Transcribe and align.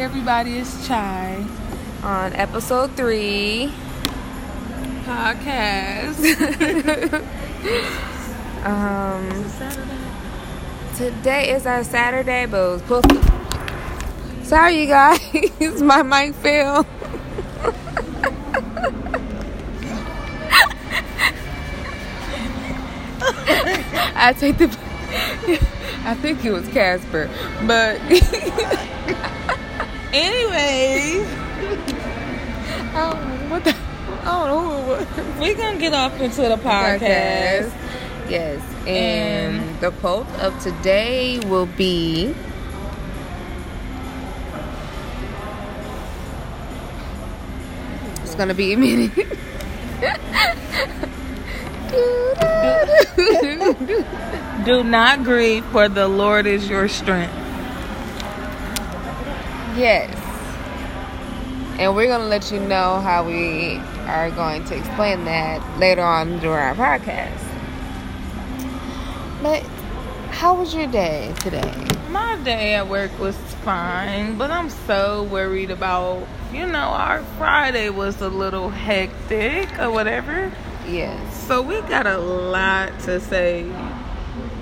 everybody. 0.00 0.56
It's 0.58 0.86
Chai 0.88 1.44
on 2.02 2.32
episode 2.32 2.96
three. 2.96 3.70
podcast. 5.04 6.16
Um, 8.60 9.26
today 10.94 11.52
is 11.52 11.64
our 11.64 11.82
Saturday, 11.82 12.44
but 12.44 12.58
it 12.58 12.72
was 12.72 12.82
supposed 12.82 13.08
to. 13.08 14.44
Sorry, 14.44 14.82
you 14.82 14.86
guys, 14.86 15.80
my 15.80 16.02
mic 16.02 16.34
fell. 16.34 16.84
I 24.14 24.34
take 24.38 24.58
the. 24.58 24.66
I 26.04 26.14
think 26.20 26.44
it 26.44 26.52
was 26.52 26.68
Casper, 26.68 27.30
but 27.66 27.98
Anyways, 30.12 31.26
I 32.94 33.14
what 33.48 33.64
the. 33.64 33.74
I 34.22 34.24
don't 34.24 34.48
know 34.48 34.82
who 34.82 34.92
it 34.94 34.98
was. 34.98 35.38
we're 35.38 35.56
gonna 35.56 35.78
get 35.78 35.94
off 35.94 36.20
into 36.20 36.42
the 36.42 36.56
podcast. 36.56 37.72
Yes, 38.28 38.60
and 38.86 39.78
the 39.80 39.90
quote 39.92 40.26
of 40.40 40.58
today 40.60 41.38
will 41.40 41.66
be. 41.66 42.34
It's 48.22 48.34
gonna 48.34 48.54
be 48.54 48.72
a 48.72 48.76
minute. 48.76 49.12
Do 54.64 54.84
not 54.84 55.24
grieve, 55.24 55.64
for 55.66 55.88
the 55.88 56.06
Lord 56.08 56.46
is 56.46 56.68
your 56.68 56.88
strength. 56.88 57.34
Yes, 59.76 60.14
and 61.78 61.94
we're 61.94 62.08
gonna 62.08 62.28
let 62.28 62.50
you 62.52 62.60
know 62.60 63.00
how 63.00 63.24
we 63.24 63.76
are 64.06 64.30
going 64.30 64.64
to 64.64 64.76
explain 64.76 65.24
that 65.24 65.78
later 65.78 66.02
on 66.02 66.38
during 66.40 66.62
our 66.62 66.74
podcast. 66.74 67.46
But 69.42 69.62
how 70.30 70.54
was 70.54 70.74
your 70.74 70.86
day 70.86 71.34
today? 71.40 71.86
My 72.10 72.36
day 72.44 72.74
at 72.74 72.88
work 72.88 73.16
was 73.18 73.36
fine, 73.64 74.36
but 74.36 74.50
I'm 74.50 74.70
so 74.70 75.24
worried 75.24 75.70
about, 75.70 76.26
you 76.52 76.66
know, 76.66 76.78
our 76.78 77.22
Friday 77.38 77.88
was 77.90 78.20
a 78.20 78.28
little 78.28 78.68
hectic 78.68 79.78
or 79.78 79.90
whatever. 79.90 80.52
Yes. 80.86 81.46
So 81.46 81.62
we 81.62 81.80
got 81.82 82.06
a 82.06 82.18
lot 82.18 82.98
to 83.00 83.20
say 83.20 83.64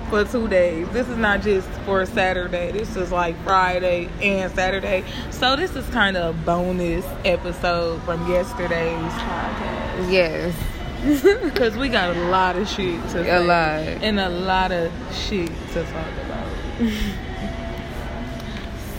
for 0.09 0.23
two 0.23 0.47
days. 0.47 0.89
This 0.89 1.07
is 1.07 1.17
not 1.17 1.41
just 1.41 1.67
for 1.85 2.05
Saturday. 2.05 2.71
This 2.71 2.95
is 2.95 3.11
like 3.11 3.35
Friday 3.43 4.09
and 4.21 4.51
Saturday. 4.53 5.03
So 5.29 5.55
this 5.55 5.75
is 5.75 5.87
kind 5.89 6.17
of 6.17 6.35
a 6.35 6.37
bonus 6.43 7.05
episode 7.23 8.01
from 8.03 8.27
yesterday's 8.29 9.11
podcast. 9.13 10.11
Yes. 10.11 10.55
Because 11.43 11.77
we 11.77 11.87
got 11.87 12.13
a 12.13 12.19
lot 12.25 12.57
of 12.57 12.67
shit 12.67 13.01
to. 13.11 13.21
A 13.21 13.39
lot. 13.39 13.83
And 14.03 14.19
a 14.19 14.27
lot 14.27 14.73
of 14.73 14.91
shit 15.13 15.47
to 15.47 15.83
talk 15.83 16.11
about. 16.25 16.47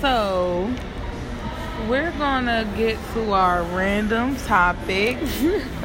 so 0.00 0.72
we're 1.88 2.12
gonna 2.12 2.71
get 2.77 2.98
to 3.12 3.32
our 3.32 3.62
random 3.65 4.37
topics. 4.37 5.42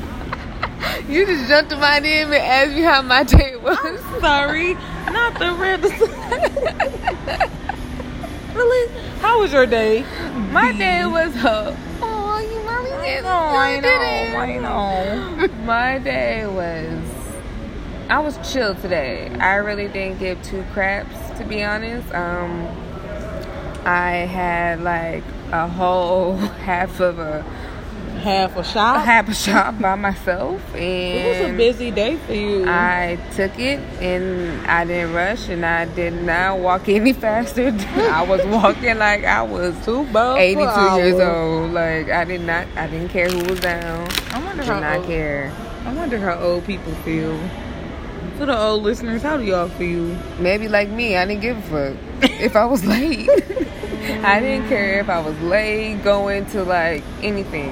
You 1.09 1.25
just 1.25 1.47
jumped 1.47 1.71
in 1.71 1.79
my 1.79 1.99
DM 1.99 2.25
and 2.25 2.33
asked 2.33 2.71
me 2.71 2.81
how 2.81 3.01
my 3.03 3.21
day 3.23 3.55
was. 3.57 3.77
Sorry, 4.21 4.73
not 5.11 5.37
the 5.37 5.53
random. 5.53 5.91
really? 8.55 8.91
How 9.19 9.39
was 9.39 9.53
your 9.53 9.67
day? 9.67 10.03
My 10.51 10.71
day 10.77 11.05
was 11.05 11.35
uh, 11.35 11.75
oh, 12.01 12.39
you 12.39 12.63
mommy 12.63 12.89
did 13.05 13.23
No, 13.23 13.29
I 13.29 13.79
know, 13.79 14.37
I 14.37 14.57
know. 14.57 15.47
My 15.63 15.99
day 15.99 16.47
was 16.47 17.03
I 18.09 18.19
was 18.19 18.37
chill 18.51 18.75
today. 18.75 19.29
I 19.39 19.55
really 19.55 19.87
didn't 19.87 20.19
give 20.19 20.41
two 20.43 20.63
craps 20.73 21.37
to 21.37 21.45
be 21.45 21.63
honest. 21.63 22.13
Um 22.13 22.67
I 23.85 24.25
had 24.25 24.81
like 24.81 25.23
a 25.51 25.67
whole 25.67 26.35
half 26.37 26.99
of 26.99 27.19
a, 27.19 27.45
Half 28.25 28.57
a 28.57 28.63
shop. 28.63 29.05
half 29.05 29.29
a 29.29 29.35
shop 29.35 29.79
by 29.79 29.93
myself 29.93 30.59
and 30.73 30.81
It 30.83 31.27
was 31.43 31.49
a 31.51 31.55
busy 31.55 31.91
day 31.91 32.17
for 32.17 32.33
you. 32.33 32.65
I 32.67 33.19
took 33.35 33.59
it 33.59 33.79
and 34.01 34.65
I 34.65 34.83
didn't 34.83 35.13
rush 35.13 35.47
and 35.47 35.63
I 35.63 35.85
did 35.85 36.13
not 36.23 36.57
walk 36.57 36.89
any 36.89 37.13
faster. 37.25 37.67
I 37.95 38.23
was 38.23 38.43
walking 38.47 38.97
like 38.97 39.23
I 39.25 39.43
was 39.43 39.75
Two 39.85 40.05
bucks 40.05 40.39
82 40.39 40.95
years 40.97 41.19
old. 41.21 41.71
Like 41.71 42.09
I 42.09 42.23
did 42.23 42.41
not, 42.41 42.65
I 42.75 42.87
didn't 42.87 43.09
care 43.09 43.29
who 43.29 43.43
was 43.47 43.59
down. 43.59 44.07
I 44.31 44.43
wonder 44.43 44.63
Did 44.63 44.71
how 44.71 44.79
not 44.79 44.97
old, 44.97 45.05
care. 45.05 45.53
I 45.85 45.93
wonder 45.93 46.17
how 46.17 46.39
old 46.39 46.65
people 46.65 46.93
feel. 47.05 47.37
To 48.39 48.45
the 48.47 48.57
old 48.57 48.81
listeners, 48.81 49.21
how 49.21 49.37
do 49.37 49.43
y'all 49.43 49.69
feel? 49.69 50.17
Maybe 50.39 50.67
like 50.67 50.89
me, 50.89 51.15
I 51.15 51.25
didn't 51.27 51.41
give 51.41 51.57
a 51.71 51.93
fuck 52.23 52.31
if 52.41 52.55
I 52.55 52.65
was 52.65 52.83
late. 52.95 53.29
I 54.23 54.39
didn't 54.39 54.67
care 54.67 54.99
if 54.99 55.09
I 55.09 55.21
was 55.21 55.39
late 55.41 56.03
going 56.03 56.47
to 56.47 56.63
like 56.63 57.03
anything. 57.21 57.71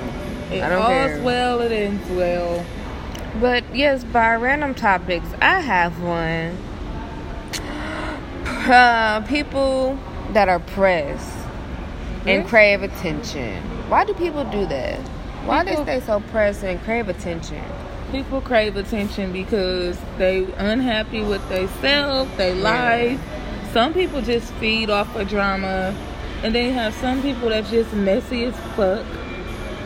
It 0.52 0.62
I 0.64 0.70
don't 0.70 0.81
all's 0.81 0.92
care. 0.92 1.24
well, 1.24 1.62
it 1.62 1.72
ends 1.72 2.09
well. 2.12 2.66
But 3.40 3.64
yes, 3.76 4.04
by 4.04 4.36
random 4.36 4.76
topics, 4.76 5.28
I 5.42 5.59
have 5.62 6.02
one. 6.02 6.58
Uh, 8.66 9.20
people 9.28 10.00
that 10.32 10.48
are 10.48 10.59
pressed 10.59 11.38
and 12.26 12.48
crave 12.48 12.82
attention. 12.82 13.62
Why 13.90 14.06
do 14.06 14.14
people 14.14 14.46
do 14.46 14.66
that? 14.68 15.00
Why 15.46 15.66
People- 15.66 15.84
they 15.84 16.00
stay 16.00 16.06
so 16.06 16.22
pressed 16.32 16.64
and 16.64 16.82
crave 16.84 17.09
attention? 17.09 17.62
People 18.14 18.40
crave 18.40 18.78
attention 18.78 19.34
because 19.34 19.98
they 20.18 20.46
unhappy 20.58 21.22
with 21.22 21.48
themselves, 21.50 22.32
they 22.38 22.53
Yeah. 22.56 22.64
life. 22.64 23.20
Some 23.74 23.94
people 23.94 24.22
just 24.22 24.50
feed 24.53 24.90
off 24.90 25.14
of 25.16 25.28
drama, 25.28 25.94
and 26.42 26.56
then 26.56 26.68
you 26.68 26.74
have 26.74 26.94
some 26.94 27.22
people 27.22 27.50
that's 27.50 27.70
just 27.70 27.92
messy 27.94 28.46
as 28.46 28.56
fuck. 28.78 29.03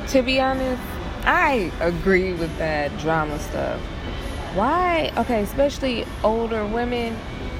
To 0.09 0.21
be 0.21 0.39
honest, 0.39 0.81
I 1.25 1.71
agree 1.81 2.33
with 2.33 2.57
that 2.57 2.97
drama 2.99 3.37
stuff. 3.39 3.79
Why? 4.55 5.11
Okay, 5.17 5.41
especially 5.43 6.05
older 6.23 6.65
women. 6.65 7.15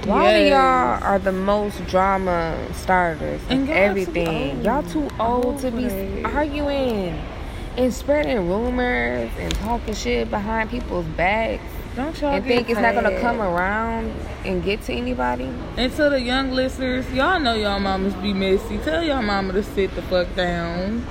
Why 0.06 0.38
Yes. 0.38 0.52
y'all 0.52 1.04
are 1.04 1.20
the 1.20 1.34
most 1.34 1.86
drama 1.88 2.58
starters 2.74 3.42
And 3.50 3.70
everything? 3.70 4.64
Y'all 4.64 4.84
too 4.84 5.10
old 5.20 5.60
to 5.60 5.72
be 5.72 6.24
arguing 6.24 7.20
and 7.76 7.94
spreading 7.94 8.48
rumors 8.50 9.30
and 9.38 9.54
talking 9.56 9.94
shit 9.94 10.30
behind 10.32 10.70
people's 10.70 11.06
backs 11.18 11.62
Don't 11.98 12.20
y'all 12.22 12.36
and 12.36 12.46
think 12.46 12.70
it's 12.70 12.80
not 12.80 12.96
gonna 12.96 13.20
come 13.20 13.42
around 13.42 14.14
and 14.46 14.64
get 14.64 14.82
to 14.84 14.94
anybody. 14.94 15.50
And 15.76 15.92
to 15.98 16.10
the 16.10 16.22
young 16.22 16.52
listeners, 16.52 17.12
y'all 17.12 17.40
know 17.40 17.56
y'all 17.56 17.80
mamas 17.80 18.14
be 18.16 18.34
messy. 18.34 18.78
Tell 18.78 19.04
y'all 19.04 19.22
mama 19.22 19.54
to 19.54 19.64
sit 19.64 19.94
the 19.96 20.02
fuck 20.04 20.34
down. 20.36 21.06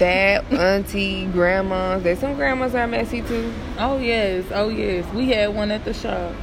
Dad, 0.00 0.50
auntie, 0.50 1.26
grandmas. 1.26 2.02
There's 2.02 2.20
some 2.20 2.34
grandmas 2.34 2.72
that 2.72 2.84
are 2.84 2.86
messy 2.86 3.20
too. 3.20 3.52
Oh 3.78 3.98
yes, 3.98 4.46
oh 4.50 4.70
yes. 4.70 5.04
We 5.12 5.28
had 5.28 5.54
one 5.54 5.70
at 5.70 5.84
the 5.84 5.92
shop. 5.92 6.34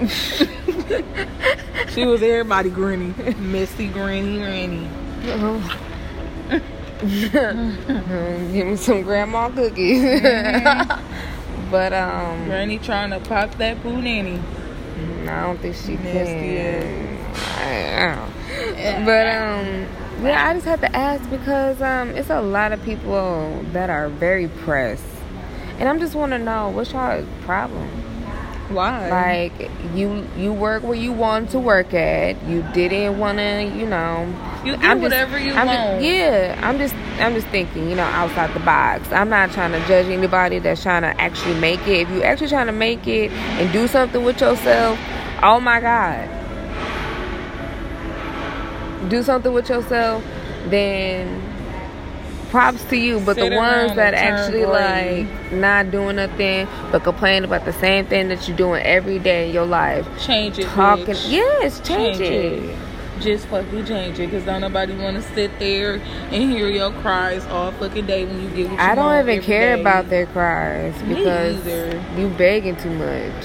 she 1.90 2.04
was 2.04 2.20
everybody 2.20 2.70
granny. 2.70 3.14
Messy 3.38 3.86
granny 3.86 4.38
granny. 4.38 4.88
Give 8.52 8.66
me 8.66 8.74
some 8.74 9.02
grandma 9.02 9.50
cookies. 9.50 10.02
but 11.70 11.92
um, 11.92 12.46
Granny 12.46 12.80
trying 12.80 13.10
to 13.10 13.20
pop 13.20 13.56
that 13.58 13.80
poo 13.84 14.02
nanny. 14.02 14.42
I 15.28 15.42
don't 15.44 15.60
think 15.60 15.76
she 15.76 15.94
Nasty 15.94 16.56
can. 16.56 17.18
I 17.56 18.16
don't. 18.16 18.32
But 19.04 19.26
um, 19.28 19.86
yeah, 20.22 20.48
I 20.48 20.54
just 20.54 20.66
had 20.66 20.80
to 20.82 20.96
ask 20.96 21.28
because 21.30 21.80
um, 21.82 22.10
it's 22.10 22.30
a 22.30 22.40
lot 22.40 22.72
of 22.72 22.82
people 22.84 23.62
that 23.72 23.90
are 23.90 24.08
very 24.08 24.48
pressed, 24.48 25.04
and 25.78 25.88
I'm 25.88 25.98
just 25.98 26.14
want 26.14 26.32
to 26.32 26.38
know 26.38 26.68
what's 26.70 26.92
y'all 26.92 27.24
problem. 27.42 27.88
Why? 28.70 29.10
Like 29.10 29.70
you, 29.94 30.26
you 30.38 30.50
work 30.52 30.82
where 30.82 30.94
you 30.94 31.12
want 31.12 31.50
to 31.50 31.58
work 31.58 31.92
at. 31.92 32.42
You 32.44 32.62
didn't 32.72 33.18
want 33.18 33.36
to, 33.38 33.64
you 33.76 33.84
know. 33.86 34.26
You 34.64 34.76
do 34.78 34.86
I'm 34.86 35.00
just- 35.00 35.02
whatever 35.02 35.38
you 35.38 35.52
I'm 35.52 35.66
want. 35.66 36.00
Just, 36.00 36.04
yeah, 36.06 36.58
I'm 36.62 36.78
just, 36.78 36.94
I'm 37.20 37.34
just 37.34 37.46
thinking, 37.48 37.90
you 37.90 37.94
know, 37.94 38.04
outside 38.04 38.54
the 38.54 38.60
box. 38.60 39.12
I'm 39.12 39.28
not 39.28 39.52
trying 39.52 39.72
to 39.72 39.86
judge 39.86 40.06
anybody 40.06 40.60
that's 40.60 40.82
trying 40.82 41.02
to 41.02 41.08
actually 41.20 41.60
make 41.60 41.86
it. 41.86 42.00
If 42.02 42.10
you 42.10 42.22
actually 42.22 42.48
trying 42.48 42.66
to 42.66 42.72
make 42.72 43.06
it 43.06 43.30
and 43.32 43.70
do 43.70 43.86
something 43.86 44.24
with 44.24 44.40
yourself, 44.40 44.98
oh 45.42 45.60
my 45.60 45.80
God, 45.80 46.26
do 49.08 49.22
something 49.22 49.52
with 49.52 49.68
yourself, 49.68 50.22
then 50.68 51.42
props 52.50 52.84
to 52.84 52.96
you. 52.96 53.20
But 53.20 53.36
Sit 53.36 53.50
the 53.50 53.56
ones 53.56 53.94
that 53.96 54.14
actually 54.14 54.64
like 54.64 55.52
not 55.52 55.90
doing 55.90 56.16
nothing 56.16 56.68
but 56.92 57.02
complain 57.02 57.44
about 57.44 57.64
the 57.64 57.72
same 57.72 58.06
thing 58.06 58.28
that 58.28 58.46
you're 58.46 58.56
doing 58.56 58.82
every 58.82 59.18
day 59.18 59.48
in 59.48 59.54
your 59.54 59.66
life, 59.66 60.06
Change 60.24 60.58
it, 60.58 60.66
talking. 60.68 61.06
bitch. 61.06 61.30
Yes, 61.30 61.80
change, 61.80 62.20
it. 62.20 62.76
Just 63.20 63.46
fucking 63.46 63.84
change 63.86 64.18
it, 64.18 64.28
cause 64.30 64.42
don't 64.44 64.60
nobody 64.60 64.92
want 64.96 65.16
to 65.16 65.22
sit 65.34 65.56
there 65.60 65.94
and 66.30 66.50
hear 66.50 66.68
your 66.68 66.90
cries 67.00 67.44
all 67.46 67.70
fucking 67.72 68.06
day 68.06 68.24
when 68.24 68.42
you 68.42 68.48
get 68.50 68.68
what 68.70 68.72
you 68.72 68.78
I 68.78 68.94
don't 68.96 69.20
even 69.28 69.40
care 69.42 69.76
day. 69.76 69.80
about 69.80 70.08
their 70.10 70.26
cries 70.26 71.00
because 71.02 71.64
you 72.18 72.28
begging 72.36 72.76
too 72.76 72.90
much. 72.90 73.44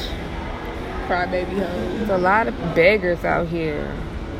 crybaby 1.08 1.46
hoes. 1.60 1.98
There's 2.00 2.10
a 2.10 2.18
lot 2.18 2.48
of 2.48 2.56
beggars 2.76 3.24
out 3.24 3.48
here 3.48 3.92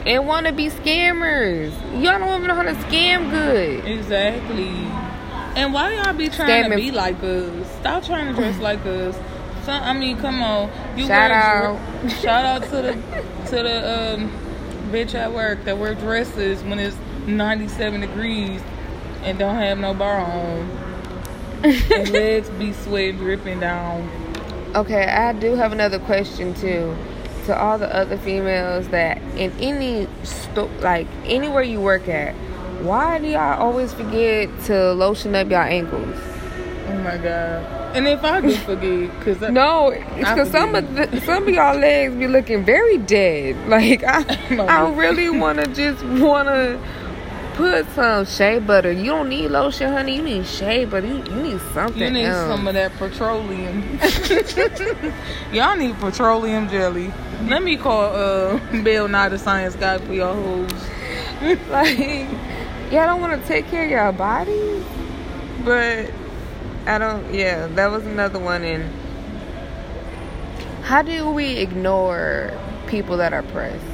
and 0.06 0.28
want 0.28 0.48
to 0.48 0.54
be 0.54 0.70
scammers. 0.70 1.72
Y'all 1.94 2.20
don't 2.20 2.30
even 2.36 2.48
know 2.48 2.56
how 2.56 2.64
to 2.64 2.74
scam 2.74 3.30
good. 3.30 3.86
Exactly. 3.86 4.70
And 5.56 5.74
why 5.74 5.96
y'all 5.96 6.14
be 6.14 6.30
trying 6.30 6.70
to 6.70 6.76
be 6.76 6.92
like 6.92 7.22
us? 7.24 7.68
Stop 7.80 8.04
trying 8.04 8.28
to 8.28 8.34
dress 8.34 8.58
like 8.60 8.86
us. 8.86 9.16
Some, 9.66 9.84
I 9.84 9.94
mean, 9.94 10.18
come 10.18 10.42
on. 10.42 10.72
You 10.98 11.06
Shout 11.06 11.32
out. 11.32 11.80
shout 12.22 12.46
out 12.46 12.64
to 12.64 12.70
the 12.70 12.94
to 13.48 13.64
the 13.64 14.14
um, 14.16 14.32
bitch 14.92 15.16
at 15.16 15.34
work 15.34 15.64
that 15.66 15.78
wear 15.78 15.96
dresses 15.96 16.64
when 16.64 16.80
it's 16.80 16.96
97 17.28 18.02
degrees 18.02 18.62
and 19.24 19.38
don't 19.38 19.56
have 19.56 19.78
no 19.80 19.94
bra 19.94 20.24
on. 20.24 20.70
and 21.64 22.10
legs 22.12 22.50
be 22.52 22.72
sweat 22.72 23.18
dripping 23.18 23.60
down. 23.60 24.10
Okay, 24.76 25.08
I 25.08 25.34
do 25.34 25.56
have 25.56 25.72
another 25.72 26.00
question 26.00 26.54
too. 26.54 26.96
To 27.46 27.58
all 27.60 27.80
the 27.80 27.94
other 27.96 28.18
females 28.18 28.90
that 28.90 29.18
in 29.36 29.52
any 29.60 30.08
sto- 30.24 30.70
like 30.82 31.08
anywhere 31.26 31.64
you 31.64 31.82
work 31.82 32.08
at, 32.08 32.36
why 32.84 33.18
do 33.18 33.28
y'all 33.28 33.60
always 33.60 33.92
forget 33.92 34.50
to 34.66 34.94
lotion 34.94 35.34
up 35.36 35.50
your 35.50 35.62
ankles? 35.64 36.16
Oh 36.90 36.94
my 37.04 37.18
god. 37.18 37.96
And 37.96 38.08
if 38.08 38.24
I 38.24 38.42
do 38.42 38.52
forget, 38.56 39.10
cause 39.22 39.42
I, 39.42 39.50
No, 39.62 39.92
because 40.18 40.52
some 40.52 40.76
of 40.76 40.94
the, 40.94 41.22
some 41.22 41.48
of 41.48 41.50
y'all 41.50 41.76
legs 41.80 42.14
be 42.14 42.28
looking 42.28 42.64
very 42.64 43.00
dead. 43.00 43.56
Like 43.68 44.04
I, 44.04 44.22
No. 44.56 44.66
I 44.68 44.92
really 44.94 45.30
want 45.32 45.58
to 45.60 45.66
just 45.74 46.04
want 46.22 46.50
to 46.50 46.80
put 47.56 47.90
some 47.96 48.26
shea 48.26 48.60
butter. 48.60 48.92
You 48.92 49.06
don't 49.06 49.30
need 49.30 49.48
lotion, 49.50 49.92
honey. 49.92 50.18
You 50.18 50.22
need 50.22 50.46
shea 50.46 50.86
butter. 50.86 51.08
You, 51.08 51.16
you 51.18 51.42
need 51.44 51.62
something 51.74 52.00
You 52.02 52.12
need 52.12 52.26
else. 52.26 52.48
some 52.48 52.68
of 52.68 52.76
that 52.76 52.92
petroleum. 52.98 54.00
Y'all 55.52 55.76
need 55.76 55.96
petroleum 56.00 56.70
jelly. 56.70 57.12
Let 57.48 57.64
me 57.64 57.78
call 57.78 58.04
uh 58.14 58.60
Bill 58.84 59.08
Nye 59.08 59.30
the 59.30 59.40
science 59.40 59.76
guy 59.76 59.98
for 59.98 60.14
your 60.14 60.34
hoes. 60.34 60.72
like 61.70 61.98
y'all 62.92 63.06
don't 63.06 63.22
want 63.22 63.42
to 63.42 63.48
take 63.48 63.66
care 63.68 63.86
of 63.86 63.90
your 63.90 64.12
bodies 64.12 64.84
but 65.64 66.12
i 66.86 66.98
don't 66.98 67.34
yeah 67.34 67.68
that 67.68 67.88
was 67.90 68.06
another 68.06 68.40
one 68.40 68.64
and 68.64 68.92
how 70.84 71.02
do 71.02 71.30
we 71.30 71.58
ignore 71.58 72.52
people 72.88 73.16
that 73.16 73.32
are 73.32 73.44
pressed 73.44 73.86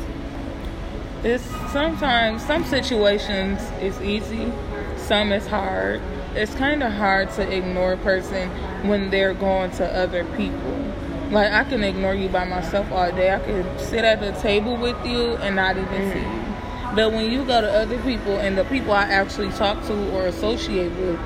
It's 1.24 1.44
sometimes 1.72 2.46
some 2.46 2.64
situations 2.64 3.60
it's 3.82 4.00
easy, 4.02 4.52
some 4.96 5.32
it's 5.32 5.48
hard. 5.48 6.02
It's 6.36 6.54
kind 6.54 6.84
of 6.84 6.92
hard 6.94 7.32
to 7.32 7.52
ignore 7.52 7.94
a 7.94 7.98
person 7.98 8.50
when 8.88 9.10
they're 9.10 9.34
going 9.34 9.72
to 9.72 9.86
other 9.98 10.24
people. 10.38 10.85
Like 11.32 11.52
I 11.52 11.64
can 11.64 11.84
ignore 11.84 12.16
you 12.16 12.30
by 12.30 12.46
myself 12.46 12.92
all 12.92 13.12
day. 13.12 13.34
I 13.34 13.40
can 13.40 13.80
sit 13.80 14.04
at 14.04 14.22
the 14.22 14.32
table 14.42 14.78
with 14.78 15.04
you 15.06 15.36
and 15.38 15.56
not 15.56 15.78
even 15.78 16.12
see 16.12 16.20
mm-hmm. 16.20 16.90
you. 16.90 16.96
But 16.96 17.12
when 17.12 17.32
you 17.32 17.44
go 17.44 17.62
to 17.62 17.72
other 17.72 17.98
people 18.04 18.38
and 18.38 18.58
the 18.58 18.64
people 18.66 18.94
I 18.94 19.04
actually 19.04 19.50
talk 19.52 19.84
to 19.88 20.12
or 20.12 20.28
associate 20.28 20.94
with 20.94 21.20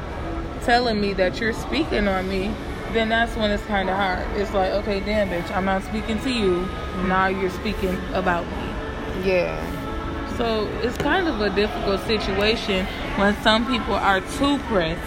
telling 0.63 0.99
me 0.99 1.13
that 1.13 1.39
you're 1.39 1.53
speaking 1.53 2.07
on 2.07 2.27
me, 2.27 2.53
then 2.93 3.09
that's 3.09 3.35
when 3.35 3.51
it's 3.51 3.63
kind 3.65 3.89
of 3.89 3.95
hard. 3.95 4.25
It's 4.35 4.53
like, 4.53 4.71
okay, 4.71 4.99
damn, 4.99 5.29
bitch, 5.29 5.55
I'm 5.55 5.65
not 5.65 5.83
speaking 5.83 6.19
to 6.21 6.29
you. 6.31 6.67
Now 7.07 7.27
you're 7.27 7.51
speaking 7.51 7.97
about 8.13 8.45
me. 8.45 9.29
yeah 9.29 10.35
So 10.37 10.67
it's 10.81 10.97
kind 10.97 11.27
of 11.27 11.39
a 11.41 11.49
difficult 11.49 12.01
situation 12.01 12.85
when 13.17 13.35
some 13.41 13.67
people 13.67 13.93
are 13.93 14.21
too 14.21 14.57
pressed. 14.69 15.01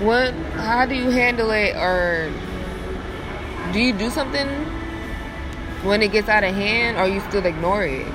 what 0.00 0.32
how 0.54 0.86
do 0.86 0.94
you 0.94 1.10
handle 1.10 1.50
it 1.50 1.76
or 1.76 2.32
do 3.72 3.78
you 3.80 3.92
do 3.92 4.10
something 4.10 4.48
when 5.84 6.02
it 6.02 6.12
gets 6.12 6.28
out 6.28 6.44
of 6.44 6.54
hand 6.54 6.96
or 6.98 7.06
you 7.06 7.20
still 7.28 7.44
ignore 7.46 7.84
it 7.84 8.06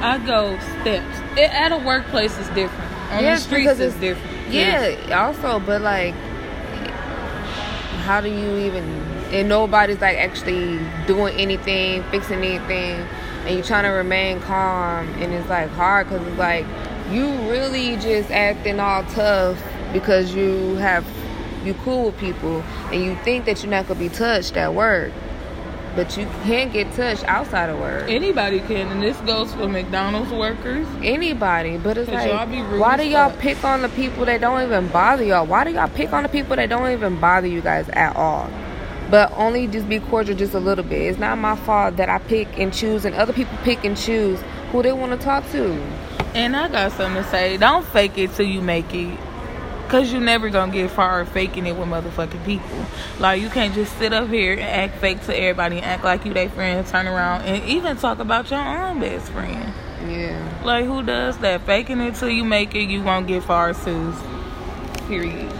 I 0.00 0.18
go 0.18 0.56
steps. 0.80 1.18
It, 1.36 1.50
at 1.50 1.72
a 1.72 1.76
workplace 1.76 2.38
is 2.38 2.46
different. 2.50 2.92
On 3.10 3.20
Yes, 3.20 3.40
the 3.42 3.48
streets 3.48 3.70
is 3.72 3.80
it's- 3.96 4.00
different. 4.00 4.48
Yeah, 4.48 5.24
also, 5.26 5.58
but 5.58 5.82
like, 5.82 6.14
how 8.04 8.20
do 8.20 8.28
you 8.28 8.58
even? 8.58 8.84
And 9.32 9.48
nobody's 9.48 10.00
like 10.00 10.16
actually 10.18 10.78
doing 11.06 11.34
anything, 11.36 12.02
fixing 12.12 12.38
anything, 12.38 13.04
and 13.44 13.54
you're 13.56 13.64
trying 13.64 13.84
to 13.84 13.90
remain 13.90 14.40
calm, 14.40 15.08
and 15.20 15.34
it's 15.34 15.48
like 15.48 15.68
hard 15.70 16.08
because 16.08 16.26
it's 16.26 16.38
like 16.38 16.64
you 17.10 17.26
really 17.50 17.96
just 17.96 18.30
acting 18.30 18.80
all 18.80 19.02
tough 19.04 19.60
because 19.92 20.34
you 20.34 20.76
have 20.76 21.04
you 21.64 21.74
cool 21.74 22.06
with 22.06 22.18
people, 22.18 22.62
and 22.92 23.02
you 23.02 23.16
think 23.24 23.44
that 23.46 23.62
you're 23.62 23.70
not 23.70 23.86
gonna 23.88 24.00
be 24.00 24.08
touched 24.08 24.56
at 24.56 24.74
work, 24.74 25.12
but 25.96 26.16
you 26.16 26.26
can 26.44 26.70
get 26.70 26.92
touched 26.94 27.24
outside 27.24 27.68
of 27.68 27.78
work. 27.78 28.08
Anybody 28.08 28.60
can, 28.60 28.88
and 28.88 29.02
this 29.02 29.16
goes 29.18 29.52
for 29.54 29.68
McDonald's 29.68 30.30
workers. 30.30 30.86
anybody, 31.02 31.76
but 31.76 31.98
it's 31.98 32.08
like, 32.10 32.28
y'all 32.30 32.46
be 32.46 32.60
why 32.78 32.96
do 32.96 33.04
y'all 33.04 33.30
fuck. 33.30 33.38
pick 33.40 33.64
on 33.64 33.82
the 33.82 33.88
people 33.90 34.24
that 34.24 34.40
don't 34.40 34.62
even 34.62 34.88
bother 34.88 35.24
y'all? 35.24 35.46
Why 35.46 35.64
do 35.64 35.70
y'all 35.70 35.88
pick 35.88 36.12
on 36.12 36.22
the 36.22 36.28
people 36.28 36.56
that 36.56 36.68
don't 36.68 36.90
even 36.90 37.18
bother 37.18 37.46
you 37.46 37.60
guys 37.60 37.88
at 37.90 38.14
all? 38.16 38.48
But 39.10 39.32
only 39.36 39.66
just 39.66 39.88
be 39.88 40.00
cordial 40.00 40.36
just 40.36 40.52
a 40.54 40.60
little 40.60 40.84
bit. 40.84 41.00
It's 41.00 41.18
not 41.18 41.38
my 41.38 41.56
fault 41.56 41.96
that 41.96 42.08
I 42.10 42.18
pick 42.18 42.58
and 42.58 42.72
choose, 42.72 43.04
and 43.04 43.14
other 43.14 43.32
people 43.32 43.56
pick 43.64 43.84
and 43.84 43.96
choose 43.96 44.38
who 44.70 44.82
they 44.82 44.92
want 44.92 45.12
to 45.12 45.18
talk 45.18 45.50
to. 45.52 45.72
And 46.34 46.54
I 46.54 46.68
got 46.68 46.92
something 46.92 47.22
to 47.22 47.28
say. 47.30 47.56
Don't 47.56 47.84
fake 47.86 48.18
it 48.18 48.34
till 48.34 48.46
you 48.46 48.60
make 48.60 48.92
it. 48.94 49.18
Cause 49.88 50.12
you 50.12 50.20
never 50.20 50.50
gonna 50.50 50.70
get 50.70 50.90
far 50.90 51.24
faking 51.24 51.66
it 51.66 51.74
with 51.74 51.88
motherfucking 51.88 52.44
people. 52.44 52.84
Like 53.18 53.40
you 53.40 53.48
can't 53.48 53.74
just 53.74 53.96
sit 53.96 54.12
up 54.12 54.28
here 54.28 54.52
and 54.52 54.60
act 54.60 54.98
fake 55.00 55.22
to 55.22 55.34
everybody 55.34 55.76
and 55.76 55.86
act 55.86 56.04
like 56.04 56.26
you 56.26 56.34
their 56.34 56.50
friend, 56.50 56.86
turn 56.86 57.08
around 57.08 57.42
and 57.42 57.64
even 57.64 57.96
talk 57.96 58.18
about 58.18 58.50
your 58.50 58.60
own 58.60 59.00
best 59.00 59.32
friend. 59.32 59.72
Yeah. 60.06 60.62
Like 60.62 60.84
who 60.84 61.02
does 61.02 61.38
that? 61.38 61.62
Faking 61.62 62.00
it 62.00 62.16
till 62.16 62.28
you 62.28 62.44
make 62.44 62.74
it, 62.74 62.90
you 62.90 63.02
won't 63.02 63.26
get 63.26 63.42
far, 63.44 63.72
sis. 63.72 64.14
Period. 65.06 65.50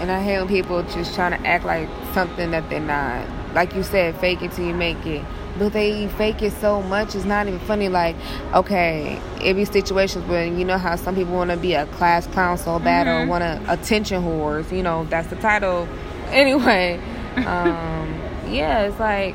And 0.00 0.10
I 0.10 0.22
hate 0.22 0.38
when 0.38 0.48
people 0.48 0.82
just 0.82 1.14
trying 1.14 1.40
to 1.40 1.48
act 1.48 1.64
like 1.64 1.88
something 2.12 2.50
that 2.50 2.68
they're 2.68 2.80
not. 2.80 3.26
Like 3.54 3.74
you 3.74 3.82
said, 3.82 4.16
fake 4.20 4.42
it 4.42 4.52
till 4.52 4.66
you 4.66 4.74
make 4.74 5.04
it. 5.06 5.24
But 5.58 5.72
they 5.72 6.06
fake 6.08 6.40
it 6.42 6.52
so 6.54 6.82
much, 6.82 7.14
it's 7.14 7.24
not 7.24 7.46
even 7.48 7.58
funny. 7.60 7.88
Like, 7.88 8.14
okay, 8.54 9.20
it 9.42 9.54
be 9.54 9.64
situations 9.64 10.24
where 10.26 10.46
you 10.46 10.64
know 10.64 10.78
how 10.78 10.94
some 10.96 11.14
people 11.16 11.34
want 11.34 11.50
to 11.50 11.56
be 11.56 11.74
a 11.74 11.86
class 11.86 12.26
clown 12.28 12.56
so 12.58 12.78
bad 12.78 13.06
or 13.06 13.24
Mhm. 13.24 13.28
want 13.28 13.42
to 13.42 13.60
attention 13.72 14.22
whores. 14.22 14.70
You 14.70 14.82
know, 14.82 15.04
that's 15.10 15.28
the 15.28 15.36
title. 15.36 15.88
Anyway, 16.30 17.00
um, 17.38 18.14
yeah, 18.48 18.80
it's 18.82 19.00
like 19.00 19.34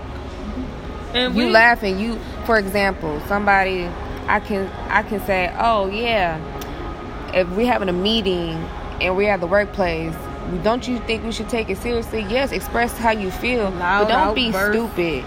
And 1.13 1.35
you 1.35 1.45
we, 1.47 1.51
laughing. 1.51 1.99
You, 1.99 2.17
for 2.45 2.57
example, 2.57 3.19
somebody, 3.27 3.89
I 4.27 4.39
can, 4.39 4.69
I 4.89 5.03
can 5.03 5.19
say, 5.25 5.53
oh 5.59 5.87
yeah, 5.87 6.39
if 7.33 7.49
we're 7.49 7.71
having 7.71 7.89
a 7.89 7.93
meeting 7.93 8.51
and 9.01 9.17
we're 9.17 9.31
at 9.31 9.39
the 9.41 9.47
workplace, 9.47 10.13
don't 10.63 10.87
you 10.87 10.99
think 10.99 11.23
we 11.25 11.31
should 11.31 11.49
take 11.49 11.69
it 11.69 11.77
seriously? 11.79 12.25
Yes, 12.29 12.51
express 12.51 12.97
how 12.97 13.11
you 13.11 13.29
feel, 13.31 13.69
Loud 13.71 14.07
but 14.07 14.13
don't 14.25 14.35
be 14.35 14.47
outburst. 14.47 14.71
stupid. 14.73 15.23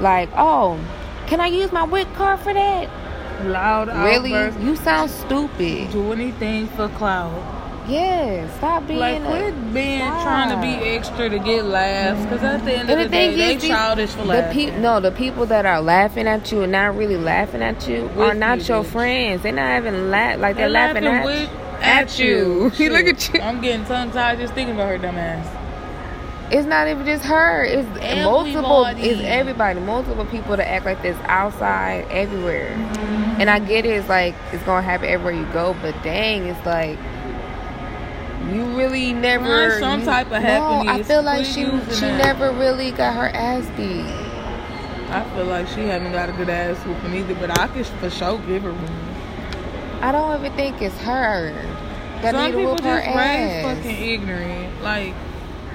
Like, 0.00 0.28
oh, 0.36 0.78
can 1.26 1.40
I 1.40 1.46
use 1.48 1.72
my 1.72 1.84
WIC 1.84 2.12
card 2.14 2.40
for 2.40 2.52
that? 2.54 2.88
loud 3.44 3.86
really? 4.04 4.34
outbursts, 4.34 4.60
You 4.64 4.74
sound 4.76 5.10
stupid. 5.10 5.92
do 5.92 6.12
anything 6.12 6.66
for 6.68 6.88
clout. 6.88 7.32
Yeah, 7.88 8.46
stop 8.58 8.86
being. 8.86 8.98
Like 8.98 9.22
a- 9.22 9.26
quit 9.26 9.72
being 9.72 10.00
trying 10.00 10.50
to 10.50 10.60
be 10.60 10.88
extra 10.90 11.28
to 11.30 11.38
get 11.38 11.64
laughs. 11.64 12.26
Cause 12.26 12.42
at 12.42 12.64
the 12.64 12.72
end 12.72 12.90
of 12.90 12.98
the, 12.98 13.04
the 13.04 13.08
day, 13.10 13.34
they 13.36 13.56
these- 13.56 13.68
childish 13.68 14.10
for 14.10 14.18
the 14.18 14.24
laughing. 14.24 14.70
pe- 14.70 14.80
no, 14.80 14.98
the 15.00 15.10
people 15.12 15.46
that 15.46 15.64
are 15.66 15.80
laughing 15.80 16.26
at 16.26 16.50
you 16.52 16.62
and 16.62 16.72
not 16.72 16.96
really 16.96 17.16
laughing 17.16 17.62
at 17.62 17.88
you 17.88 18.10
are 18.18 18.34
not 18.34 18.58
you, 18.68 18.74
your 18.74 18.84
bitch. 18.84 18.88
friends. 18.88 19.42
They're 19.42 19.52
not 19.52 19.78
even 19.78 20.10
la- 20.10 20.34
like 20.34 20.38
they're, 20.38 20.54
They're 20.54 20.68
laughing, 20.68 21.06
at, 21.06 21.24
with 21.24 21.48
at 21.80 22.18
you. 22.18 22.70
Shit. 22.74 22.92
Look 22.92 23.06
at 23.06 23.32
you. 23.32 23.40
I'm 23.40 23.60
getting 23.62 23.86
tongue 23.86 24.10
tied 24.10 24.38
just 24.38 24.52
thinking 24.52 24.74
about 24.74 24.88
her 24.88 24.98
dumb 24.98 25.16
ass. 25.16 25.46
It's 26.50 26.66
not 26.66 26.88
even 26.88 27.04
just 27.04 27.24
her. 27.24 27.62
It's 27.64 27.86
multiple. 28.24 28.86
Everybody. 28.86 29.08
It's 29.10 29.20
everybody. 29.22 29.80
Multiple 29.80 30.24
people 30.26 30.56
that 30.56 30.66
act 30.68 30.86
like 30.86 31.02
this 31.02 31.16
outside, 31.24 32.06
everywhere. 32.10 32.68
And 33.38 33.50
I 33.50 33.58
get 33.58 33.84
it. 33.84 33.90
It's 33.90 34.08
like 34.08 34.34
it's 34.52 34.62
gonna 34.64 34.82
happen 34.82 35.08
everywhere 35.08 35.34
you 35.34 35.46
go. 35.52 35.76
But 35.82 35.94
dang, 36.02 36.46
it's 36.46 36.64
like 36.64 36.98
you 38.50 38.64
really 38.76 39.12
never. 39.12 39.78
Some 39.78 40.00
you- 40.00 40.06
type 40.06 40.28
of 40.28 40.42
happiness. 40.42 40.86
No, 40.86 40.92
I 40.92 41.02
feel 41.02 41.22
like 41.22 41.44
she 41.44 41.64
she 41.64 42.00
that. 42.06 42.24
never 42.24 42.50
really 42.52 42.92
got 42.92 43.14
her 43.14 43.28
ass 43.28 43.66
beat. 43.76 44.06
I 45.10 45.24
feel 45.34 45.46
like 45.46 45.68
she 45.68 45.80
haven't 45.86 46.12
got 46.12 46.28
a 46.28 46.32
good 46.32 46.48
ass 46.48 46.76
whooping 46.86 47.14
either, 47.14 47.34
but 47.34 47.58
I 47.58 47.66
could 47.68 47.86
for 47.86 48.10
sure 48.10 48.38
give 48.46 48.62
her 48.62 48.72
one. 48.72 50.02
I 50.02 50.12
don't 50.12 50.38
even 50.38 50.52
think 50.52 50.80
it's 50.80 50.96
her. 50.98 51.52
that 52.22 52.34
Some 52.34 52.52
people 52.52 52.76
just 52.76 53.06
raised 53.16 53.64
fucking 53.66 54.02
ignorant. 54.08 54.82
Like, 54.82 55.14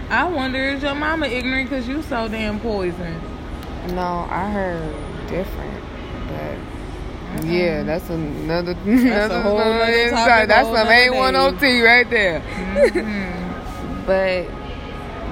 I 0.10 0.25
wonder 0.25 0.60
is 0.69 0.83
your 0.83 0.95
mama 0.95 1.25
ignorant 1.27 1.69
because 1.69 1.88
you 1.88 2.01
so 2.03 2.27
damn 2.27 2.60
poison? 2.60 3.19
No, 3.89 4.27
I 4.29 4.50
heard 4.51 4.93
different, 5.27 5.83
but 6.27 7.45
yeah, 7.45 7.83
that's 7.83 8.10
another. 8.10 8.72
a 8.86 9.03
That's 9.03 9.33
whole 9.33 9.60
another 9.60 9.79
nother 9.79 9.91
inside. 9.93 10.45
That's 10.50 10.67
some 10.67 10.75
nother 10.75 10.91
A 10.91 11.10
one 11.10 11.33
day. 11.33 11.39
OT 11.39 11.81
right 11.81 12.10
there. 12.10 12.39
Mhm. 12.41 14.05
But 14.05 14.45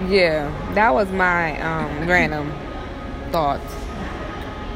yeah, 0.09 0.49
that 0.73 0.93
was 0.93 1.09
my 1.11 1.59
um, 1.61 2.07
random 2.09 2.51
thoughts. 3.31 3.73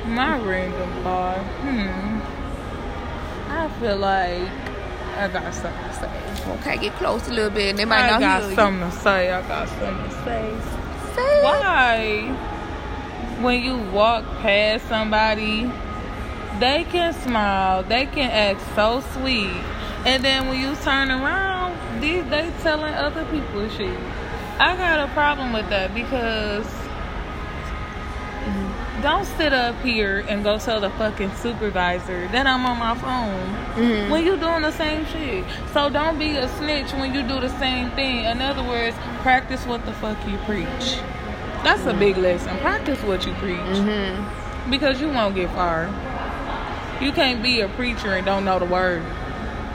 My 0.08 0.38
random 0.40 1.04
thought. 1.04 1.40
Hmm. 1.40 2.20
I 3.52 3.68
feel 3.80 3.98
like 3.98 4.48
I 5.18 5.28
got 5.30 5.54
something 5.54 5.84
to 5.84 5.94
say. 5.94 6.52
Okay, 6.60 6.78
get 6.78 6.94
close 6.94 7.28
a 7.28 7.34
little 7.34 7.50
bit, 7.50 7.70
and 7.70 7.80
they 7.80 7.86
might 7.86 8.04
I 8.04 8.20
not 8.20 8.22
hear 8.22 8.30
you. 8.30 8.36
I 8.36 8.56
got 8.56 8.56
something 8.56 8.90
to 8.90 8.98
say. 8.98 9.32
I 9.32 9.48
got 9.48 9.70
something 9.70 10.10
to 10.10 10.12
say. 10.24 11.16
Say. 11.16 11.44
Why, 11.44 12.38
when 13.42 13.62
you 13.64 13.78
walk 13.92 14.26
past 14.42 14.88
somebody, 14.88 15.72
they 16.60 16.86
can 16.90 17.14
smile, 17.14 17.84
they 17.84 18.06
can 18.06 18.30
act 18.30 18.62
so 18.76 19.02
sweet, 19.14 19.50
and 20.06 20.24
then 20.24 20.48
when 20.48 20.60
you 20.60 20.76
turn 20.84 21.12
around, 21.12 22.02
they, 22.02 22.22
they 22.22 22.52
telling 22.62 22.94
other 22.94 23.26
people 23.26 23.68
shit. 23.70 23.98
I 24.60 24.76
got 24.78 25.10
a 25.10 25.12
problem 25.14 25.54
with 25.54 25.70
that 25.70 25.94
because 25.94 26.66
don't 29.06 29.26
sit 29.38 29.54
up 29.54 29.80
here 29.84 30.26
and 30.28 30.44
go 30.44 30.58
tell 30.58 30.82
the 30.82 30.90
fucking 30.92 31.32
supervisor 31.36 32.28
that 32.30 32.48
I'm 32.48 32.66
on 32.66 32.80
my 32.80 32.96
phone 32.96 33.56
Mhm. 33.76 34.10
when 34.10 34.26
you 34.26 34.36
doing 34.36 34.64
the 34.64 34.72
same 34.72 35.06
shit. 35.06 35.44
So 35.74 35.90
don't 35.92 36.18
be 36.18 36.36
a 36.38 36.48
snitch 36.58 36.92
when 36.94 37.14
you 37.14 37.22
do 37.22 37.40
the 37.40 37.50
same 37.60 37.92
thing. 37.92 38.26
In 38.26 38.42
other 38.42 38.64
words, 38.64 38.96
practice 39.22 39.64
what 39.68 39.86
the 39.86 39.92
fuck 39.94 40.18
you 40.28 40.38
preach. 40.48 40.98
That's 41.64 41.86
a 41.86 41.94
big 41.94 42.18
lesson. 42.18 42.58
Practice 42.58 43.00
what 43.04 43.28
you 43.28 43.34
preach 43.34 43.60
Mhm. 43.60 44.26
because 44.72 45.00
you 45.00 45.10
won't 45.10 45.36
get 45.36 45.52
far. 45.52 45.88
You 47.00 47.12
can't 47.12 47.44
be 47.44 47.62
a 47.62 47.68
preacher 47.68 48.14
and 48.16 48.26
don't 48.26 48.44
know 48.44 48.58
the 48.58 48.66
word. 48.66 49.04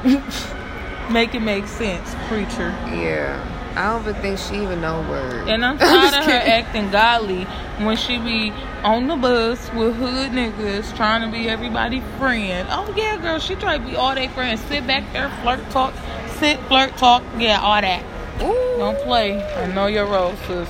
make 1.08 1.36
it 1.36 1.42
make 1.42 1.68
sense, 1.68 2.16
preacher. 2.28 2.72
Yeah, 2.92 3.36
I 3.76 3.92
don't 3.92 4.02
even 4.02 4.14
think 4.16 4.38
she 4.40 4.56
even 4.56 4.80
know 4.80 5.04
words. 5.08 5.48
And 5.48 5.64
I'm 5.64 5.78
tired 5.78 6.14
of 6.14 6.24
her 6.24 6.40
kidding. 6.40 6.52
acting 6.52 6.90
godly 6.90 7.46
when 7.84 7.96
she 7.96 8.18
be 8.18 8.50
on 8.84 9.06
the 9.06 9.16
bus 9.16 9.70
with 9.72 9.96
hood 9.96 10.30
niggas 10.32 10.94
trying 10.96 11.22
to 11.22 11.36
be 11.36 11.48
everybody's 11.48 12.02
friend. 12.18 12.68
Oh 12.70 12.92
yeah, 12.96 13.16
girl, 13.16 13.38
she 13.38 13.54
try 13.56 13.78
to 13.78 13.84
be 13.84 13.96
all 13.96 14.14
their 14.14 14.28
friends. 14.30 14.60
Sit 14.62 14.86
back 14.86 15.04
there, 15.12 15.30
flirt, 15.42 15.68
talk, 15.70 15.94
sit, 16.38 16.58
flirt, 16.68 16.96
talk, 16.96 17.22
yeah, 17.38 17.60
all 17.60 17.80
that. 17.80 18.02
Ooh, 18.42 18.78
Don't 18.78 18.98
play. 19.04 19.42
I 19.42 19.66
know 19.74 19.86
your 19.86 20.06
role, 20.06 20.34
sis. 20.46 20.68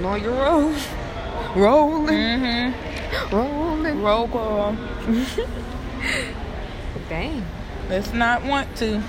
know 0.00 0.14
your 0.16 0.32
roll, 0.32 0.74
rolling, 1.54 2.16
Mm-hmm. 2.16 3.36
rolling. 3.36 4.02
Roll 4.02 4.28
call. 4.28 4.76
Dang. 7.08 7.44
Let's 7.88 8.12
not 8.12 8.44
want 8.44 8.74
to. 8.76 9.02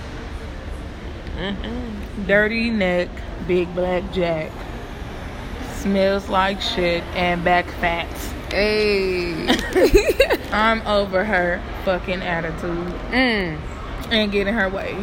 Mm-mm. 1.38 2.28
Dirty 2.28 2.70
neck, 2.70 3.10
big 3.48 3.74
black 3.74 4.04
jack. 4.12 4.52
Smells 5.84 6.30
like 6.30 6.62
shit 6.62 7.04
and 7.14 7.44
back 7.44 7.66
fats. 7.82 8.28
Hey. 8.50 9.34
I'm 10.54 10.82
over 10.88 11.26
her 11.26 11.62
fucking 11.84 12.22
attitude 12.22 12.88
mm. 13.12 13.60
and 14.10 14.32
getting 14.32 14.54
her 14.54 14.70
way. 14.70 14.96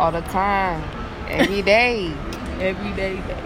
All 0.00 0.10
the 0.10 0.22
time, 0.22 0.82
every 1.28 1.62
day. 1.62 2.12
Every 2.58 2.90
day, 2.94 3.14
day. 3.14 3.44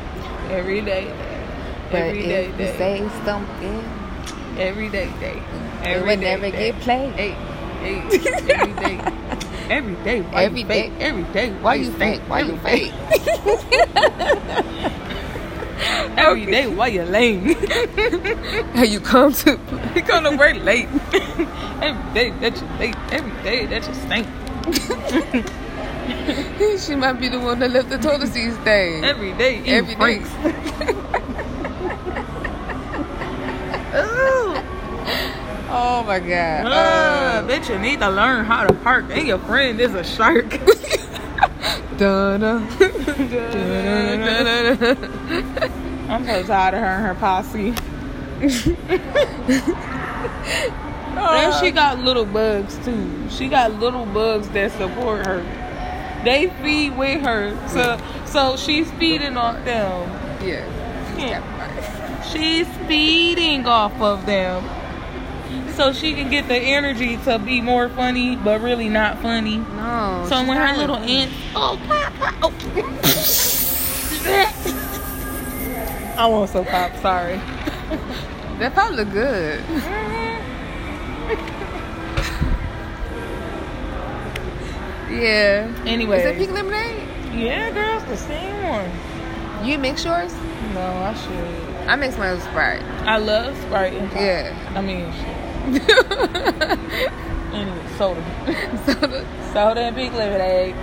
Every 0.49 0.80
day, 0.80 1.04
day. 1.04 1.47
But 1.90 2.00
Every 2.00 2.23
day, 2.23 2.47
if 2.47 2.52
you 2.52 2.56
day. 2.56 2.78
say 2.78 3.09
something, 3.26 3.85
Every 4.59 4.88
day, 4.88 5.11
day. 5.20 5.42
it 5.85 6.06
would 6.06 6.20
day, 6.20 6.37
never 6.37 6.50
day. 6.50 6.73
get 6.73 6.80
played. 6.80 7.12
Hey, 7.16 7.32
hey, 7.82 8.00
every 8.54 8.73
day. 8.73 8.99
Every 9.70 9.94
day. 10.04 10.23
Why 10.23 10.44
Every 10.44 10.61
you 10.62 10.66
fake? 10.66 10.99
day. 10.99 11.04
Every 11.04 11.23
day. 11.35 11.50
Why 11.61 11.75
you 11.75 11.92
fake? 11.92 12.23
Why 12.28 12.40
you 12.40 12.56
fake? 12.56 12.92
Every 16.17 16.47
day. 16.47 16.67
Why 16.67 16.89
you 16.89 17.03
lame? 17.03 17.55
How 18.75 18.83
you 18.85 19.01
come 19.01 19.33
to? 19.33 19.59
you 19.95 20.03
come 20.03 20.25
to 20.25 20.37
work 20.37 20.57
late. 20.63 20.89
every 21.81 22.15
day 22.15 22.31
that 22.41 22.61
you 22.61 22.67
late. 22.79 22.97
Every 23.11 23.43
day 23.43 23.67
that 23.67 23.87
you 23.89 23.95
stink. 23.95 24.27
she 26.81 26.95
might 26.97 27.15
be 27.15 27.29
the 27.29 27.39
one 27.41 27.59
that 27.61 27.71
left 27.71 27.89
the 27.91 27.99
toilet 27.99 28.29
seat 28.29 28.53
stain. 28.63 29.05
Every 29.05 29.33
day. 29.33 29.63
Every 29.67 29.95
day. 29.95 30.19
Ooh. 33.95 34.63
Oh 35.73 36.03
my 36.07 36.19
god. 36.19 36.67
Ah, 36.67 37.39
Uh, 37.39 37.43
bitch, 37.47 37.69
you 37.71 37.79
need 37.79 38.01
to 38.01 38.11
learn 38.11 38.45
how 38.45 38.67
to 38.67 38.75
park. 38.83 39.05
And 39.11 39.27
your 39.27 39.39
friend 39.39 39.81
is 39.81 39.95
a 39.95 40.05
shark. 40.05 40.51
dun-dun. 41.97 42.67
I'm 46.09 46.25
so 46.25 46.42
tired 46.42 46.75
of 46.75 46.80
her 46.80 46.87
and 46.87 47.06
her 47.06 47.14
posse. 47.14 47.75
and 51.16 51.64
she 51.64 51.70
got 51.70 51.99
little 51.99 52.25
bugs 52.25 52.78
too. 52.85 53.28
She 53.30 53.49
got 53.49 53.73
little 53.75 54.06
bugs 54.06 54.49
that 54.50 54.73
support 54.73 55.26
her. 55.26 55.42
They 56.25 56.49
feed 56.62 56.97
with 56.97 57.23
her, 57.23 57.56
so 57.68 57.99
so 58.26 58.56
she's 58.56 58.90
feeding 58.92 59.37
off 59.37 59.64
them. 59.64 60.09
yeah. 60.47 60.66
Yeah. 61.18 62.23
She's 62.23 62.68
feeding 62.87 63.66
off 63.66 64.00
of 64.00 64.25
them, 64.26 64.64
so 65.75 65.92
she 65.92 66.14
can 66.14 66.30
get 66.30 66.47
the 66.49 66.56
energy 66.56 67.16
to 67.18 67.38
be 67.38 67.61
more 67.61 67.88
funny, 67.88 68.37
but 68.37 68.61
really 68.61 68.88
not 68.88 69.20
funny. 69.20 69.59
No. 69.59 70.26
So 70.28 70.44
when 70.47 70.56
her 70.56 70.76
little 70.76 70.97
ants, 70.97 71.35
oh, 71.54 71.78
oh. 72.42 72.52
I 76.21 76.27
want 76.27 76.50
some 76.50 76.67
pop. 76.67 76.95
Sorry. 76.97 77.37
That 78.59 78.75
pop 78.75 78.93
look 78.93 79.11
good. 79.11 79.65
Yeah. 85.11 85.73
Anyway, 85.87 86.19
Is 86.19 86.25
that 86.25 86.37
pink 86.37 86.53
lemonade? 86.53 87.03
yeah, 87.35 87.71
girl, 87.71 87.97
it's 87.99 88.05
the 88.07 88.17
same 88.17 88.62
one. 88.69 88.91
You 89.67 89.79
mix 89.79 90.05
yours? 90.05 90.33
No, 90.75 90.81
I 90.81 91.15
should. 91.15 91.89
I 91.89 91.97
mix 91.97 92.17
mine 92.17 92.35
with 92.35 92.45
Sprite. 92.45 92.83
I 93.03 93.17
love 93.19 93.57
Sprite 93.62 93.95
and 93.95 94.11
pop. 94.11 94.21
Yeah. 94.21 94.73
I 94.75 94.81
mean. 94.81 95.12
Anyway, 97.50 97.83
soda, 97.99 98.23
Soda. 98.87 99.27
soda 99.53 99.81
and 99.81 99.97
pink 99.97 100.15
lemonade. 100.15 100.77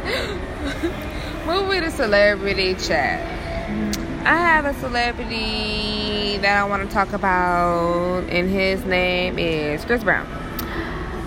Moving 1.45 1.79
to 1.79 1.89
celebrity 1.91 2.73
chat. 2.75 3.21
Mm. 3.69 4.16
I 4.27 4.35
have 4.35 4.65
a 4.65 4.73
celebrity 4.81 6.37
that 6.39 6.61
I 6.61 6.65
want 6.65 6.85
to 6.85 6.93
talk 6.93 7.13
about, 7.13 8.25
and 8.29 8.49
his 8.49 8.83
name 8.83 9.39
is 9.39 9.85
Chris 9.85 10.03
Brown. 10.03 10.25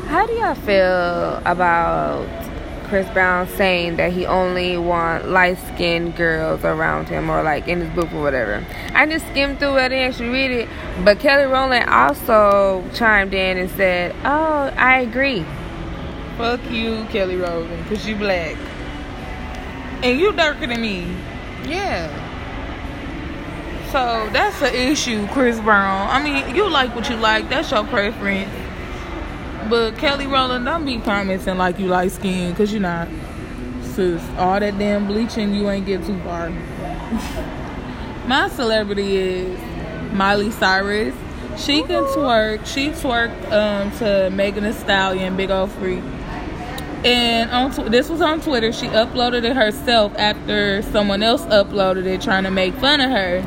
How 0.08 0.26
do 0.26 0.34
y'all 0.34 0.54
feel 0.54 1.40
about 1.50 2.28
Chris 2.90 3.08
Brown 3.14 3.48
saying 3.48 3.96
that 3.96 4.12
he 4.12 4.26
only 4.26 4.76
want 4.76 5.30
light 5.30 5.56
skinned 5.72 6.14
girls 6.14 6.62
around 6.62 7.08
him 7.08 7.30
or 7.30 7.42
like 7.42 7.68
in 7.68 7.80
his 7.80 7.88
book 7.94 8.12
or 8.12 8.20
whatever? 8.20 8.62
I 8.92 9.06
just 9.06 9.26
skimmed 9.28 9.60
through 9.60 9.78
it, 9.78 9.84
I 9.84 9.88
didn't 9.88 10.10
actually 10.10 10.28
read 10.28 10.50
it, 10.50 10.68
but 11.02 11.18
Kelly 11.20 11.44
Rowland 11.44 11.88
also 11.88 12.84
chimed 12.92 13.32
in 13.32 13.56
and 13.56 13.70
said, 13.70 14.14
"Oh, 14.26 14.70
I 14.76 15.00
agree." 15.00 15.46
Fuck 16.36 16.60
you, 16.70 17.06
Kelly 17.06 17.36
Rowland, 17.36 17.86
cause 17.88 18.06
you 18.06 18.14
black. 18.16 18.58
And 20.02 20.20
you 20.20 20.32
darker 20.32 20.66
than 20.66 20.82
me. 20.82 21.16
Yeah. 21.64 22.19
So 23.92 24.28
that's 24.32 24.62
an 24.62 24.72
issue, 24.72 25.26
Chris 25.28 25.58
Brown. 25.58 26.08
I 26.08 26.22
mean, 26.22 26.54
you 26.54 26.70
like 26.70 26.94
what 26.94 27.10
you 27.10 27.16
like, 27.16 27.48
that's 27.48 27.72
your 27.72 27.84
preference. 27.84 28.48
But 29.68 29.98
Kelly 29.98 30.28
Rowland, 30.28 30.64
don't 30.64 30.84
be 30.84 30.98
commenting 30.98 31.58
like 31.58 31.80
you 31.80 31.88
like 31.88 32.12
skin, 32.12 32.54
cause 32.54 32.70
you're 32.70 32.80
not. 32.80 33.08
Sis, 33.82 34.22
all 34.38 34.60
that 34.60 34.78
damn 34.78 35.08
bleaching, 35.08 35.52
you 35.54 35.68
ain't 35.68 35.86
get 35.86 36.06
too 36.06 36.16
far. 36.20 36.50
My 38.28 38.48
celebrity 38.48 39.16
is 39.16 39.60
Miley 40.12 40.52
Cyrus. 40.52 41.14
She 41.56 41.82
can 41.82 42.04
twerk. 42.04 42.64
She 42.64 42.90
twerked 42.90 43.50
um, 43.50 43.90
to 43.98 44.30
Megan 44.30 44.62
Thee 44.62 44.72
Stallion, 44.72 45.36
Big 45.36 45.50
Old 45.50 45.72
Freak. 45.72 46.04
And 47.04 47.50
on 47.50 47.72
tw- 47.72 47.90
this 47.90 48.08
was 48.08 48.20
on 48.20 48.40
Twitter. 48.40 48.72
She 48.72 48.86
uploaded 48.86 49.42
it 49.42 49.56
herself 49.56 50.12
after 50.16 50.80
someone 50.82 51.24
else 51.24 51.42
uploaded 51.46 52.06
it, 52.06 52.20
trying 52.22 52.44
to 52.44 52.52
make 52.52 52.74
fun 52.74 53.00
of 53.00 53.10
her. 53.10 53.44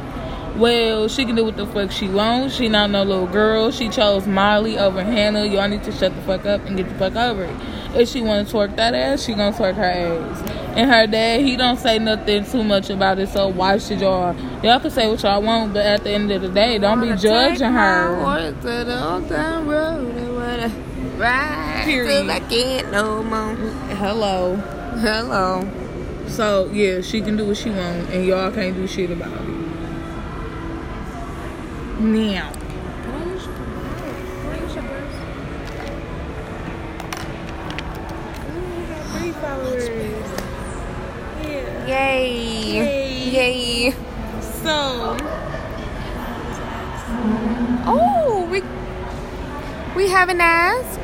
Well, 0.57 1.07
she 1.07 1.25
can 1.25 1.35
do 1.35 1.43
what 1.45 1.57
the 1.57 1.65
fuck 1.65 1.91
she 1.91 2.07
wants. 2.07 2.55
She 2.55 2.69
not 2.69 2.91
no 2.91 3.03
little 3.03 3.27
girl. 3.27 3.71
She 3.71 3.89
chose 3.89 4.27
Miley 4.27 4.77
over 4.77 5.03
Hannah. 5.03 5.45
Y'all 5.45 5.67
need 5.67 5.83
to 5.83 5.91
shut 5.91 6.15
the 6.15 6.21
fuck 6.21 6.45
up 6.45 6.65
and 6.65 6.77
get 6.77 6.87
the 6.87 6.95
fuck 6.95 7.15
over 7.15 7.43
it. 7.43 7.55
If 7.95 8.09
she 8.09 8.21
want 8.21 8.47
to 8.47 8.53
twerk 8.53 8.75
that 8.75 8.93
ass, 8.93 9.23
she 9.23 9.33
gonna 9.33 9.55
twerk 9.55 9.75
her 9.75 9.83
ass. 9.83 10.41
And 10.75 10.89
her 10.89 11.07
dad, 11.07 11.41
he 11.41 11.55
don't 11.55 11.77
say 11.77 11.99
nothing 11.99 12.45
too 12.45 12.63
much 12.63 12.89
about 12.89 13.19
it. 13.19 13.29
So 13.29 13.47
why 13.47 13.77
should 13.77 14.01
y'all? 14.01 14.35
Y'all 14.63 14.79
can 14.79 14.91
say 14.91 15.07
what 15.07 15.21
y'all 15.23 15.41
want, 15.41 15.73
but 15.73 15.85
at 15.85 16.03
the 16.03 16.11
end 16.11 16.31
of 16.31 16.41
the 16.41 16.49
day, 16.49 16.77
don't 16.77 17.01
be 17.01 17.15
judging 17.15 17.71
her. 17.71 18.15
horse 18.15 18.53
to 18.63 19.13
old 19.13 19.27
town 19.29 19.67
road. 19.67 20.71
Ride 21.17 21.83
Period. 21.85 22.29
I 22.29 22.39
can't 22.39 22.91
no 22.91 23.23
more. 23.23 23.55
Hello. 23.95 24.55
Hello. 24.55 25.69
So 26.27 26.69
yeah, 26.71 27.01
she 27.01 27.21
can 27.21 27.37
do 27.37 27.45
what 27.45 27.57
she 27.57 27.69
want, 27.69 28.09
and 28.09 28.25
y'all 28.25 28.51
can't 28.51 28.75
do 28.75 28.87
shit 28.87 29.11
about 29.11 29.31
it. 29.31 29.52
Now, 32.03 32.51
Yay. 41.87 42.29
Yay. 42.73 43.29
Yay. 43.29 43.91
so 44.41 45.15
Oh, 47.85 48.47
we 48.51 48.61
we 49.95 50.09
haven't 50.09 50.41
asked. 50.41 50.99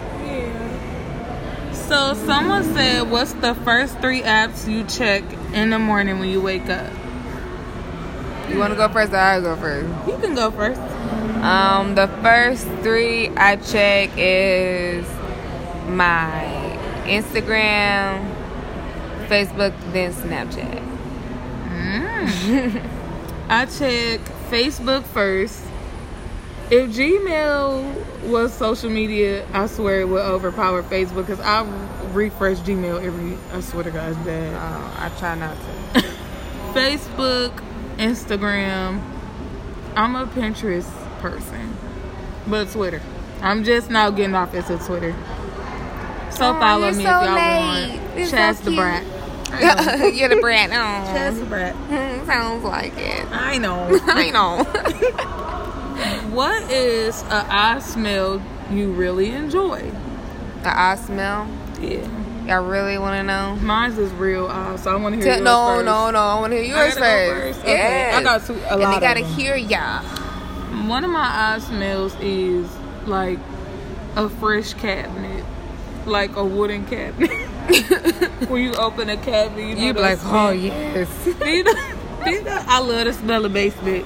so 1.72 2.13
someone 2.25 2.65
said, 2.74 3.10
"What's 3.10 3.32
the 3.34 3.56
first 3.56 4.00
three 4.00 4.22
apps 4.22 4.68
you 4.68 4.84
check 4.84 5.24
in 5.53 5.70
the 5.70 5.79
morning 5.79 6.20
when 6.20 6.27
you 6.29 6.41
wake 6.41 6.70
up?" 6.70 6.91
You 8.50 8.58
want 8.58 8.74
to 8.74 8.77
go 8.77 8.89
first 8.89 9.13
or 9.13 9.18
I 9.18 9.39
go 9.39 9.56
first? 9.56 9.88
You 10.08 10.18
can 10.18 10.36
go 10.36 10.51
first. 10.51 10.82
Um, 11.41 11.96
the 11.96 12.08
first 12.22 12.68
three 12.82 13.29
I 13.29 13.56
check 13.58 14.10
is 14.18 15.06
my 15.88 16.77
Instagram, 17.06 18.36
Facebook, 19.27 19.74
then 19.94 20.13
Snapchat. 20.13 20.89
I 23.50 23.65
check 23.65 24.20
Facebook 24.50 25.03
first. 25.03 25.63
If 26.72 26.91
Gmail 26.91 28.27
was 28.29 28.53
social 28.53 28.89
media, 28.89 29.48
I 29.53 29.65
swear 29.68 30.01
it 30.01 30.08
would 30.08 30.22
overpower 30.22 30.84
Facebook 30.84 31.27
because 31.27 31.39
I 31.39 31.63
refresh 32.12 32.58
Gmail 32.60 33.03
every. 33.03 33.38
I 33.53 33.62
swear 33.62 33.84
to 33.84 33.91
God, 33.91 34.12
it's 34.12 34.20
bad. 34.20 34.53
Oh, 34.53 34.96
I 35.00 35.10
try 35.18 35.36
not 35.36 35.58
to. 35.58 36.01
Facebook, 36.74 37.63
Instagram. 38.00 39.01
I'm 39.96 40.15
a 40.15 40.25
Pinterest 40.27 40.89
person, 41.20 41.75
but 42.48 42.70
Twitter. 42.72 43.01
I'm 43.41 43.63
just 43.63 43.89
now 43.89 44.10
getting 44.10 44.36
off 44.36 44.53
into 44.53 44.77
Twitter. 44.77 45.13
So 46.32 46.56
Oh, 46.56 46.60
follow 46.60 46.88
me 46.91 46.94
so 46.94 47.00
if 47.00 47.06
y'all 47.06 47.36
late. 47.36 48.00
want. 48.00 48.18
You're 48.18 48.27
so 48.27 48.53
the. 48.70 48.75
Brat. 48.75 49.03
You're 50.16 50.29
the 50.29 50.40
brat. 50.42 50.70
Chaz 50.72 51.31
Oh, 51.31 51.40
the 51.40 51.46
Brat. 51.46 51.75
sounds 52.27 52.64
like 52.64 52.96
it. 52.98 53.25
I 53.31 53.57
know. 53.57 54.00
I 54.03 54.29
know. 54.29 54.64
what 56.31 56.72
is 56.72 57.24
a 57.24 57.46
eye 57.50 57.79
smell 57.79 58.42
you 58.72 58.92
really 58.92 59.31
enjoy? 59.31 59.92
the 60.64 60.77
eye 60.79 60.96
smell. 60.96 61.48
Yeah. 61.79 62.07
Y'all 62.50 62.64
really 62.66 62.98
want 62.98 63.16
to 63.16 63.24
know? 63.24 63.55
Mine's 63.62 63.98
is 64.00 64.12
real 64.14 64.48
eye, 64.48 64.75
so 64.77 64.92
I 64.92 64.96
want 64.96 65.14
to 65.14 65.22
hear 65.22 65.33
T- 65.35 65.38
yours 65.38 65.44
no, 65.46 65.68
first. 65.68 65.85
no, 65.85 66.09
no. 66.09 66.20
I 66.20 66.40
want 66.40 66.51
to 66.51 66.57
hear 66.64 66.75
yours 66.75 66.98
first. 66.98 67.00
first? 67.57 67.59
Okay, 67.59 67.74
Yes. 67.74 68.16
I 68.16 68.24
got 68.24 68.46
two- 68.46 68.53
a 68.53 68.68
and 68.74 68.81
lot 68.81 68.96
they 68.96 69.00
gotta 69.05 69.20
hear 69.24 69.55
y'all. 69.55 70.03
One 70.88 71.03
of 71.05 71.12
my 71.12 71.20
eye 71.55 71.59
smells 71.59 72.16
is 72.20 72.68
like 73.05 73.38
a 74.16 74.29
fresh 74.29 74.74
cabinet, 74.74 75.46
like 76.07 76.35
a 76.38 76.44
wooden 76.44 76.88
cabinet. 76.88 77.29
when 78.50 78.64
you 78.64 78.74
open 78.74 79.09
a 79.09 79.18
cabinet, 79.18 79.68
you 79.68 79.75
know 79.75 79.81
You 79.83 79.94
be 79.94 80.00
like, 80.00 80.18
smell. 80.18 80.48
oh 80.48 80.50
yes. 80.50 81.07
You 81.46 81.64
know, 81.66 81.74
you 82.25 82.44
know, 82.44 82.64
I 82.68 82.79
love 82.79 83.05
the 83.05 83.14
smell 83.14 83.46
of 83.46 83.53
basement. 83.53 84.05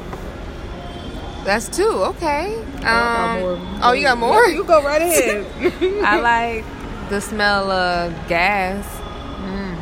That's 1.45 1.69
two. 1.69 1.87
Okay. 1.87 2.55
Um, 2.57 2.83
I 2.83 3.79
oh, 3.83 3.91
you 3.93 4.03
got 4.03 4.17
more? 4.17 4.45
You 4.47 4.63
go 4.65 4.83
right 4.83 5.01
ahead. 5.01 5.45
I 6.05 6.19
like 6.19 6.65
the 7.13 7.21
smell 7.21 7.69
of 7.69 8.11
gas. 8.27 8.83
Mm. 9.37 9.75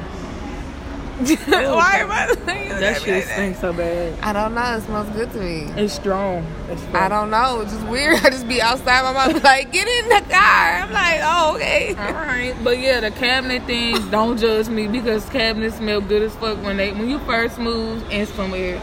Why 1.76 2.00
am 2.00 2.12
I 2.12 2.36
that 2.82 3.02
shit 3.02 3.24
stinks 3.24 3.62
so 3.62 3.72
bad. 3.72 4.20
I 4.22 4.34
don't 4.34 4.54
know. 4.54 4.76
It 4.76 4.82
smells 4.82 5.08
good 5.15 5.32
to 5.32 5.39
me. 5.39 5.62
It's 5.82 5.94
strong. 5.94 6.46
It's 6.67 6.82
strong. 6.82 6.96
I 6.98 7.08
don't 7.08 7.30
know. 7.30 7.62
It's 7.62 7.72
just 7.72 7.88
weird. 7.88 8.20
I 8.26 8.32
just 8.32 8.50
be 8.50 8.62
outside. 8.62 9.04
My 9.04 9.13
mom 9.13 9.34
be 9.34 9.39
like, 9.54 9.72
"Get 9.72 9.88
in 9.88 10.10
the 10.10 10.30
car." 10.30 10.82
I'm 10.82 10.91
like, 10.91 11.22
"Oh, 11.24 11.56
okay." 11.56 11.96
All 11.96 12.12
right, 12.12 12.54
but 12.65 12.80
yeah, 12.80 13.00
the 13.00 13.12
cabinet 13.12 13.63
thing. 13.63 14.10
Don't 14.10 14.38
judge 14.38 14.67
me 14.67 14.88
because 14.88 15.30
cabinets 15.30 15.78
smell 15.78 16.02
good 16.02 16.24
as 16.24 16.36
fuck 16.36 16.62
when 16.63 16.76
they 16.76 16.91
when 16.91 17.10
you 17.10 17.20
first 17.20 17.60
move 17.60 18.04
in 18.12 18.26
somewhere, 18.26 18.82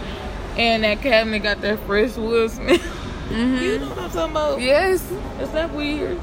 and 0.57 0.85
that 0.85 1.03
cabinet 1.03 1.41
got 1.41 1.61
that 1.61 1.81
fresh 1.81 2.17
wood 2.17 2.51
smell. 2.51 2.71
You 2.71 2.81
mm-hmm. 2.81 3.81
know 3.83 3.89
what 3.91 3.99
I'm 3.99 4.11
talking 4.11 4.31
about? 4.31 4.61
Yes. 4.63 5.03
Is 5.39 5.51
that 5.51 5.75
weird? 5.75 6.19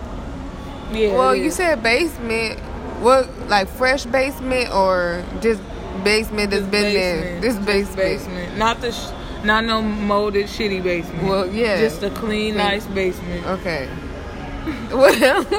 Yeah. 0.91 1.13
Well, 1.13 1.32
it 1.32 1.43
you 1.43 1.52
said 1.52 1.82
basement. 1.84 2.60
What, 3.02 3.30
like 3.50 3.67
fresh 3.67 4.06
basement 4.06 4.74
or 4.74 5.24
just 5.41 5.62
basement 6.04 6.52
that's 6.52 6.62
Just 6.62 6.71
been 6.71 6.93
there? 6.93 7.41
This 7.41 7.58
basement. 7.58 7.98
basement, 7.98 8.58
not 8.58 8.82
the, 8.82 8.91
sh- 8.91 9.12
not 9.43 9.65
no 9.65 9.82
molded 9.82 10.48
shitty 10.48 10.82
basement. 10.82 11.24
Well, 11.24 11.52
yeah. 11.52 11.78
just 11.78 12.02
a 12.04 12.10
clean, 12.10 12.19
Clean. 12.54 12.58
nice 12.58 12.86
basement. 12.88 13.45
Okay. 13.45 13.88
what 14.91 15.21
else? 15.21 15.52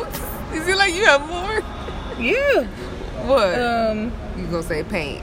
Is 0.55 0.67
it 0.67 0.77
like 0.77 0.95
you 0.95 1.05
have 1.05 1.29
more? 1.29 1.63
Yeah. 2.19 2.65
What? 3.27 3.61
Um, 3.61 4.13
you 4.37 4.47
gonna 4.47 4.63
say 4.63 4.83
paint? 4.83 5.23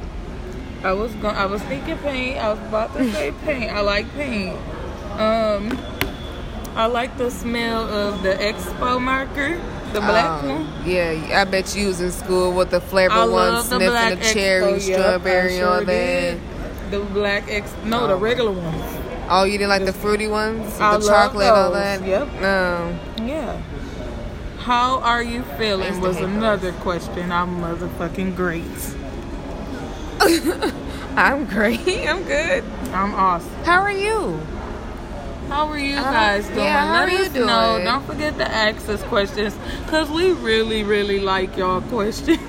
I 0.84 0.92
was 0.94 1.14
going. 1.16 1.36
I 1.36 1.46
was 1.46 1.62
thinking 1.64 1.98
paint. 2.00 2.38
I 2.38 2.50
was 2.50 2.60
about 2.60 2.94
to 2.96 3.12
say 3.12 3.32
paint. 3.46 3.72
I 3.72 3.80
like 3.82 4.12
paint. 4.14 4.58
Um, 5.20 5.78
I 6.76 6.86
like 6.88 7.18
the 7.18 7.32
smell 7.32 7.88
of 7.88 8.24
the 8.24 8.34
Expo 8.34 9.02
marker, 9.02 9.60
the 9.94 10.02
black 10.02 10.44
Um, 10.44 10.50
one. 10.50 10.68
Yeah, 10.86 11.40
I 11.42 11.44
bet 11.46 11.76
you 11.76 11.88
was 11.88 12.02
in 12.02 12.12
school 12.12 12.52
with 12.52 12.70
the 12.72 12.82
flavor 12.82 13.30
one, 13.30 13.54
the 13.56 13.62
sniffing 13.64 13.88
black 13.90 14.20
the 14.20 14.26
cherry. 14.34 14.72
Yep, 14.74 14.82
strawberry, 14.82 15.56
and 15.60 15.66
all 15.66 15.84
that. 15.86 16.38
The 16.92 17.00
black 17.00 17.44
X. 17.50 17.72
No, 17.86 18.08
the 18.08 18.14
Oh. 18.14 18.18
regular 18.18 18.52
ones. 18.52 18.84
Oh, 19.30 19.46
you 19.46 19.54
didn't 19.58 19.70
like 19.70 19.86
the 19.86 19.94
fruity 19.94 20.28
ones? 20.28 20.80
I 20.80 20.98
the 20.98 21.08
chocolate 21.08 21.48
and 21.48 21.56
all 21.56 21.72
that? 21.72 22.06
Yep. 22.06 22.28
No. 22.42 23.00
Yeah. 23.24 23.56
How 24.60 25.00
are 25.00 25.24
you 25.24 25.44
feeling? 25.58 26.00
Was 26.02 26.16
hate 26.18 26.24
those. 26.24 26.32
another 26.36 26.72
question. 26.74 27.32
I'm 27.32 27.62
motherfucking 27.62 28.36
great. 28.36 28.64
I'm 31.16 31.46
great. 31.46 31.80
I'm 32.08 32.24
good. 32.24 32.64
I'm 32.94 33.14
awesome. 33.16 33.50
How 33.66 33.82
are 33.82 33.92
you? 33.92 34.40
How 35.50 35.68
are 35.68 35.78
you 35.78 35.96
guys 35.96 36.46
doing? 36.48 36.60
yeah, 36.60 36.86
how 36.88 36.94
Let 36.94 37.10
are 37.10 37.12
you 37.12 37.26
us 37.26 37.34
know. 37.34 37.82
Don't 37.84 38.06
forget 38.06 38.38
to 38.38 38.50
ask 38.50 38.88
us 38.90 39.04
questions 39.04 39.56
because 39.86 40.10
we 40.10 40.32
really, 40.32 40.84
really 40.84 41.20
like 41.20 41.56
y'all 41.58 41.82
questions. 41.82 42.40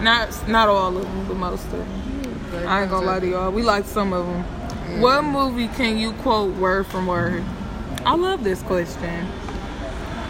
not, 0.00 0.48
not 0.48 0.68
all 0.68 0.96
of 0.96 1.02
them, 1.02 1.26
but 1.28 1.36
most 1.36 1.64
of 1.66 1.72
them. 1.72 2.66
I 2.66 2.82
ain't 2.82 2.90
gonna 2.90 3.06
lie 3.06 3.20
to 3.20 3.26
y'all. 3.28 3.52
We 3.52 3.62
like 3.62 3.84
some 3.84 4.12
of 4.12 4.26
them. 4.26 5.00
What 5.00 5.22
movie 5.22 5.68
can 5.68 5.98
you 5.98 6.12
quote 6.14 6.56
word 6.56 6.86
from 6.86 7.06
word? 7.06 7.44
I 8.04 8.14
love 8.16 8.42
this 8.42 8.62
question. 8.62 9.28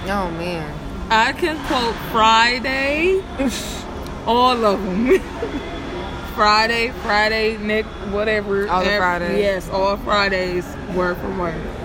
Oh 0.05 0.31
man. 0.33 0.75
I 1.11 1.33
can 1.33 1.57
quote 1.67 1.95
Friday, 2.13 3.23
all 4.27 4.65
of 4.65 4.83
them. 4.83 5.21
Friday, 6.38 6.90
Friday, 7.03 7.57
Nick, 7.57 7.85
whatever. 8.12 8.68
All 8.68 8.85
the 8.85 8.96
Fridays. 8.96 9.40
Yes, 9.40 9.68
all 9.70 9.96
Fridays, 9.96 10.64
word 10.94 11.16
for 11.16 11.37
word. 11.37 11.78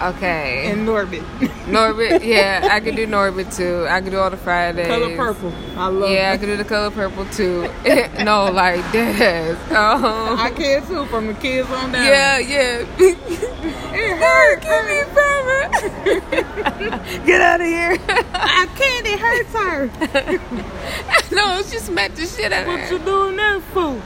Okay. 0.00 0.70
And 0.70 0.88
Norbit. 0.88 1.20
Norbit, 1.66 2.24
yeah, 2.34 2.66
I 2.70 2.80
could 2.80 2.96
do 2.96 3.06
Norbit 3.06 3.54
too. 3.54 3.86
I 3.86 4.00
could 4.00 4.12
do 4.12 4.18
all 4.18 4.30
the 4.30 4.38
Fridays. 4.38 4.86
Color 4.86 5.14
purple. 5.14 5.52
I 5.76 5.88
love 5.88 6.10
it. 6.10 6.14
Yeah, 6.14 6.30
I 6.30 6.34
it. 6.34 6.38
could 6.38 6.46
do 6.46 6.56
the 6.56 6.64
color 6.64 6.90
purple 6.90 7.26
too. 7.26 7.62
no, 8.24 8.50
like 8.50 8.90
this. 8.92 9.58
Oh. 9.72 10.36
I 10.38 10.50
can 10.50 10.86
too, 10.86 11.04
from 11.06 11.26
the 11.26 11.34
kids 11.34 11.68
on 11.70 11.90
down. 11.92 12.04
Yeah, 12.04 12.38
yeah. 12.38 12.86
It 12.98 13.16
hurt. 14.18 14.62
Get 14.62 14.84
me 14.86 15.00
it. 15.00 15.10
Get 17.26 17.40
out 17.40 17.60
of 17.60 17.66
here. 17.66 17.96
I 18.32 18.66
can't. 18.76 19.06
It 19.06 19.18
hurts 19.20 19.52
her. 19.52 19.90
no, 21.34 21.62
she 21.62 21.78
smacked 21.78 22.16
the 22.16 22.26
shit 22.26 22.52
out 22.52 22.62
of 22.62 22.68
What 22.68 22.90
you 22.90 22.98
doing 22.98 23.36
that 23.36 23.60
for? 23.72 24.00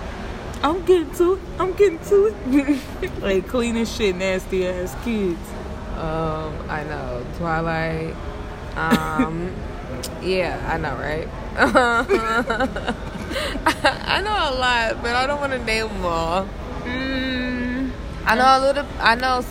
I'm 0.62 0.84
getting 0.84 1.10
to 1.16 1.34
it. 1.34 1.40
I'm 1.58 1.72
getting 1.74 1.98
to 1.98 2.34
it. 2.46 3.22
like 3.22 3.48
clean 3.48 3.76
as 3.76 3.90
shit, 3.94 4.16
nasty 4.16 4.66
ass 4.66 4.94
kids. 5.04 5.38
Um, 5.98 6.52
I 6.70 6.84
know. 6.84 7.24
Twilight. 7.38 8.14
Um, 8.76 9.52
yeah, 10.22 10.60
I 10.70 10.76
know, 10.78 10.94
right? 10.96 11.28
I 13.66 14.20
know 14.22 14.30
a 14.30 14.54
lot, 14.58 15.02
but 15.02 15.14
I 15.16 15.26
don't 15.26 15.40
want 15.40 15.52
to 15.52 15.58
name 15.64 15.88
them 15.88 16.04
all. 16.04 16.46
Mm, 16.82 17.90
I 18.26 18.34
know 18.34 18.58
a 18.58 18.60
little. 18.60 18.86
I 18.98 19.14
know. 19.14 19.44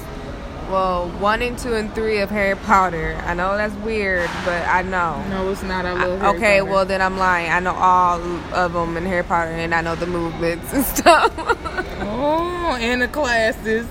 well, 0.70 1.10
one 1.20 1.42
and 1.42 1.58
two 1.58 1.74
and 1.76 1.94
three 1.96 2.20
of 2.20 2.30
Harry 2.30 2.56
Potter. 2.56 3.20
I 3.26 3.34
know 3.34 3.56
that's 3.58 3.74
weird, 3.76 4.30
but 4.46 4.68
I 4.68 4.82
know. 4.82 5.24
No, 5.30 5.50
it's 5.52 5.64
not. 5.64 5.86
I 5.86 5.94
love 5.94 6.22
I- 6.22 6.26
Harry 6.26 6.38
okay, 6.38 6.60
Potter. 6.60 6.72
well 6.72 6.86
then 6.86 7.02
I'm 7.02 7.18
lying. 7.18 7.50
I 7.52 7.60
know 7.60 7.74
all 7.74 8.20
of 8.54 8.74
them 8.74 8.98
in 8.98 9.06
Harry 9.06 9.24
Potter, 9.24 9.52
and 9.52 9.74
I 9.74 9.82
know 9.82 9.96
the 9.96 10.08
movements 10.08 10.74
and 10.74 10.84
stuff. 10.86 11.32
Oh, 12.16 12.78
and 12.80 13.02
the 13.02 13.08
classes. 13.08 13.88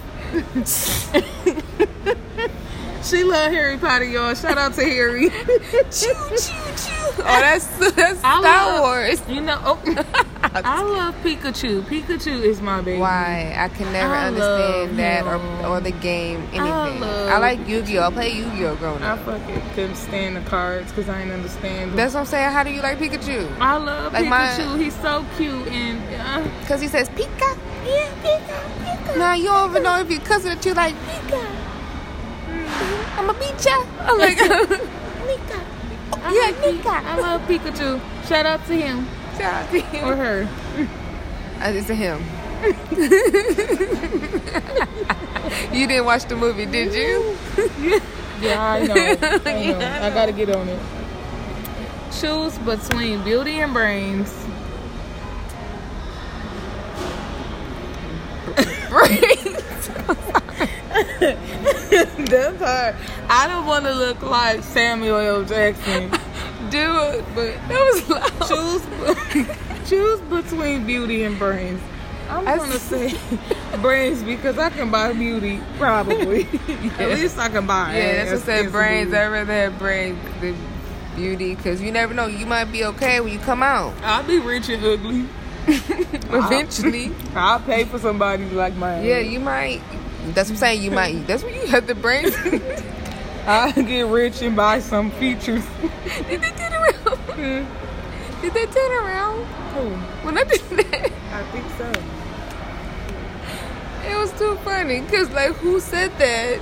She 3.04 3.24
love 3.24 3.52
Harry 3.52 3.76
Potter, 3.78 4.04
y'all. 4.04 4.34
Shout 4.34 4.58
out 4.58 4.74
to 4.74 4.82
Harry. 4.82 5.28
choo 5.90 5.90
choo 5.90 6.36
choo. 6.36 7.12
Oh, 7.18 7.24
that's 7.24 7.66
that's 7.94 8.22
I 8.24 8.40
Star 8.40 8.42
love- 8.42 8.80
Wars. 8.80 9.22
You 9.28 9.40
know, 9.40 9.58
oh, 9.64 9.82
I 10.44 10.82
love 10.82 11.14
Pikachu. 11.22 11.82
Pikachu 11.82 12.40
is 12.42 12.60
my 12.60 12.80
baby. 12.80 12.98
Why? 13.00 13.54
I 13.56 13.68
can 13.68 13.92
never 13.92 14.14
I 14.14 14.26
understand 14.26 14.98
that 14.98 15.24
or, 15.26 15.38
him. 15.38 15.70
or 15.70 15.80
the 15.80 15.90
game, 15.92 16.40
anything. 16.52 16.62
I, 16.62 16.98
love- 16.98 17.40
like 17.40 17.66
Yu-Gi-Oh. 17.68 18.06
I 18.06 18.10
play 18.12 18.32
Yu-Gi-Oh 18.32 18.76
growing 18.76 19.02
up. 19.02 19.18
I 19.20 19.22
fucking 19.22 19.62
couldn't 19.74 19.96
stand 19.96 20.36
the 20.36 20.40
cards 20.42 20.88
because 20.90 21.08
I 21.08 21.18
didn't 21.18 21.34
understand 21.34 21.90
them. 21.90 21.96
That's 21.96 22.14
what 22.14 22.20
I'm 22.20 22.26
saying. 22.26 22.50
How 22.52 22.62
do 22.62 22.70
you 22.70 22.82
like 22.82 22.98
Pikachu? 22.98 23.50
I 23.60 23.76
love 23.76 24.12
Like 24.12 24.26
my- 24.28 24.48
Pikachu. 24.48 24.78
He's 24.80 24.94
so 25.00 25.24
cute 25.36 25.66
and 25.68 26.00
uh, 26.46 26.60
Because 26.60 26.80
he 26.80 26.88
says 26.88 27.08
Pika. 27.10 27.58
Yeah, 27.84 28.08
Pika, 28.22 29.04
Pika. 29.04 29.18
Now 29.18 29.34
you 29.34 29.44
don't 29.46 29.70
even 29.70 29.82
know 29.82 29.98
if 30.00 30.10
your 30.10 30.20
cousin 30.20 30.54
that 30.54 30.64
you 30.64 30.74
like 30.74 30.94
Pika. 30.94 31.71
I'm 33.16 33.30
a 33.30 33.34
beat. 33.34 33.66
I'm 34.00 34.18
like, 34.18 34.36
Nika. 34.38 35.60
I 36.12 36.14
Yeah, 36.32 36.52
Pi- 36.60 36.70
Nika. 36.72 36.90
I 36.90 37.16
love 37.20 37.40
Pikachu. 37.42 38.00
Shout 38.28 38.46
out 38.46 38.64
to 38.66 38.74
him 38.74 39.06
Shout 39.38 39.54
out 39.54 39.70
to 39.70 39.80
him. 39.80 40.04
or 40.08 40.16
her. 40.16 40.48
Uh, 41.60 41.72
It's 41.72 41.90
a 41.90 41.94
him. 41.94 42.22
you 45.72 45.86
didn't 45.86 46.04
watch 46.04 46.24
the 46.26 46.36
movie, 46.36 46.66
did 46.66 46.94
you? 46.94 47.36
Yeah, 48.42 48.60
I 48.60 48.82
know. 48.86 48.94
I 48.94 49.66
know. 49.70 49.78
I 50.02 50.10
gotta 50.10 50.32
get 50.32 50.50
on 50.56 50.68
it. 50.68 50.80
Choose 52.20 52.58
between 52.58 53.22
beauty 53.22 53.60
and 53.60 53.72
brains. 53.72 54.34
brains. 58.90 59.88
That's 62.26 62.58
hard. 62.58 62.96
I 63.28 63.46
don't 63.48 63.66
want 63.66 63.86
to 63.86 63.94
look 63.94 64.20
like 64.22 64.62
Samuel 64.62 65.16
L. 65.16 65.44
Jackson. 65.44 66.10
Dude, 66.70 67.24
but 67.34 67.54
that 67.68 67.92
was 67.92 68.08
loud. 68.08 68.48
choose 68.48 69.88
choose 69.88 70.20
between 70.20 70.86
beauty 70.86 71.24
and 71.24 71.38
brains. 71.38 71.80
I'm 72.28 72.46
I 72.46 72.56
gonna 72.56 72.78
say 72.78 73.14
brains 73.80 74.22
because 74.22 74.58
I 74.58 74.70
can 74.70 74.90
buy 74.90 75.12
beauty 75.12 75.60
probably. 75.78 76.42
At 76.98 77.10
least 77.10 77.38
I 77.38 77.48
can 77.48 77.66
buy. 77.66 77.96
Yeah, 77.96 78.24
that's 78.24 78.32
what 78.32 78.40
said 78.42 78.72
brains. 78.72 79.10
beauty. 79.10 79.18
I'd 79.18 79.28
rather 79.28 79.52
have 79.52 79.78
brains 79.78 80.18
than 80.40 80.56
beauty 81.16 81.54
because 81.54 81.80
you 81.80 81.90
never 81.90 82.14
know. 82.14 82.26
You 82.26 82.46
might 82.46 82.66
be 82.66 82.84
okay 82.84 83.20
when 83.20 83.32
you 83.32 83.38
come 83.38 83.62
out. 83.62 83.94
I'll 84.02 84.22
be 84.26 84.38
rich 84.38 84.68
and 84.68 84.84
ugly. 84.84 85.26
Eventually. 85.66 87.12
I'll 87.34 87.60
pay 87.60 87.84
for 87.84 87.98
somebody 87.98 88.44
like 88.50 88.74
mine. 88.76 89.04
Yeah, 89.04 89.18
you 89.18 89.40
might. 89.40 89.80
That's 90.28 90.48
what 90.48 90.54
I'm 90.54 90.56
saying. 90.56 90.82
You 90.82 90.90
might. 90.92 91.14
Eat. 91.14 91.26
That's 91.26 91.42
when 91.42 91.54
you 91.54 91.66
have 91.66 91.86
the 91.86 91.94
brains. 91.94 92.34
I'll 93.46 93.72
get 93.72 94.06
rich 94.06 94.40
and 94.42 94.54
buy 94.54 94.78
some 94.78 95.10
features. 95.12 95.64
Did 96.28 96.40
they 96.42 96.50
turn 96.50 96.72
around? 96.72 97.18
Hmm? 97.34 97.64
Did 98.40 98.54
they 98.54 98.66
turn 98.66 98.92
around? 98.92 99.46
Oh, 99.74 99.90
When 100.22 100.38
I 100.38 100.44
did 100.44 100.60
that, 100.60 101.10
I 101.32 101.42
think 101.50 101.66
so. 101.78 101.90
it 104.10 104.16
was 104.16 104.30
too 104.38 104.54
funny. 104.64 105.00
Because, 105.00 105.30
like, 105.30 105.52
who 105.56 105.80
said 105.80 106.10
that? 106.18 106.60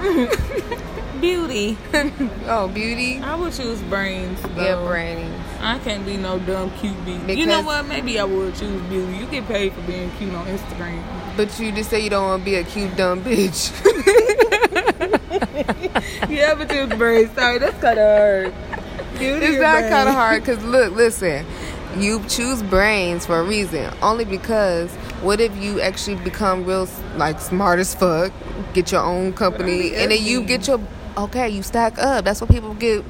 Beauty. 1.20 1.76
oh, 2.46 2.70
beauty? 2.72 3.20
I 3.20 3.34
would 3.34 3.52
choose 3.52 3.80
brains. 3.82 4.40
Yeah, 4.56 4.82
brains. 4.86 5.34
I 5.60 5.78
can't 5.80 6.06
be 6.06 6.16
no 6.16 6.38
dumb 6.38 6.70
cute 6.78 6.96
bitch. 7.04 7.36
you 7.36 7.46
know 7.46 7.62
what? 7.62 7.86
Maybe 7.86 8.18
I 8.18 8.24
would 8.24 8.54
choose 8.54 8.80
beauty. 8.82 9.18
You 9.18 9.26
get 9.26 9.46
paid 9.46 9.74
for 9.74 9.82
being 9.82 10.10
cute 10.12 10.32
on 10.34 10.46
Instagram. 10.46 11.02
But 11.36 11.58
you 11.60 11.72
just 11.72 11.90
say 11.90 12.00
you 12.00 12.10
don't 12.10 12.26
want 12.26 12.40
to 12.40 12.44
be 12.44 12.54
a 12.54 12.64
cute, 12.64 12.96
dumb 12.96 13.22
bitch. 13.22 13.70
yeah, 16.30 16.54
but 16.54 16.70
choose 16.70 16.98
brains. 16.98 17.30
Sorry, 17.32 17.58
that's 17.58 17.78
kind 17.80 17.98
of 17.98 18.18
hard. 18.18 18.54
Beauty 19.18 19.46
It's 19.46 19.60
not 19.60 19.80
kind 19.90 20.08
of 20.08 20.14
hard 20.14 20.42
because 20.42 20.64
look, 20.64 20.94
listen, 20.94 21.44
you 21.98 22.24
choose 22.28 22.62
brains 22.62 23.26
for 23.26 23.40
a 23.40 23.44
reason. 23.44 23.92
Only 24.00 24.24
because 24.24 24.90
what 25.22 25.40
if 25.40 25.54
you 25.56 25.80
actually 25.80 26.16
become 26.16 26.64
real 26.64 26.88
like 27.16 27.40
smart 27.40 27.78
as 27.78 27.94
fuck, 27.94 28.32
get 28.72 28.90
your 28.90 29.02
own 29.02 29.34
company, 29.34 29.94
and 29.94 30.10
then 30.10 30.22
you 30.22 30.42
get 30.42 30.66
your 30.66 30.80
okay, 31.16 31.48
you 31.48 31.62
stack 31.62 31.98
up. 31.98 32.24
That's 32.24 32.40
what 32.40 32.50
people 32.50 32.74
get 32.74 33.04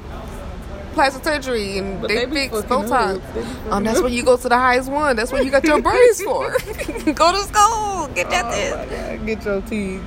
plastic 0.93 1.23
surgery 1.23 1.77
and 1.77 2.01
But 2.01 2.09
they, 2.09 2.25
they 2.25 2.47
fix 2.49 2.53
Botox. 2.63 2.91
up. 2.91 3.33
They 3.33 3.41
be 3.41 3.45
fucking 3.47 3.71
Um, 3.71 3.83
that's 3.83 4.01
when 4.01 4.11
you 4.13 4.23
go 4.23 4.35
to 4.37 4.49
the 4.49 4.57
highest 4.57 4.91
one. 4.91 5.15
That's 5.15 5.31
what 5.31 5.45
you 5.45 5.51
got 5.51 5.63
your 5.63 5.81
brains 5.87 6.21
for. 6.21 6.51
go 7.13 7.31
to 7.31 7.39
school, 7.39 8.07
get 8.13 8.29
that 8.29 8.45
Oh 8.45 9.17
God. 9.17 9.25
Get 9.25 9.45
your 9.45 9.61
teeth. 9.61 10.03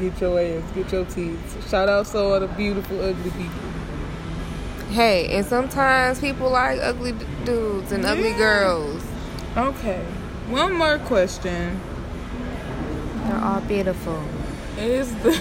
Get 0.00 0.20
your 0.20 0.40
ass. 0.40 0.62
Get 0.74 0.92
your 0.92 1.04
teeth. 1.06 1.68
Shout 1.70 1.88
out 1.88 2.06
to 2.06 2.18
all 2.18 2.40
the 2.40 2.46
beautiful, 2.48 3.00
ugly 3.02 3.30
people. 3.30 3.60
Hey, 4.90 5.28
and 5.36 5.44
sometimes 5.44 6.20
people 6.20 6.50
like 6.50 6.78
ugly 6.80 7.12
dudes 7.44 7.92
and 7.92 8.06
ugly 8.06 8.32
girls. 8.32 9.04
Okay. 9.56 10.02
One 10.48 10.72
more 10.72 10.98
question. 11.00 11.78
They're 13.24 13.40
all 13.40 13.60
beautiful. 13.62 14.22
Is 14.78 15.14
the 15.16 15.38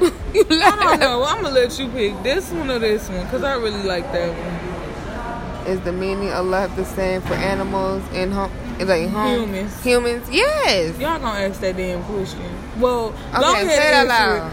You 0.34 0.44
I 0.50 0.76
don't 0.78 1.00
know. 1.00 1.24
I'm 1.24 1.42
gonna 1.42 1.54
let 1.54 1.78
you 1.78 1.88
pick 1.88 2.22
this 2.22 2.50
one 2.52 2.70
or 2.70 2.78
this 2.78 3.08
one 3.08 3.24
because 3.24 3.42
I 3.42 3.54
really 3.54 3.82
like 3.82 4.12
that 4.12 4.28
one. 4.28 5.66
Is 5.66 5.80
the 5.80 5.92
meaning 5.92 6.30
of 6.30 6.46
love 6.46 6.74
the 6.76 6.84
same 6.84 7.20
for 7.22 7.34
animals 7.34 8.02
and 8.12 8.32
home? 8.32 8.52
Like 8.78 9.08
home 9.08 9.40
Humans. 9.40 9.82
Humans, 9.82 10.30
yes. 10.30 10.98
Y'all 10.98 11.18
gonna 11.18 11.40
ask 11.40 11.60
that 11.60 11.76
damn 11.76 12.02
question? 12.04 12.40
Well, 12.78 13.10
go 13.32 13.50
Okay, 13.50 13.62
ahead 13.64 13.68
say 13.68 13.88
it 13.88 13.94
out 13.94 14.00
and 14.00 14.08
loud. 14.08 14.52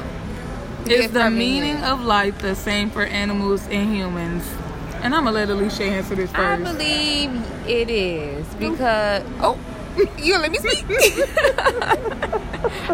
it. 0.88 0.91
Is 0.91 1.12
the 1.12 1.30
meaning 1.30 1.78
yeah. 1.78 1.93
of 1.93 2.02
life 2.02 2.39
the 2.39 2.56
same 2.56 2.89
for 2.89 3.04
animals 3.04 3.67
and 3.67 3.93
humans? 3.95 4.48
And 5.04 5.13
I'm 5.13 5.26
gonna 5.26 5.32
let 5.36 5.50
Alicia 5.50 5.84
answer 5.84 6.15
this 6.15 6.32
first. 6.32 6.39
I 6.39 6.58
believe 6.58 7.32
it 7.67 7.89
is 7.89 8.45
because 8.56 9.24
oh, 9.41 9.60
you 10.18 10.38
let 10.38 10.52
me 10.52 10.58
speak? 10.58 10.86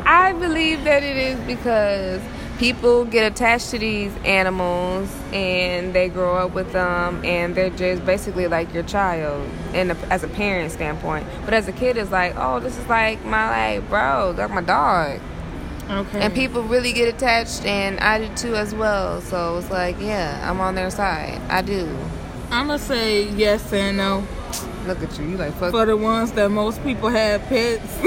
I 0.05 0.33
believe 0.39 0.83
that 0.83 1.03
it 1.03 1.17
is 1.17 1.39
because 1.41 2.21
people 2.61 3.05
get 3.05 3.31
attached 3.31 3.71
to 3.71 3.79
these 3.79 4.15
animals 4.23 5.11
and 5.33 5.95
they 5.95 6.07
grow 6.09 6.37
up 6.37 6.53
with 6.53 6.71
them 6.73 7.19
and 7.25 7.55
they're 7.55 7.71
just 7.71 8.05
basically 8.05 8.47
like 8.47 8.71
your 8.71 8.83
child 8.83 9.49
and 9.73 9.91
as 10.11 10.23
a 10.23 10.27
parent 10.27 10.71
standpoint. 10.71 11.25
But 11.43 11.55
as 11.55 11.67
a 11.67 11.71
kid, 11.71 11.97
it's 11.97 12.11
like, 12.11 12.35
oh, 12.37 12.59
this 12.59 12.77
is 12.77 12.87
like 12.87 13.25
my 13.25 13.77
like 13.77 13.89
bro, 13.89 14.35
like 14.37 14.51
my 14.51 14.61
dog. 14.61 15.19
okay. 15.89 16.21
And 16.21 16.35
people 16.35 16.61
really 16.61 16.93
get 16.93 17.13
attached, 17.13 17.65
and 17.65 17.99
I 17.99 18.19
do 18.27 18.35
too 18.35 18.55
as 18.55 18.75
well. 18.75 19.21
So 19.21 19.57
it's 19.57 19.71
like, 19.71 19.99
yeah, 19.99 20.47
I'm 20.47 20.61
on 20.61 20.75
their 20.75 20.91
side. 20.91 21.41
I 21.49 21.63
do. 21.63 21.89
I'm 22.51 22.67
gonna 22.67 22.77
say 22.77 23.27
yes 23.29 23.73
and 23.73 23.97
no. 23.97 24.27
Look 24.87 25.03
at 25.03 25.17
you, 25.19 25.25
you 25.25 25.37
like 25.37 25.53
fuck. 25.53 25.71
For 25.71 25.85
the 25.85 25.95
ones 25.97 26.31
that 26.33 26.49
most 26.49 26.83
people 26.83 27.09
have 27.09 27.41
pets, 27.43 27.97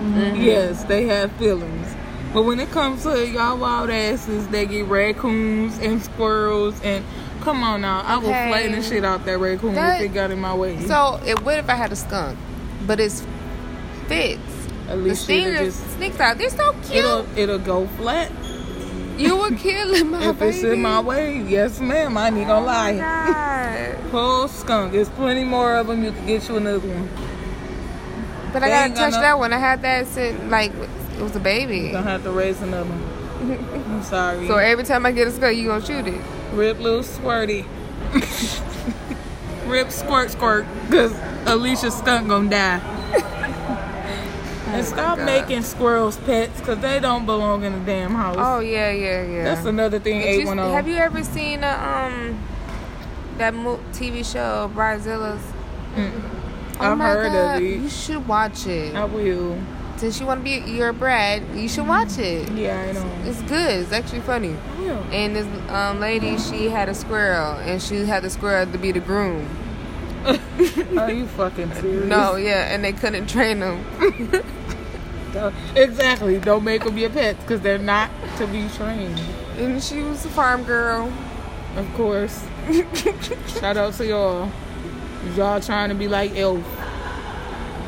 Mm-hmm. 0.00 0.40
yes, 0.42 0.82
they 0.84 1.06
have 1.06 1.30
feelings. 1.32 1.94
But 2.32 2.42
when 2.44 2.58
it 2.58 2.70
comes 2.70 3.02
to 3.02 3.28
y'all 3.28 3.58
wild 3.58 3.90
asses, 3.90 4.48
they 4.48 4.64
get 4.66 4.86
raccoons 4.86 5.78
and 5.78 6.02
squirrels 6.02 6.80
and 6.82 7.04
come 7.42 7.62
on 7.62 7.82
now, 7.82 8.00
I 8.00 8.16
will 8.16 8.28
Okay. 8.30 8.48
flay 8.48 8.68
the 8.74 8.82
shit 8.82 9.04
out 9.04 9.24
that 9.26 9.38
raccoon 9.38 9.74
That- 9.74 10.00
if 10.00 10.10
it 10.10 10.14
got 10.14 10.30
in 10.30 10.40
my 10.40 10.54
way. 10.54 10.80
So, 10.86 11.20
it, 11.26 11.42
would 11.44 11.58
if 11.58 11.68
I 11.68 11.74
had 11.74 11.92
a 11.92 11.96
skunk, 11.96 12.38
but 12.86 12.98
it's 12.98 13.22
fits? 14.08 14.40
At 14.88 14.98
least 14.98 15.28
it'll 15.30 15.42
stingers, 15.52 15.76
just 15.80 15.96
sneaks 15.96 16.18
out. 16.20 16.38
They're 16.38 16.50
so 16.50 16.72
cute. 16.84 16.96
it'll 17.04 17.26
it'll 17.38 17.58
go 17.58 17.86
flat. 17.98 18.32
You 19.20 19.36
were 19.36 19.50
killing 19.56 20.10
my 20.10 20.28
if 20.30 20.38
baby. 20.38 20.56
it's 20.56 20.64
in 20.64 20.80
my 20.82 21.00
way, 21.00 21.40
yes 21.42 21.80
ma'am, 21.80 22.16
I 22.16 22.28
ain't 22.28 22.36
gonna 22.46 22.54
Oh 22.54 22.64
lie. 22.64 22.96
God. 22.96 23.94
Whole 24.10 24.48
skunk. 24.48 24.92
There's 24.92 25.08
plenty 25.10 25.44
more 25.44 25.76
of 25.76 25.86
them. 25.86 26.02
You 26.04 26.12
can 26.12 26.26
get 26.26 26.48
you 26.48 26.56
another 26.56 26.80
one. 26.80 27.08
But 28.52 28.62
I 28.64 28.68
gotta 28.68 28.94
touch 28.94 29.12
got 29.12 29.16
no- 29.16 29.20
that 29.20 29.38
one. 29.38 29.52
I 29.52 29.58
had 29.58 29.82
that 29.82 30.06
since 30.08 30.42
like 30.50 30.72
it 30.72 31.22
was 31.22 31.36
a 31.36 31.40
baby. 31.40 31.92
Gonna 31.92 32.08
have 32.10 32.24
to 32.24 32.30
raise 32.32 32.60
another 32.62 32.88
one. 32.90 33.84
I'm 33.90 34.02
sorry. 34.02 34.46
So 34.48 34.56
every 34.56 34.84
time 34.84 35.06
I 35.06 35.12
get 35.12 35.28
a 35.28 35.30
skunk, 35.30 35.56
you 35.56 35.68
gonna 35.68 35.84
shoot 35.84 36.06
it? 36.06 36.20
Rip 36.52 36.78
little 36.80 37.00
squirty. 37.02 37.64
Rip 39.66 39.90
squirt 39.92 40.30
squirt. 40.32 40.66
Cause 40.90 41.14
Alicia's 41.46 41.96
skunk 41.96 42.28
gonna 42.28 42.50
die. 42.50 42.80
And 44.74 44.86
stop 44.86 45.18
God. 45.18 45.26
making 45.26 45.62
squirrels 45.62 46.16
pets 46.18 46.60
cause 46.60 46.78
they 46.78 47.00
don't 47.00 47.26
belong 47.26 47.64
in 47.64 47.74
a 47.74 47.84
damn 47.84 48.14
house. 48.14 48.36
Oh 48.38 48.60
yeah, 48.60 48.90
yeah, 48.90 49.22
yeah. 49.26 49.44
That's 49.44 49.66
another 49.66 49.98
thing 49.98 50.20
810. 50.22 50.72
have 50.72 50.88
you 50.88 50.96
ever 50.96 51.22
seen 51.22 51.64
uh, 51.64 52.10
um 52.12 52.42
that 53.38 53.54
TV 53.54 54.24
show 54.24 54.70
Bridezillas? 54.74 55.40
Mm. 55.94 56.12
Oh 56.80 56.92
I've 56.92 56.98
heard 56.98 57.32
God, 57.32 57.56
of 57.56 57.62
it. 57.62 57.66
You 57.66 57.88
should 57.88 58.26
watch 58.26 58.66
it. 58.66 58.94
I 58.94 59.04
will. 59.04 59.58
since 59.96 60.18
you 60.18 60.26
want 60.26 60.40
to 60.40 60.44
be 60.44 60.70
your 60.70 60.92
Brad, 60.94 61.42
you 61.54 61.68
should 61.68 61.86
watch 61.86 62.18
it. 62.18 62.50
Yeah, 62.52 62.80
I 62.80 62.92
know. 62.92 63.28
It's 63.28 63.42
good. 63.42 63.80
It's 63.80 63.92
actually 63.92 64.20
funny. 64.20 64.56
Yeah. 64.80 64.98
And 65.10 65.36
this 65.36 65.46
um, 65.70 66.00
lady, 66.00 66.38
she 66.38 66.70
had 66.70 66.88
a 66.88 66.94
squirrel, 66.94 67.56
and 67.56 67.82
she 67.82 68.06
had 68.06 68.22
the 68.22 68.30
squirrel 68.30 68.64
to 68.70 68.78
be 68.78 68.92
the 68.92 69.00
groom. 69.00 69.46
Are 70.98 71.10
you 71.10 71.26
fucking 71.26 71.72
serious? 71.80 72.06
No, 72.06 72.36
yeah, 72.36 72.72
and 72.74 72.82
they 72.84 72.92
couldn't 72.92 73.26
train 73.26 73.60
them. 73.60 73.84
Don't- 75.32 75.54
Exactly. 75.76 76.38
Don't 76.38 76.64
make 76.64 76.84
them 76.84 76.96
your 76.98 77.10
pets 77.10 77.40
because 77.42 77.60
they're 77.60 77.78
not 77.78 78.10
to 78.38 78.46
be 78.46 78.68
trained. 78.76 79.18
And 79.58 79.82
she 79.82 80.02
was 80.02 80.24
a 80.24 80.28
farm 80.30 80.62
girl. 80.64 81.12
Of 81.76 81.92
course. 81.94 82.44
Shout 83.60 83.76
out 83.76 83.94
to 83.94 84.06
y'all. 84.06 84.50
Y'all 85.36 85.60
trying 85.60 85.88
to 85.90 85.94
be 85.94 86.08
like 86.08 86.34
Elf. 86.36 86.64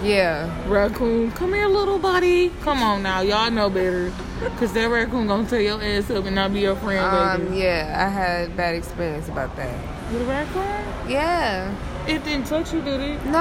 Yeah. 0.02 0.50
Raccoon, 0.68 1.30
come 1.32 1.54
here, 1.54 1.68
little 1.68 1.98
buddy. 1.98 2.50
Come 2.62 2.82
on 2.82 3.02
now. 3.04 3.20
Y'all 3.20 3.50
know 3.50 3.70
better. 3.70 4.12
Because 4.40 4.72
that 4.72 4.86
raccoon 4.86 5.28
going 5.28 5.44
to 5.44 5.50
tear 5.50 5.60
your 5.60 5.80
ass 5.82 6.10
up 6.10 6.24
and 6.24 6.34
not 6.34 6.52
be 6.52 6.60
your 6.60 6.74
friend 6.74 6.98
Um, 7.04 7.44
later. 7.52 7.54
yeah, 7.64 8.04
I 8.04 8.08
had 8.08 8.56
bad 8.56 8.74
experience 8.74 9.28
about 9.28 9.54
that. 9.56 10.12
With 10.12 10.22
a 10.22 10.24
raccoon? 10.24 11.10
Yeah. 11.10 11.72
It 12.08 12.24
didn't 12.24 12.46
touch 12.48 12.72
you, 12.74 12.82
did 12.82 13.00
it? 13.00 13.24
No. 13.26 13.38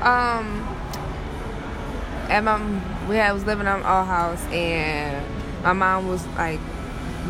Um. 0.00 0.64
At 2.30 2.44
my 2.44 2.58
we 3.08 3.16
had 3.16 3.32
was 3.32 3.44
living 3.44 3.66
on 3.66 3.82
our 3.82 3.98
old 4.00 4.06
house, 4.08 4.42
and 4.52 5.26
my 5.64 5.72
mom 5.72 6.08
was 6.08 6.24
like 6.38 6.60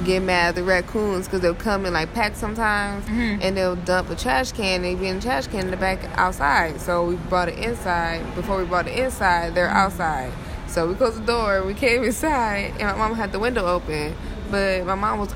get 0.04 0.22
mad 0.22 0.50
at 0.50 0.54
the 0.54 0.62
raccoons 0.62 1.26
because 1.26 1.40
they'll 1.40 1.54
come 1.54 1.84
in 1.86 1.92
like 1.92 2.12
packs 2.14 2.38
sometimes, 2.38 3.04
Mhm. 3.06 3.38
and 3.42 3.56
they'll 3.56 3.76
dump 3.76 4.08
a 4.10 4.14
trash 4.16 4.52
can. 4.52 4.82
They 4.82 4.94
be 4.94 5.08
in 5.08 5.16
the 5.16 5.22
trash 5.22 5.46
can 5.46 5.60
in 5.60 5.70
the 5.70 5.76
back 5.76 5.98
outside. 6.16 6.80
So 6.80 7.04
we 7.04 7.16
brought 7.16 7.48
it 7.48 7.58
inside. 7.58 8.22
Before 8.34 8.58
we 8.58 8.64
brought 8.64 8.86
it 8.86 8.98
inside, 8.98 9.54
they're 9.54 9.68
outside. 9.68 10.32
So 10.68 10.86
we 10.86 10.94
closed 10.94 11.16
the 11.18 11.26
door. 11.26 11.62
We 11.66 11.74
came 11.74 12.04
inside, 12.04 12.74
and 12.78 12.82
my 12.82 12.94
mom 12.96 13.14
had 13.16 13.32
the 13.32 13.38
window 13.38 13.66
open, 13.66 14.14
but 14.50 14.84
my 14.86 14.94
mom 14.94 15.18
was 15.18 15.34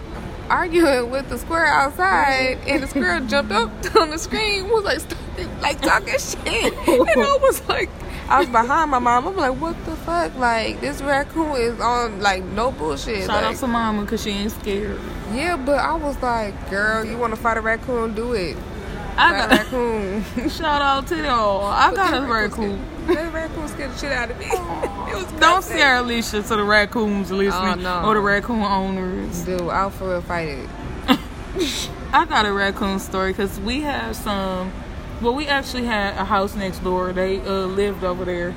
arguing 0.48 1.10
with 1.10 1.28
the 1.30 1.38
squirrel 1.38 1.68
outside, 1.70 2.58
and 2.66 2.82
the 2.82 2.86
squirrel 2.86 3.20
jumped 3.26 3.50
up 3.52 3.70
on 3.96 4.10
the 4.10 4.18
screen, 4.18 4.68
was 4.68 4.84
like 4.84 5.00
started, 5.00 5.60
like 5.62 5.80
talking 5.80 6.18
shit, 6.18 6.72
and 6.72 7.20
I 7.20 7.38
was 7.42 7.66
like. 7.68 7.88
I 8.28 8.40
was 8.40 8.48
behind 8.48 8.90
my 8.90 8.98
mom. 8.98 9.28
I'm 9.28 9.36
like, 9.36 9.60
what 9.60 9.76
the 9.84 9.96
fuck? 9.96 10.34
Like, 10.36 10.80
this 10.80 11.02
raccoon 11.02 11.52
is 11.60 11.78
on, 11.80 12.20
like, 12.20 12.42
no 12.44 12.70
bullshit. 12.72 13.20
Shout 13.26 13.28
like, 13.28 13.44
out 13.44 13.56
to 13.56 13.66
mama 13.66 14.02
because 14.02 14.22
she 14.22 14.30
ain't 14.30 14.50
scared. 14.52 14.98
yeah, 15.32 15.56
but 15.56 15.78
I 15.78 15.94
was 15.94 16.20
like, 16.22 16.70
girl, 16.70 17.04
you 17.04 17.18
want 17.18 17.34
to 17.34 17.40
fight 17.40 17.56
a 17.58 17.60
raccoon? 17.60 18.14
Do 18.14 18.32
it. 18.32 18.56
I 19.16 19.30
Fight 19.30 19.44
a 19.44 19.48
got 19.48 19.50
raccoon. 19.58 20.24
Shout 20.50 20.82
out 20.82 21.06
to 21.08 21.16
y'all. 21.16 21.66
I 21.66 21.90
But 21.90 21.96
got 21.96 22.14
a 22.24 22.32
raccoon. 22.32 22.80
scared- 23.04 23.18
That 23.18 23.32
raccoon 23.34 23.68
scared 23.68 23.90
the 23.92 23.98
shit 23.98 24.12
out 24.12 24.30
of 24.30 24.38
me. 24.38 24.46
it 24.46 25.14
was 25.16 25.26
Don't 25.40 25.62
scare 25.62 25.96
Alicia 25.96 26.42
to 26.42 26.56
the 26.56 26.64
raccoons 26.64 27.30
listening 27.30 27.86
Oh, 27.86 28.02
no. 28.02 28.08
or 28.08 28.14
the 28.14 28.20
raccoon 28.20 28.62
owners. 28.62 29.42
Dude, 29.42 29.60
I'll 29.68 29.90
for 29.90 30.08
real 30.08 30.22
fight 30.22 30.48
it. 30.48 30.68
I 32.12 32.24
got 32.24 32.46
a 32.46 32.52
raccoon 32.52 32.98
story 32.98 33.32
because 33.32 33.60
we 33.60 33.82
have 33.82 34.16
some. 34.16 34.72
Well, 35.24 35.34
we 35.34 35.46
actually 35.46 35.84
had 35.84 36.18
a 36.18 36.24
house 36.24 36.54
next 36.54 36.80
door. 36.80 37.14
They 37.14 37.40
uh, 37.40 37.64
lived 37.64 38.04
over 38.04 38.26
there. 38.26 38.54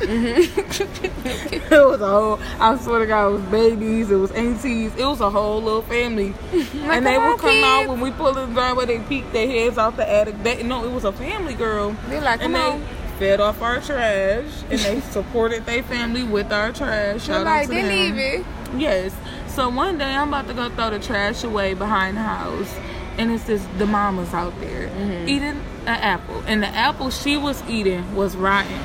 it 0.00 1.70
was 1.70 2.00
a 2.00 2.08
whole. 2.08 2.40
I 2.58 2.78
swear 2.78 3.00
to 3.00 3.06
God, 3.06 3.28
it 3.28 3.32
was 3.32 3.42
babies. 3.42 4.10
It 4.10 4.16
was 4.16 4.30
aunties. 4.30 4.94
It 4.96 5.04
was 5.04 5.20
a 5.20 5.28
whole 5.28 5.60
little 5.60 5.82
family. 5.82 6.32
and 6.52 7.04
they 7.04 7.18
would 7.18 7.38
come 7.38 7.62
out 7.64 7.86
when 7.86 8.00
we 8.00 8.10
pulled 8.12 8.38
in 8.38 8.48
the 8.48 8.54
driveway. 8.54 8.86
They 8.86 9.00
peeked 9.00 9.34
their 9.34 9.46
heads 9.46 9.76
off 9.76 9.96
the 9.96 10.10
attic. 10.10 10.42
They, 10.42 10.62
no, 10.62 10.86
it 10.86 10.90
was 10.90 11.04
a 11.04 11.12
family 11.12 11.52
girl. 11.52 11.94
They're 12.06 12.22
like, 12.22 12.40
and 12.42 12.54
come 12.54 12.80
they 12.80 12.86
on. 12.86 13.18
fed 13.18 13.40
off 13.40 13.60
our 13.60 13.82
trash, 13.82 14.46
and 14.70 14.80
they 14.80 15.00
supported 15.10 15.66
their 15.66 15.82
family 15.82 16.22
with 16.22 16.50
our 16.50 16.72
trash. 16.72 17.26
Shout 17.26 17.46
out 17.46 17.62
to 17.64 17.68
they 17.68 17.82
them. 17.82 18.16
leave 18.16 18.16
it. 18.16 18.46
Yes. 18.74 19.14
So 19.48 19.68
one 19.68 19.98
day 19.98 20.14
I'm 20.14 20.28
about 20.28 20.46
to 20.48 20.54
go 20.54 20.70
throw 20.70 20.88
the 20.88 20.98
trash 20.98 21.44
away 21.44 21.74
behind 21.74 22.16
the 22.16 22.22
house, 22.22 22.74
and 23.18 23.30
it's 23.32 23.44
this 23.44 23.66
the 23.78 23.86
mama's 23.86 24.32
out 24.32 24.58
there 24.60 24.88
Mm-hmm. 24.88 25.28
eating 25.28 25.62
an 25.86 25.88
apple, 25.88 26.42
and 26.46 26.62
the 26.62 26.68
apple 26.68 27.10
she 27.10 27.36
was 27.36 27.62
eating 27.68 28.14
was 28.14 28.36
rotten. 28.36 28.80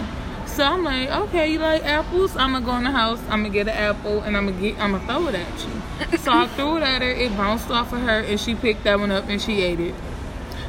So 0.46 0.64
I'm 0.64 0.84
like, 0.84 1.10
okay, 1.10 1.52
you 1.52 1.58
like 1.60 1.84
apples? 1.84 2.36
I'm 2.38 2.52
gonna 2.54 2.64
go 2.66 2.76
in 2.76 2.84
the 2.84 2.92
house. 2.92 3.20
I'm 3.30 3.42
gonna 3.42 3.50
get 3.50 3.68
an 3.68 3.74
apple, 3.76 4.22
and 4.22 4.38
I'm 4.38 4.46
gonna 4.48 4.60
get. 4.62 4.78
I'm 4.80 4.92
gonna 4.92 5.06
throw 5.08 5.28
it 5.28 5.36
at 5.36 5.66
you. 6.12 6.18
so 6.20 6.32
I 6.32 6.48
threw 6.50 6.78
it 6.78 6.84
at 6.84 7.02
her. 7.02 7.10
It 7.10 7.36
bounced 7.36 7.70
off 7.72 7.92
of 7.94 8.02
her, 8.02 8.20
and 8.20 8.40
she 8.40 8.54
picked 8.54 8.84
that 8.84 9.00
one 9.00 9.12
up 9.12 9.28
and 9.30 9.42
she 9.42 9.62
ate 9.64 9.80
it. 9.80 9.96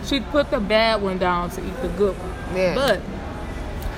She 0.05 0.21
put 0.21 0.51
the 0.51 0.61
bad 0.61 1.03
one 1.03 1.19
down 1.19 1.51
to 1.51 1.61
eat 1.67 1.77
the 1.83 1.89
good 1.89 2.17
one. 2.19 2.57
Yeah. 2.57 2.75
But 2.75 3.01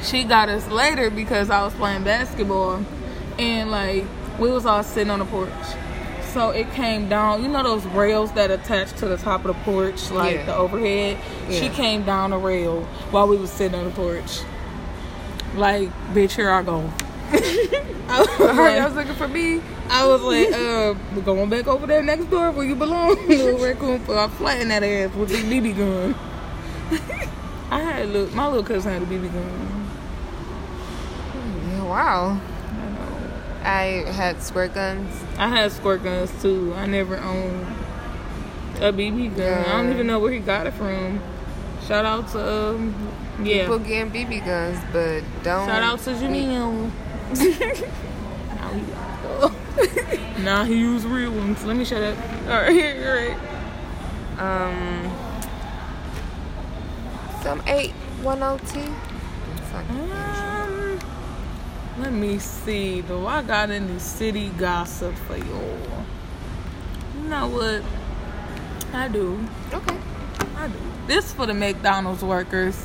she 0.05 0.25
got 0.25 0.49
us 0.49 0.67
later 0.69 1.11
because 1.11 1.51
I 1.51 1.63
was 1.65 1.75
playing 1.75 2.05
basketball 2.05 2.85
and 3.39 3.71
like 3.71 4.05
we 4.39 4.51
was 4.51 4.67
all 4.67 4.83
sitting 4.83 5.11
on 5.11 5.19
the 5.21 5.25
porch. 5.25 5.51
So 6.37 6.51
it 6.51 6.71
came 6.75 7.09
down, 7.09 7.43
you 7.43 7.49
know 7.49 7.63
those 7.63 7.87
rails 7.87 8.31
that 8.33 8.51
attach 8.51 8.93
to 8.99 9.07
the 9.09 9.17
top 9.17 9.47
of 9.47 9.57
the 9.57 9.63
porch, 9.63 10.11
like 10.11 10.35
Yeah. 10.35 10.45
the 10.45 10.55
overhead. 10.55 11.17
She 11.51 11.71
came 11.71 12.05
down 12.05 12.29
the 12.29 12.37
rail 12.37 12.83
while 13.11 13.27
we 13.27 13.39
was 13.39 13.51
sitting 13.51 13.79
on 13.79 13.87
the 13.87 13.91
porch. 13.93 14.41
Like, 15.55 15.89
bitch, 16.13 16.33
here 16.33 16.51
I 16.51 16.63
go. 16.63 16.93
I 17.33 18.19
was 18.21 18.29
I 18.39 18.53
like, 18.53 18.85
was 18.87 18.95
looking 18.97 19.15
for 19.15 19.29
me. 19.29 19.63
I 19.89 20.07
was 20.07 20.21
like, 20.21 20.53
uh, 20.53 20.95
we're 21.15 21.23
going 21.23 21.49
back 21.49 21.69
over 21.69 21.87
there 21.87 22.03
next 22.03 22.27
door 22.27 22.51
where 22.51 22.67
you 22.67 22.75
belong. 22.75 23.17
Little 23.29 23.59
raccoon, 23.59 24.01
for 24.01 24.19
I 24.19 24.29
flattened 24.29 24.71
that 24.73 24.83
ass 24.83 25.15
with 25.15 25.31
the 25.31 25.37
BB 25.39 25.75
gun. 25.75 26.15
I 27.71 27.81
had 27.81 28.03
a 28.03 28.09
little, 28.09 28.37
my 28.37 28.47
little 28.47 28.63
cousin 28.63 28.93
had 28.93 29.01
a 29.01 29.07
BB 29.07 29.33
gun. 29.33 29.91
Yeah, 31.71 31.83
wow. 31.85 32.41
I 33.65 34.05
had 34.13 34.43
squirt 34.43 34.75
guns. 34.75 35.23
I 35.39 35.49
had 35.49 35.73
squirt 35.73 36.03
guns 36.03 36.33
too. 36.41 36.73
I 36.75 36.87
never 36.87 37.19
owned 37.19 37.67
a 38.77 38.93
BB 38.93 39.37
gun. 39.37 39.65
I 39.65 39.83
don't 39.83 39.93
even 39.93 40.07
know 40.07 40.19
where 40.19 40.33
he 40.33 40.39
got 40.39 40.67
it 40.67 40.75
from. 40.75 41.21
Shout 41.87 42.05
out 42.05 42.29
to 42.33 42.71
um, 42.71 43.13
yeah. 43.43 43.63
People 43.63 43.79
getting 43.81 44.11
BB 44.11 44.45
guns, 44.45 44.79
but 44.93 45.21
don't. 45.43 45.67
Shout 45.69 45.83
out 45.83 45.99
to 46.01 46.11
Jamil. 46.11 46.91
now 48.57 48.73
he 48.73 48.81
got 48.91 50.39
Now 50.43 50.65
he 50.65 50.79
use 50.79 51.05
real 51.05 51.33
ones. 51.33 51.63
Let 51.65 51.77
me 51.77 51.85
shut 51.85 52.03
up. 52.03 52.19
All 52.49 52.63
right, 52.63 52.75
you're 52.97 53.15
right. 53.15 53.37
Um. 54.39 55.13
Some 57.43 57.63
eight 57.67 57.93
one 58.23 58.43
O 58.43 58.59
T. 58.59 58.81
Um, 59.75 60.46
let 61.99 62.13
me 62.13 62.39
see. 62.39 63.03
Do 63.03 63.27
I 63.27 63.43
got 63.43 63.71
any 63.71 63.99
city 63.99 64.49
gossip 64.51 65.15
for 65.15 65.37
y'all? 65.37 66.05
You 67.17 67.29
know 67.29 67.49
what? 67.49 67.83
I 68.93 69.09
do. 69.09 69.39
Okay. 69.73 69.97
I 70.57 70.69
do. 70.69 70.75
This 71.07 71.33
for 71.33 71.47
the 71.47 71.55
McDonald's 71.55 72.23
workers. 72.23 72.77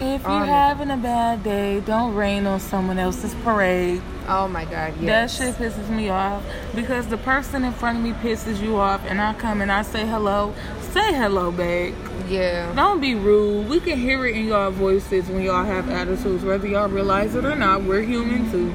If 0.00 0.22
you're 0.22 0.44
having 0.44 0.90
a 0.90 0.96
bad 0.96 1.44
day, 1.44 1.80
don't 1.80 2.14
rain 2.14 2.46
on 2.46 2.58
someone 2.58 2.98
else's 2.98 3.34
parade. 3.36 4.02
Oh 4.26 4.48
my 4.48 4.64
God. 4.64 4.94
Yes. 5.00 5.38
That 5.38 5.44
shit 5.44 5.54
pisses 5.54 5.88
me 5.88 6.08
off 6.08 6.42
because 6.74 7.06
the 7.06 7.16
person 7.18 7.62
in 7.64 7.72
front 7.72 7.98
of 7.98 8.04
me 8.04 8.12
pisses 8.12 8.60
you 8.60 8.76
off, 8.76 9.02
and 9.06 9.20
I 9.20 9.34
come 9.34 9.60
and 9.60 9.70
I 9.70 9.82
say 9.82 10.04
hello. 10.04 10.52
Say 10.94 11.12
hello 11.12 11.50
back. 11.50 11.92
Yeah. 12.28 12.72
Don't 12.76 13.00
be 13.00 13.16
rude. 13.16 13.68
We 13.68 13.80
can 13.80 13.98
hear 13.98 14.24
it 14.26 14.36
in 14.36 14.46
y'all 14.46 14.70
voices 14.70 15.26
when 15.28 15.42
y'all 15.42 15.64
have 15.64 15.90
attitudes, 15.90 16.44
whether 16.44 16.68
y'all 16.68 16.88
realize 16.88 17.34
it 17.34 17.44
or 17.44 17.56
not. 17.56 17.82
We're 17.82 18.02
human 18.02 18.48
too. 18.52 18.72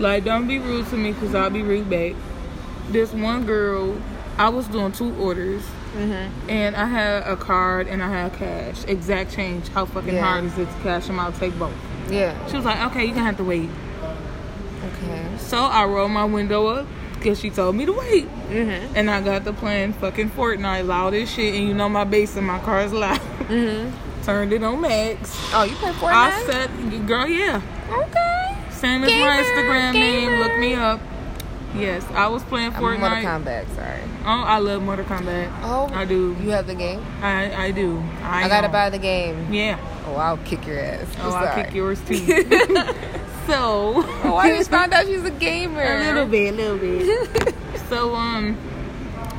Like, 0.00 0.24
don't 0.24 0.48
be 0.48 0.58
rude 0.58 0.86
to 0.88 0.96
me 0.96 1.12
because 1.12 1.34
I'll 1.34 1.50
be 1.50 1.62
rude 1.62 1.90
back. 1.90 2.14
This 2.88 3.12
one 3.12 3.44
girl, 3.44 4.00
I 4.38 4.48
was 4.48 4.66
doing 4.68 4.92
two 4.92 5.14
orders, 5.16 5.62
Mm-hmm. 5.94 6.48
and 6.48 6.74
I 6.76 6.86
had 6.86 7.24
a 7.24 7.36
card 7.36 7.86
and 7.88 8.00
I 8.02 8.08
had 8.08 8.32
cash. 8.34 8.84
Exact 8.86 9.30
change. 9.34 9.68
How 9.68 9.84
fucking 9.84 10.14
Yeah. 10.14 10.22
hard 10.22 10.44
is 10.44 10.56
it 10.56 10.66
to 10.70 10.82
cash 10.82 11.06
them 11.08 11.18
out? 11.18 11.34
Take 11.34 11.58
both. 11.58 11.74
Yeah. 12.08 12.34
She 12.46 12.56
was 12.56 12.64
like, 12.64 12.80
okay, 12.92 13.04
you're 13.04 13.14
gonna 13.14 13.26
have 13.26 13.36
to 13.36 13.44
wait. 13.44 13.68
Okay. 15.02 15.26
So 15.36 15.58
I 15.58 15.84
rolled 15.84 16.12
my 16.12 16.24
window 16.24 16.66
up 16.68 16.86
because 17.20 17.38
she 17.38 17.50
told 17.50 17.76
me 17.76 17.84
to 17.86 17.92
wait. 17.92 18.26
Mm-hmm. 18.48 18.96
And 18.96 19.10
I 19.10 19.20
got 19.20 19.44
to 19.44 19.52
playing 19.52 19.92
fucking 19.94 20.30
Fortnite 20.30 20.86
loud 20.86 21.14
as 21.14 21.30
shit. 21.30 21.54
And 21.54 21.68
you 21.68 21.74
know 21.74 21.88
my 21.88 22.04
bass 22.04 22.36
in 22.36 22.44
my 22.44 22.58
car 22.60 22.80
is 22.80 22.92
loud. 22.92 23.20
Mm-hmm. 23.20 24.22
Turned 24.24 24.52
it 24.52 24.62
on 24.62 24.80
max. 24.80 25.36
Oh, 25.52 25.64
you 25.64 25.74
play 25.76 25.92
Fortnite? 25.92 26.12
I 26.12 26.42
said, 26.44 27.06
girl, 27.06 27.26
yeah. 27.26 27.62
Okay. 27.90 28.70
Same 28.70 29.04
as 29.04 29.10
my 29.10 29.16
Gamer, 29.16 29.42
Instagram 29.42 29.92
name. 29.92 30.40
Look 30.40 30.58
me 30.58 30.74
up. 30.74 31.00
Yes, 31.74 32.04
I 32.10 32.26
was 32.26 32.42
playing 32.42 32.72
I'm 32.74 32.82
Mortal 32.82 32.98
Fortnite. 33.00 33.44
Kombat. 33.44 33.74
Sorry. 33.76 34.00
Oh, 34.22 34.42
I 34.42 34.58
love 34.58 34.82
Mortal 34.82 35.04
Kombat. 35.04 35.52
Oh. 35.62 35.88
I 35.92 36.04
do. 36.04 36.36
You 36.40 36.50
have 36.50 36.66
the 36.66 36.74
game? 36.74 37.04
I 37.22 37.66
I 37.66 37.70
do. 37.70 38.02
I, 38.22 38.44
I, 38.44 38.48
gotta 38.48 38.68
buy 38.68 38.90
the 38.90 38.98
game. 38.98 39.52
Yeah. 39.52 39.78
Oh, 40.06 40.16
I'll 40.16 40.38
kick 40.38 40.66
your 40.66 40.80
ass. 40.80 41.06
Oh, 41.20 41.30
Sorry. 41.30 41.46
I'll 41.46 41.64
kick 41.64 41.74
yours 41.74 42.00
too. 42.00 42.16
so. 43.50 44.04
Oh, 44.24 44.36
I 44.36 44.56
just 44.56 44.70
found 44.70 44.92
out 44.92 45.06
she's 45.06 45.24
a 45.24 45.30
gamer. 45.30 45.82
A 45.82 45.98
little 46.04 46.26
bit, 46.26 46.54
a 46.54 46.56
little 46.56 46.78
bit. 46.78 47.54
so 47.88 48.14
um, 48.14 48.56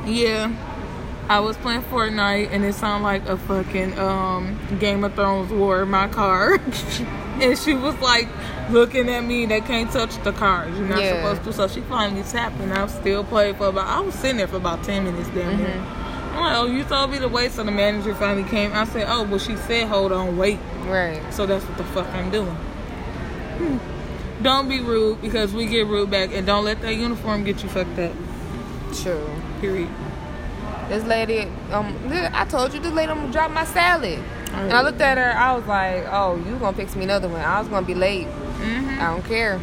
yeah, 0.06 0.52
I 1.28 1.40
was 1.40 1.56
playing 1.56 1.82
Fortnite 1.82 2.50
and 2.52 2.64
it 2.64 2.74
sounded 2.74 3.04
like 3.04 3.26
a 3.26 3.36
fucking 3.36 3.98
um 3.98 4.58
Game 4.78 5.04
of 5.04 5.14
Thrones 5.14 5.50
war 5.50 5.82
in 5.82 5.88
my 5.88 6.08
car. 6.08 6.54
and 7.40 7.58
she 7.58 7.74
was 7.74 7.98
like 8.00 8.28
looking 8.70 9.08
at 9.08 9.24
me. 9.24 9.46
They 9.46 9.60
can't 9.60 9.90
touch 9.90 10.22
the 10.24 10.32
cars. 10.32 10.76
You're 10.76 10.88
not 10.88 11.00
Yeah. 11.00 11.16
supposed 11.16 11.44
to. 11.44 11.52
So 11.52 11.68
she 11.68 11.80
finally 11.82 12.22
tapped, 12.22 12.60
and 12.60 12.72
I 12.72 12.82
was 12.82 12.92
still 12.92 13.24
played 13.24 13.56
for 13.56 13.68
about. 13.68 13.86
I 13.86 14.00
was 14.00 14.14
sitting 14.14 14.36
there 14.36 14.48
for 14.48 14.56
about 14.56 14.82
ten 14.84 15.04
minutes. 15.04 15.28
Damn. 15.30 15.58
Mm-hmm. 15.58 16.36
I'm 16.36 16.40
like, 16.40 16.56
oh, 16.56 16.66
you 16.66 16.82
told 16.84 17.10
me 17.10 17.18
to 17.18 17.28
wait. 17.28 17.52
So 17.52 17.62
the 17.62 17.70
manager 17.70 18.14
finally 18.14 18.48
came. 18.48 18.72
I 18.72 18.84
said, 18.86 19.06
oh, 19.06 19.22
well, 19.24 19.38
she 19.38 19.54
said, 19.56 19.88
hold 19.88 20.12
on, 20.12 20.38
wait. 20.38 20.58
Right. 20.86 21.20
So 21.30 21.44
that's 21.44 21.62
what 21.66 21.76
the 21.76 21.84
fuck 21.84 22.06
I'm 22.08 22.30
doing. 22.30 22.56
Hmm. 23.58 23.78
Don't 24.42 24.68
be 24.68 24.80
rude 24.80 25.20
because 25.22 25.52
we 25.52 25.66
get 25.66 25.86
rude 25.86 26.10
back, 26.10 26.30
and 26.32 26.46
don't 26.46 26.64
let 26.64 26.80
that 26.82 26.94
uniform 26.94 27.44
get 27.44 27.62
you 27.62 27.68
fucked 27.68 27.98
up. 27.98 28.12
True. 29.02 29.28
Period. 29.60 29.88
This 30.88 31.04
lady, 31.04 31.48
um, 31.70 31.96
I 32.32 32.44
told 32.44 32.74
you 32.74 32.80
this 32.80 32.92
lady 32.92 33.12
um, 33.12 33.30
drop 33.30 33.50
my 33.50 33.64
salad. 33.64 34.18
And 34.52 34.72
I 34.72 34.82
looked 34.82 35.00
at 35.00 35.16
her, 35.16 35.32
I 35.32 35.54
was 35.54 35.66
like, 35.66 36.04
oh, 36.10 36.36
you 36.36 36.58
gonna 36.58 36.76
fix 36.76 36.94
me 36.94 37.04
another 37.04 37.28
one. 37.28 37.40
I 37.40 37.60
was 37.60 37.68
gonna 37.68 37.86
be 37.86 37.94
late. 37.94 38.26
Mm-hmm. 38.26 39.00
I 39.00 39.10
don't 39.10 39.24
care. 39.24 39.54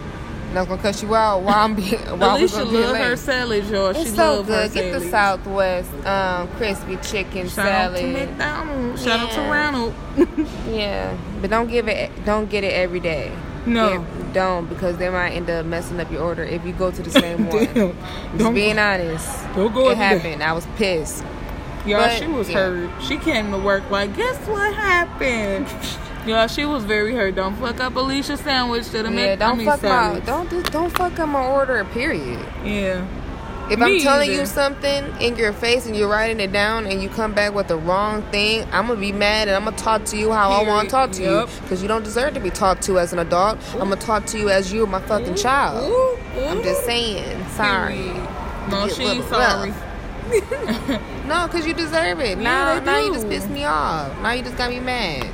And 0.50 0.58
I 0.58 0.62
was 0.62 0.68
gonna 0.68 0.82
cut 0.82 1.02
you 1.04 1.14
out 1.14 1.44
while 1.44 1.64
I'm 1.66 1.76
being 1.76 2.00
while 2.20 2.38
Alicia 2.38 2.58
gonna 2.60 2.72
be 2.72 2.78
love 2.78 2.94
late. 2.94 3.04
her 3.04 3.16
salad, 3.16 3.66
y'all. 3.68 3.94
She 3.94 4.02
it's 4.02 4.16
so 4.16 4.38
love 4.38 4.48
her 4.48 4.68
good. 4.68 4.74
Get 4.74 5.00
the. 5.00 5.10
Southwest 5.10 5.94
um, 6.08 6.48
crispy 6.56 6.96
chicken 6.98 7.48
Shout 7.50 7.68
out 7.68 7.92
to 7.92 7.98
salad. 7.98 8.30
McDonald's. 8.30 9.04
Shout 9.04 9.20
out 9.20 9.32
to 9.32 9.42
Ronald. 9.42 9.94
Yeah, 10.70 11.18
but 11.42 11.50
don't 11.50 11.68
give 11.68 11.88
it. 11.88 12.12
Don't 12.26 12.50
get 12.50 12.64
it 12.64 12.74
every 12.74 13.00
day. 13.00 13.32
No. 13.66 13.92
Yeah, 13.94 14.19
don't 14.34 14.68
because 14.68 14.98
they 14.98 15.10
might 15.10 15.32
end 15.32 15.50
up 15.50 15.66
messing 15.66 16.00
up 16.00 16.12
your 16.12 16.22
order 16.24 16.44
if 16.44 16.66
you 16.66 16.74
go 16.74 16.92
to 16.92 17.02
the 17.02 17.10
same 17.22 17.48
one. 17.48 17.66
Just 17.74 17.96
Don't 18.38 18.54
being 18.54 18.80
honest. 18.80 19.44
Don't 19.56 19.74
go 19.74 19.90
It 19.90 19.98
happened. 19.98 20.42
I 20.44 20.54
was 20.54 20.66
pissed. 20.78 21.24
Y'all, 21.86 22.00
But, 22.02 22.20
she 22.20 22.28
was 22.28 22.50
yeah. 22.50 22.56
hurt. 22.58 23.04
She 23.04 23.18
came 23.18 23.52
to 23.52 23.58
work 23.58 23.90
like, 23.90 24.16
guess 24.16 24.38
what 24.48 24.74
happened? 24.74 25.68
Y'all, 26.28 26.48
she 26.48 26.66
was 26.66 26.84
very 26.84 27.16
hurt. 27.16 27.36
Don't 27.36 27.56
fuck 27.56 27.80
up 27.80 27.96
Alicia's 27.96 28.42
sandwich 28.42 28.86
to 28.90 29.04
the 29.04 29.12
Yeah, 29.12 29.36
Mc- 29.36 29.40
don't 29.40 29.64
fuck 29.64 29.82
my 29.84 30.20
don't 30.26 30.50
do, 30.50 30.62
don't 30.64 30.90
fuck 30.90 31.18
up 31.18 31.30
my 31.30 31.46
order. 31.46 31.84
Period. 31.86 32.46
Yeah. 32.64 33.08
If 33.70 33.78
Me 33.80 33.98
I'm 33.98 34.02
telling 34.02 34.32
either. 34.32 34.42
you 34.42 34.46
something 34.48 35.06
in 35.22 35.36
your 35.36 35.54
face 35.54 35.86
and 35.86 35.96
you're 35.96 36.08
writing 36.10 36.40
it 36.40 36.52
down 36.52 36.88
and 36.88 37.04
you 37.04 37.10
come 37.10 37.34
back 37.34 37.54
with 37.54 37.68
the 37.68 37.78
wrong 37.78 38.24
thing, 38.32 38.64
I'm 38.72 38.88
gonna 38.88 39.00
be 39.00 39.12
mad 39.12 39.48
and 39.48 39.56
I'm 39.56 39.66
gonna 39.66 39.78
talk 39.78 40.06
to 40.06 40.18
you 40.18 40.32
how 40.32 40.50
I 40.52 40.68
want 40.68 40.90
to 40.90 40.92
talk 40.92 41.12
to 41.14 41.22
Yup. 41.22 41.50
you 41.50 41.62
because 41.62 41.82
you 41.82 41.88
don't 41.88 42.04
deserve 42.04 42.34
to 42.34 42.40
be 42.40 42.50
talked 42.50 42.82
to 42.84 42.98
as 42.98 43.14
an 43.14 43.20
adult. 43.20 43.60
I'm 43.74 43.80
gonna 43.90 43.98
talk 43.98 44.26
to 44.28 44.40
you 44.40 44.50
as 44.50 44.74
you're 44.74 44.88
my 44.88 45.00
fucking 45.02 45.36
child. 45.36 45.90
Ooh, 45.92 46.18
I'm 46.46 46.64
just 46.64 46.84
saying. 46.86 47.46
Sorry. 47.50 47.94
Period. 47.96 48.16
No, 48.70 48.88
Get 48.88 48.96
she 48.96 49.04
a 49.04 49.08
ain't 49.10 49.30
little 49.30 49.40
sorry. 49.40 49.74
No, 51.30 51.46
because 51.48 51.66
you 51.68 51.74
deserve 51.76 52.20
it. 52.22 52.38
Now, 52.40 52.80
they 52.80 52.86
now 52.86 53.00
you 53.00 53.14
just 53.14 53.28
pissed 53.30 53.50
me 53.50 53.64
off. 53.66 54.20
Now 54.22 54.32
you 54.32 54.42
just 54.44 54.58
got 54.58 54.70
me 54.72 54.80
mad. 54.80 55.28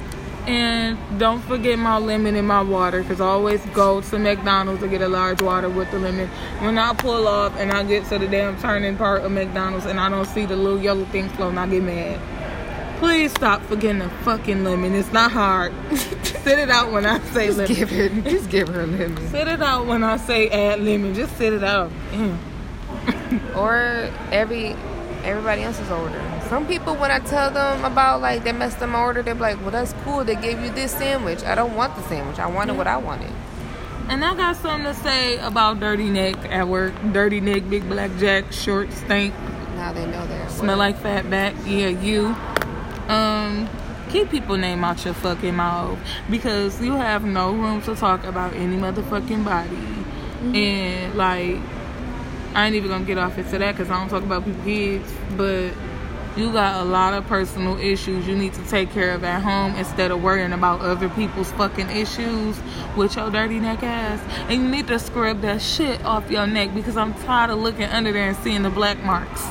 And 0.47 0.97
don't 1.19 1.41
forget 1.41 1.79
my 1.79 1.97
lemon 1.97 2.35
in 2.35 2.45
my 2.45 2.61
water 2.61 3.01
because 3.01 3.19
I 3.19 3.25
always 3.25 3.65
go 3.67 4.01
to 4.01 4.19
McDonald's 4.19 4.81
to 4.81 4.87
get 4.87 5.01
a 5.01 5.07
large 5.07 5.41
water 5.41 5.69
with 5.69 5.89
the 5.91 5.97
lemon. 5.97 6.27
When 6.59 6.77
I 6.77 6.93
pull 6.93 7.27
up 7.27 7.53
and 7.57 7.71
I 7.71 7.83
get 7.83 8.05
to 8.09 8.19
the 8.19 8.27
damn 8.27 8.59
turning 8.59 8.95
part 8.95 9.23
of 9.23 9.31
McDonald's 9.31 9.85
and 9.87 9.99
I 9.99 10.07
don't 10.09 10.25
see 10.27 10.45
the 10.45 10.55
little 10.55 10.79
yellow 10.79 11.05
thing 11.05 11.29
floating, 11.29 11.57
I 11.57 11.67
get 11.67 11.81
mad. 11.81 12.19
Please 12.99 13.31
stop 13.31 13.61
forgetting 13.63 13.99
the 13.99 14.09
fucking 14.23 14.63
lemon. 14.63 14.93
It's 14.93 15.11
not 15.11 15.31
hard. 15.31 15.73
sit 15.95 16.59
it 16.59 16.69
out 16.69 16.91
when 16.91 17.05
I 17.07 17.19
say 17.31 17.47
Just 17.47 17.57
lemon. 17.57 17.75
give 17.75 17.89
her, 17.89 18.09
just 18.29 18.49
give 18.49 18.67
her 18.69 18.81
a 18.81 18.87
lemon. 18.87 19.27
Sit 19.29 19.47
it 19.47 19.61
out 19.63 19.87
when 19.87 20.03
I 20.03 20.17
say 20.17 20.47
add 20.49 20.79
lemon. 20.81 21.13
Just 21.15 21.35
sit 21.37 21.53
it 21.53 21.63
out. 21.63 21.91
Or 23.55 24.09
every 24.31 24.75
everybody 25.23 25.63
else's 25.63 25.89
order. 25.89 26.19
Some 26.49 26.67
people, 26.67 26.95
when 26.95 27.09
I 27.09 27.19
tell 27.19 27.49
them 27.49 27.83
about 27.83 28.21
like 28.21 28.43
they 28.43 28.51
messed 28.51 28.81
up 28.81 28.89
my 28.89 29.01
order, 29.01 29.23
they're 29.23 29.33
like, 29.33 29.59
"Well, 29.61 29.71
that's 29.71 29.93
cool. 30.03 30.23
They 30.23 30.35
gave 30.35 30.59
you 30.61 30.69
this 30.69 30.91
sandwich. 30.91 31.43
I 31.43 31.55
don't 31.55 31.75
want 31.75 31.95
the 31.95 32.03
sandwich. 32.03 32.37
I 32.37 32.47
wanted 32.47 32.77
what 32.77 32.87
I 32.87 32.97
wanted." 32.97 33.31
And 34.07 34.23
I 34.23 34.35
got 34.35 34.55
something 34.57 34.85
to 34.85 34.93
say 34.93 35.37
about 35.37 35.79
dirty 35.79 36.09
neck 36.09 36.35
at 36.51 36.67
work. 36.67 36.93
Dirty 37.11 37.41
neck, 37.41 37.67
big 37.67 37.89
black 37.89 38.11
jack, 38.19 38.51
short 38.51 38.93
stink, 38.93 39.33
Now 39.75 39.91
they 39.91 40.05
know 40.05 40.27
they're 40.27 40.47
Smell 40.49 40.77
like 40.77 40.97
fat 40.99 41.27
back. 41.29 41.55
Yeah, 41.65 41.87
you. 41.87 42.35
Um, 43.07 43.67
keep 44.09 44.29
people 44.29 44.57
name 44.57 44.83
out 44.83 45.03
your 45.03 45.15
fucking 45.15 45.55
mouth 45.55 45.97
because 46.29 46.79
you 46.79 46.93
have 46.93 47.23
no 47.25 47.51
room 47.51 47.81
to 47.81 47.95
talk 47.95 48.23
about 48.23 48.53
any 48.53 48.77
motherfucking 48.77 49.43
body. 49.43 49.75
And 50.55 51.15
like, 51.15 51.57
I 52.53 52.67
ain't 52.67 52.75
even 52.75 52.91
gonna 52.91 53.05
get 53.05 53.17
off 53.17 53.39
into 53.39 53.57
that 53.57 53.71
because 53.71 53.89
I 53.89 53.99
don't 53.99 54.09
talk 54.09 54.23
about 54.23 54.45
people's 54.45 54.65
kids, 54.65 55.13
but. 55.35 55.71
You 56.35 56.51
got 56.51 56.81
a 56.81 56.83
lot 56.83 57.13
of 57.13 57.25
personal 57.27 57.77
issues 57.79 58.27
you 58.27 58.35
need 58.35 58.53
to 58.55 58.63
take 58.67 58.91
care 58.91 59.11
of 59.11 59.23
at 59.23 59.41
home 59.41 59.73
instead 59.75 60.11
of 60.11 60.21
worrying 60.21 60.51
about 60.51 60.81
other 60.81 61.07
people's 61.07 61.49
fucking 61.53 61.89
issues 61.89 62.59
with 62.97 63.15
your 63.15 63.31
dirty 63.31 63.59
neck 63.59 63.83
ass. 63.83 64.19
And 64.49 64.63
you 64.63 64.67
need 64.67 64.87
to 64.87 64.99
scrub 64.99 65.39
that 65.41 65.61
shit 65.61 66.03
off 66.03 66.29
your 66.29 66.45
neck 66.45 66.73
because 66.73 66.97
I'm 66.97 67.13
tired 67.13 67.51
of 67.51 67.59
looking 67.59 67.85
under 67.85 68.11
there 68.11 68.27
and 68.27 68.37
seeing 68.37 68.63
the 68.63 68.69
black 68.69 69.01
marks. 69.03 69.45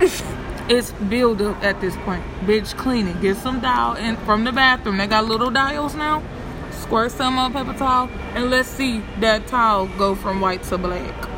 It's 0.70 0.92
build 0.92 1.42
up 1.42 1.60
at 1.64 1.80
this 1.80 1.96
point. 1.96 2.22
Bitch, 2.42 2.76
clean 2.76 3.08
it. 3.08 3.20
Get 3.20 3.36
some 3.38 3.58
dial 3.58 3.96
in 3.96 4.16
from 4.18 4.44
the 4.44 4.52
bathroom. 4.52 4.98
They 4.98 5.08
got 5.08 5.24
little 5.24 5.50
dials 5.50 5.96
now. 5.96 6.22
Squirt 6.70 7.10
some 7.10 7.36
on 7.40 7.52
paper 7.52 7.76
towel 7.76 8.08
and 8.34 8.50
let's 8.50 8.68
see 8.68 9.02
that 9.18 9.48
towel 9.48 9.88
go 9.98 10.14
from 10.14 10.40
white 10.40 10.62
to 10.64 10.78
black. 10.78 11.28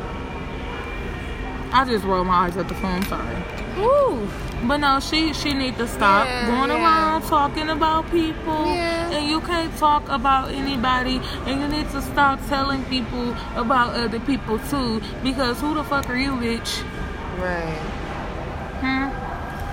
I 1.73 1.83
just 1.85 2.05
roll 2.05 2.23
my 2.23 2.45
eyes 2.45 2.57
at 2.57 2.67
the 2.67 2.75
phone. 2.75 3.01
Sorry, 3.05 3.43
Ooh. 3.79 4.29
But 4.67 4.77
no, 4.77 4.99
she 4.99 5.33
she 5.33 5.53
need 5.53 5.77
to 5.77 5.87
stop 5.87 6.25
Yeah, 6.25 6.47
going 6.47 6.69
yeah. 6.69 6.83
around 6.83 7.23
talking 7.23 7.69
about 7.69 8.09
people. 8.11 8.65
Yeah. 8.67 9.11
And 9.11 9.27
you 9.29 9.41
can't 9.41 9.75
talk 9.77 10.07
about 10.09 10.51
anybody. 10.51 11.19
And 11.45 11.61
you 11.61 11.67
need 11.67 11.89
to 11.91 12.01
stop 12.01 12.39
telling 12.47 12.83
people 12.85 13.35
about 13.55 13.95
other 13.95 14.19
people 14.19 14.59
too. 14.59 15.01
Because 15.21 15.59
who 15.59 15.73
the 15.73 15.83
fuck 15.83 16.09
are 16.09 16.15
you, 16.17 16.31
bitch? 16.31 16.81
Right. 17.39 17.77
Hmm? 18.81 19.09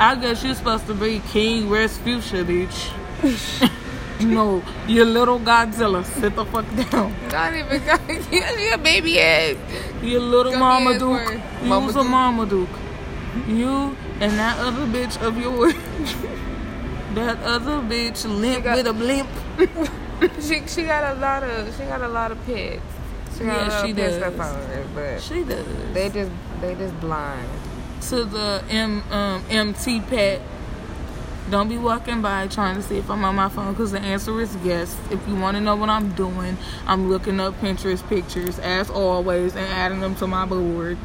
I 0.00 0.14
guess 0.20 0.42
you're 0.42 0.54
supposed 0.54 0.86
to 0.86 0.94
be 0.94 1.20
King 1.30 1.68
Rasputia, 1.68 2.44
bitch. 2.44 3.70
no, 4.20 4.62
you 4.88 5.04
little 5.04 5.38
Godzilla. 5.38 6.04
Sit 6.04 6.34
the 6.34 6.44
fuck 6.46 6.64
down. 6.90 7.14
Not 7.30 7.54
even 7.54 7.84
got 7.84 8.00
you 8.32 8.74
a 8.74 8.78
baby 8.78 9.14
head. 9.14 9.58
You 10.02 10.20
little 10.20 10.56
Mama 10.56 10.98
Duke. 10.98 11.38
You's 11.62 11.96
a. 11.96 12.04
Mama 12.04 12.46
Duke. 12.46 12.68
You 13.46 13.96
and 14.20 14.32
that 14.38 14.58
other 14.58 14.86
bitch 14.86 15.20
of 15.22 15.36
yours. 15.38 15.74
that 17.14 17.38
other 17.42 17.78
bitch 17.80 18.24
limp 18.24 18.64
got- 18.64 18.76
with 18.76 18.86
a 18.86 18.92
blimp. 18.92 19.28
She 20.38 20.60
she 20.66 20.82
got 20.82 21.16
a 21.16 21.18
lot 21.18 21.42
of 21.42 21.74
she 21.78 21.84
got 21.84 22.02
a 22.02 22.08
lot 22.08 22.30
of 22.30 22.44
pets. 22.44 22.82
She 23.38 23.44
got 23.44 23.46
Yeah, 23.56 23.68
a 23.68 23.70
lot 23.70 23.86
she 23.86 23.92
does. 23.94 24.16
stuff 24.16 24.38
on 24.38 24.54
her, 24.68 24.84
but 24.94 25.22
She 25.22 25.44
does. 25.44 25.64
they 25.94 26.10
just 26.10 26.30
they 26.60 26.74
just 26.74 27.00
blind. 27.00 27.48
to 28.10 28.24
the 28.26 28.62
M 28.68 29.02
um, 29.10 29.42
MT 29.48 30.02
pet. 30.02 30.42
Don't 31.50 31.70
be 31.70 31.78
walking 31.78 32.20
by 32.20 32.48
trying 32.48 32.76
to 32.76 32.82
see 32.82 32.98
if 32.98 33.10
I'm 33.10 33.24
on 33.24 33.34
my 33.34 33.48
phone 33.48 33.72
because 33.72 33.92
the 33.92 33.98
answer 34.00 34.38
is 34.42 34.54
yes. 34.62 34.94
If 35.10 35.26
you 35.26 35.36
want 35.36 35.56
to 35.56 35.60
know 35.62 35.74
what 35.74 35.88
I'm 35.88 36.10
doing, 36.12 36.58
I'm 36.86 37.08
looking 37.08 37.40
up 37.40 37.58
Pinterest 37.62 38.06
pictures 38.06 38.58
as 38.58 38.90
always 38.90 39.56
and 39.56 39.66
adding 39.72 40.00
them 40.00 40.14
to 40.16 40.26
my 40.26 40.44
board. 40.44 40.98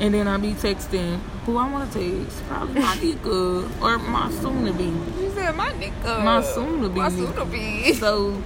And 0.00 0.12
then 0.12 0.26
I'll 0.26 0.40
be 0.40 0.54
texting 0.54 1.20
who 1.50 1.58
I 1.58 1.70
want 1.70 1.92
to 1.92 2.22
text. 2.22 2.44
Probably 2.44 2.80
my 2.80 2.96
nigga 2.96 3.82
or 3.82 3.98
my 3.98 4.30
soon 4.30 4.66
to 4.66 4.72
be. 4.72 4.84
You 4.84 5.30
said 5.34 5.56
my 5.56 5.70
nigga. 5.72 6.24
My 6.24 6.42
soon 6.42 6.82
to 6.82 6.88
be. 6.88 7.00
My 7.00 7.08
soon 7.08 7.32
to 7.34 7.44
be. 7.44 7.94
So 7.94 8.40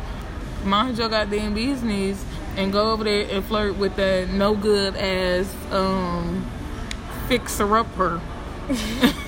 mind 0.65 0.97
your 0.97 1.09
goddamn 1.09 1.55
business 1.55 2.25
and 2.57 2.73
go 2.73 2.93
over 2.93 3.05
there 3.05 3.29
and 3.31 3.45
flirt 3.45 3.77
with 3.77 3.97
that 3.97 4.31
no 4.31 4.55
good 4.55 4.97
ass 4.97 5.55
um 5.71 6.51
fixer 7.29 7.77
upper. 7.77 8.21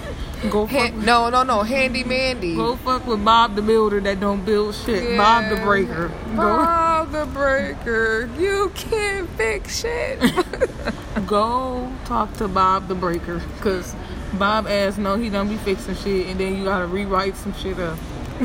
go 0.50 0.66
fuck 0.66 0.92
Ha- 0.92 1.04
no, 1.04 1.30
no, 1.30 1.42
no. 1.42 1.62
Handy 1.62 2.04
Mandy. 2.04 2.56
Go 2.56 2.76
fuck 2.76 3.06
with 3.06 3.24
Bob 3.24 3.54
the 3.56 3.62
Builder 3.62 4.00
that 4.00 4.20
don't 4.20 4.44
build 4.44 4.74
shit. 4.74 5.16
Bob 5.16 5.48
the 5.50 5.56
Breaker. 5.62 6.08
Go 6.08 6.36
Bob 6.36 7.12
the 7.12 7.26
Breaker. 7.26 8.28
You 8.38 8.70
can't 8.74 9.28
fix 9.30 9.80
shit. 9.80 10.20
go 11.26 11.92
talk 12.04 12.32
to 12.34 12.48
Bob 12.48 12.88
the 12.88 12.94
Breaker. 12.94 13.42
Cause 13.60 13.94
Bob 14.34 14.66
ass 14.66 14.98
no, 14.98 15.16
he 15.16 15.30
don't 15.30 15.48
be 15.48 15.56
fixing 15.56 15.94
shit 15.96 16.26
and 16.26 16.38
then 16.40 16.56
you 16.56 16.64
gotta 16.64 16.86
rewrite 16.86 17.36
some 17.36 17.54
shit 17.54 17.78
up. 17.78 17.98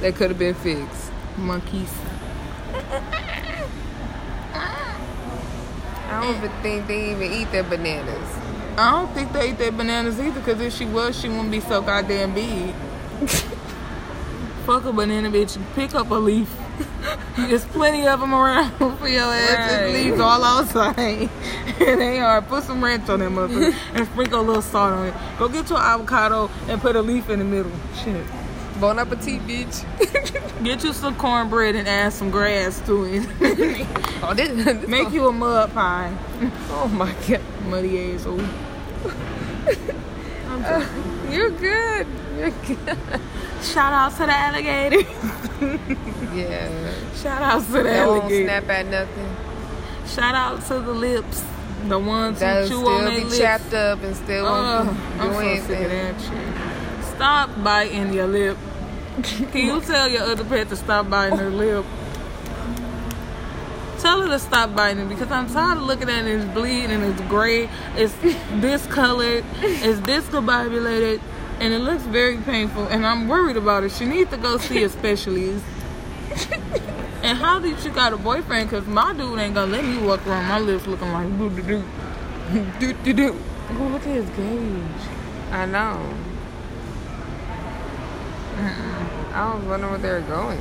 that 0.00 0.14
could 0.14 0.30
have 0.30 0.38
been 0.38 0.54
fixed. 0.54 1.10
Monkeys. 1.38 1.92
I 6.08 6.22
don't 6.22 6.36
even 6.36 6.50
think 6.62 6.86
they 6.86 7.10
even 7.10 7.32
eat 7.32 7.50
their 7.50 7.64
bananas. 7.64 8.45
I 8.78 8.90
don't 8.90 9.12
think 9.14 9.32
they 9.32 9.50
eat 9.50 9.58
their 9.58 9.72
bananas 9.72 10.20
either 10.20 10.40
cause 10.42 10.60
if 10.60 10.74
she 10.74 10.84
was 10.84 11.18
she 11.18 11.28
wouldn't 11.28 11.50
be 11.50 11.60
so 11.60 11.80
goddamn 11.80 12.34
big. 12.34 12.74
Fuck 14.66 14.84
a 14.84 14.92
banana 14.92 15.30
bitch. 15.30 15.58
Pick 15.74 15.94
up 15.94 16.10
a 16.10 16.14
leaf. 16.14 16.54
There's 17.36 17.64
plenty 17.66 18.06
of 18.06 18.20
them 18.20 18.34
around 18.34 18.72
for 18.98 19.08
your 19.08 19.22
ass. 19.22 19.70
Right. 19.70 19.92
Just 19.92 20.04
leaves 20.04 20.20
all 20.20 20.44
outside. 20.44 20.98
and 21.80 22.00
they 22.00 22.18
are. 22.18 22.42
Put 22.42 22.64
some 22.64 22.82
ranch 22.82 23.08
on 23.08 23.20
them 23.20 23.36
motherfuckers 23.36 23.76
and 23.94 24.06
sprinkle 24.08 24.40
a 24.40 24.42
little 24.42 24.62
salt 24.62 24.92
on 24.92 25.06
it. 25.06 25.14
Go 25.38 25.48
get 25.48 25.70
your 25.70 25.78
avocado 25.78 26.50
and 26.68 26.80
put 26.80 26.96
a 26.96 27.00
leaf 27.00 27.30
in 27.30 27.38
the 27.38 27.44
middle. 27.44 27.72
Shit. 28.02 28.26
Bon 28.80 28.98
appetit, 28.98 29.40
bitch. 29.42 29.84
Get 30.64 30.84
you 30.84 30.92
some 30.92 31.16
cornbread 31.16 31.76
and 31.76 31.88
add 31.88 32.12
some 32.12 32.30
grass 32.30 32.80
to 32.86 33.04
it. 33.04 33.26
oh, 34.22 34.34
this, 34.34 34.64
this 34.64 34.88
Make 34.88 35.12
you 35.12 35.28
a 35.28 35.32
mud 35.32 35.72
pie. 35.72 36.14
Oh 36.70 36.88
my 36.88 37.14
god. 37.26 37.40
Muddy 37.66 38.14
asshole. 38.14 38.40
Uh, 40.48 40.86
you're 41.30 41.50
good. 41.50 42.06
You're 42.36 42.50
good. 42.50 42.98
Shout 43.62 43.92
out 43.92 44.12
to 44.12 44.26
the 44.26 44.32
alligator. 44.32 45.00
Yeah. 46.34 46.92
Shout 47.14 47.42
out 47.42 47.64
to 47.66 47.72
the 47.72 47.82
That 47.82 48.06
won't 48.08 48.30
snap 48.32 48.68
at 48.68 48.86
nothing. 48.86 49.36
Shout 50.06 50.34
out 50.34 50.62
to 50.66 50.80
the 50.80 50.92
lips. 50.92 51.44
The 51.88 51.98
ones 51.98 52.40
who 52.40 52.46
chew 52.46 52.66
still 52.66 52.88
on 52.88 53.04
their 53.04 53.18
be 53.18 53.24
lips. 53.24 53.38
chapped 53.38 53.74
up 53.74 54.02
and 54.02 54.16
still 54.16 54.44
won't 54.44 54.88
do 54.90 54.96
I'm 55.20 55.32
so 55.32 55.38
anything. 55.40 55.66
sick 55.66 55.80
of 55.84 55.90
that 55.90 56.20
shit. 56.20 57.04
Stop 57.16 57.50
biting 57.62 58.12
your 58.12 58.26
lip. 58.26 58.58
Can 59.22 59.66
you 59.66 59.80
tell 59.92 60.08
your 60.08 60.22
other 60.22 60.44
pet 60.44 60.68
to 60.70 60.76
stop 60.76 61.08
biting 61.08 61.38
her 61.38 61.50
lip? 61.50 61.84
Tell 64.06 64.22
her 64.22 64.28
to 64.28 64.38
stop 64.38 64.72
biting 64.76 65.06
it 65.06 65.08
because 65.08 65.32
I'm 65.32 65.48
tired 65.48 65.78
of 65.78 65.82
looking 65.82 66.08
at 66.08 66.26
it. 66.26 66.30
It's 66.30 66.44
bleeding 66.54 66.92
and 66.92 67.02
it's 67.02 67.20
gray. 67.22 67.68
It's 67.96 68.14
discolored. 68.60 69.44
It's 69.56 69.98
discombobulated. 69.98 71.20
And 71.58 71.74
it 71.74 71.80
looks 71.80 72.04
very 72.04 72.36
painful. 72.36 72.86
And 72.86 73.04
I'm 73.04 73.26
worried 73.26 73.56
about 73.56 73.82
it. 73.82 73.90
She 73.90 74.04
needs 74.04 74.30
to 74.30 74.36
go 74.36 74.58
see 74.58 74.84
a 74.84 74.88
specialist. 74.88 75.64
and 77.24 77.36
how 77.36 77.58
did 77.58 77.82
you 77.82 77.90
got 77.90 78.12
a 78.12 78.16
boyfriend? 78.16 78.70
Because 78.70 78.86
my 78.86 79.12
dude 79.12 79.40
ain't 79.40 79.54
going 79.54 79.72
to 79.72 79.76
let 79.76 79.84
me 79.84 79.98
walk 79.98 80.24
around 80.24 80.46
my 80.46 80.60
lips 80.60 80.86
looking 80.86 81.10
like 81.10 81.26
doo 81.36 81.50
doo 81.50 81.62
doo. 81.62 81.84
doo 82.78 82.92
do, 82.92 83.12
do. 83.12 83.42
Go 83.76 83.88
look 83.88 84.02
at 84.02 84.14
his 84.14 84.30
gauge. 84.30 85.08
I 85.50 85.66
know. 85.66 86.14
I 89.34 89.52
was 89.52 89.64
wondering 89.64 89.90
where 89.90 89.98
they 89.98 90.12
were 90.12 90.20
going. 90.20 90.60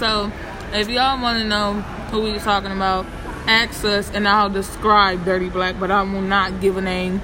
So, 0.00 0.32
if 0.72 0.88
y'all 0.88 1.20
want 1.22 1.38
to 1.38 1.44
know 1.44 1.74
who 2.10 2.22
we 2.22 2.38
talking 2.38 2.72
about, 2.72 3.06
ask 3.46 3.84
us 3.84 4.10
and 4.10 4.26
I'll 4.26 4.50
describe 4.50 5.24
Dirty 5.24 5.48
Black, 5.50 5.78
but 5.78 5.90
I 5.90 6.02
will 6.02 6.22
not 6.22 6.60
give 6.60 6.76
a 6.76 6.80
name. 6.80 7.20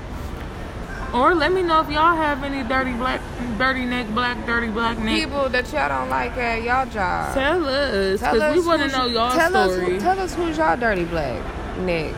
Or 1.14 1.35
let 1.35 1.53
me 1.53 1.62
know 1.62 1.81
if 1.81 1.89
y'all 1.91 2.14
have 2.16 2.43
any 2.45 2.62
dirty 2.68 2.93
black, 2.93 3.20
dirty 3.57 3.87
neck 3.87 4.09
black, 4.11 4.45
dirty 4.45 4.66
black 4.68 4.99
neck. 4.99 5.20
People 5.20 5.49
that 5.49 5.72
y'all 5.72 5.89
don't 5.89 6.11
like 6.11 6.37
at 6.37 6.62
y'all 6.62 6.85
job. 6.85 7.33
Tell 7.33 7.64
us, 7.66 8.20
because 8.20 8.57
we 8.57 8.66
want 8.66 8.83
to 8.83 8.89
know 8.89 9.07
y'all 9.07 9.31
tell 9.35 9.51
story. 9.70 9.95
who- 9.95 10.01
tell 10.01 10.18
us 10.20 10.35
who's 10.35 10.59
y'all 10.59 10.77
dirty 10.77 11.05
black 11.05 11.41
Nick. 11.79 12.14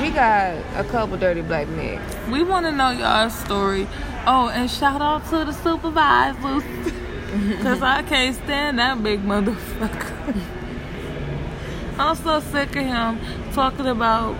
We 0.00 0.10
got 0.10 0.54
a 0.76 0.84
couple 0.84 1.16
dirty 1.18 1.42
black 1.42 1.68
nicks. 1.68 2.02
we 2.30 2.42
want 2.42 2.64
to 2.66 2.72
know 2.72 2.90
y'all 2.90 3.28
story. 3.30 3.86
Oh, 4.26 4.48
and 4.48 4.70
shout 4.70 5.02
out 5.02 5.24
to 5.30 5.44
the 5.44 5.52
supervisors, 5.52 6.62
because 7.48 7.82
I 7.82 8.02
can't 8.02 8.34
stand 8.36 8.78
that 8.78 9.02
big 9.02 9.22
motherfucker. 9.22 10.36
I'm 11.98 12.14
so 12.14 12.40
sick 12.40 12.76
of 12.76 12.84
him 12.84 13.18
talking 13.52 13.86
about 13.86 14.36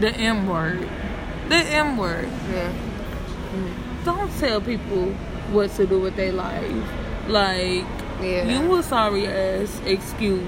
the 0.00 0.10
M 0.10 0.46
word. 0.48 0.88
The 1.48 1.56
M 1.56 1.96
word. 1.96 2.28
Yeah. 2.50 2.72
Don't 4.04 4.30
tell 4.38 4.60
people 4.60 5.12
what 5.52 5.70
to 5.76 5.86
do 5.86 6.00
with 6.00 6.16
their 6.16 6.32
life. 6.32 6.90
Like, 7.28 7.84
Yeah. 8.20 8.44
you 8.48 8.68
were 8.68 8.82
sorry 8.82 9.26
ass 9.26 9.80
excuse. 9.86 10.42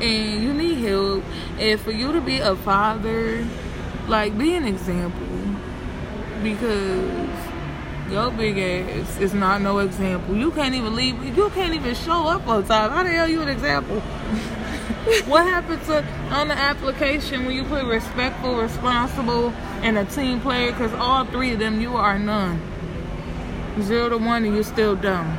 And 0.00 0.42
you 0.42 0.52
need 0.54 0.78
help. 0.78 1.22
And 1.58 1.78
for 1.78 1.92
you 1.92 2.12
to 2.12 2.20
be 2.20 2.38
a 2.38 2.56
father, 2.56 3.46
like, 4.08 4.36
be 4.36 4.54
an 4.54 4.64
example. 4.64 5.26
Because 6.42 7.49
your 8.10 8.30
big 8.30 8.58
ass 8.58 9.18
is 9.18 9.32
not 9.32 9.60
no 9.60 9.78
example. 9.78 10.36
You 10.36 10.50
can't 10.50 10.74
even 10.74 10.96
leave. 10.96 11.22
You 11.36 11.50
can't 11.50 11.74
even 11.74 11.94
show 11.94 12.26
up 12.26 12.46
on 12.48 12.64
time. 12.64 12.90
How 12.90 13.02
the 13.02 13.10
hell 13.10 13.28
you 13.28 13.42
an 13.42 13.48
example? 13.48 14.00
what 15.26 15.44
happened 15.44 15.82
to 15.84 16.04
on 16.30 16.48
the 16.48 16.54
application 16.54 17.46
when 17.46 17.54
you 17.54 17.64
put 17.64 17.84
respectful, 17.84 18.56
responsible, 18.56 19.50
and 19.82 19.96
a 19.96 20.04
team 20.04 20.40
player? 20.40 20.72
Because 20.72 20.92
all 20.94 21.24
three 21.26 21.52
of 21.52 21.58
them, 21.58 21.80
you 21.80 21.96
are 21.96 22.18
none. 22.18 22.60
Zero 23.80 24.08
to 24.08 24.18
one, 24.18 24.44
and 24.44 24.54
you're 24.54 24.64
still 24.64 24.96
dumb. 24.96 25.38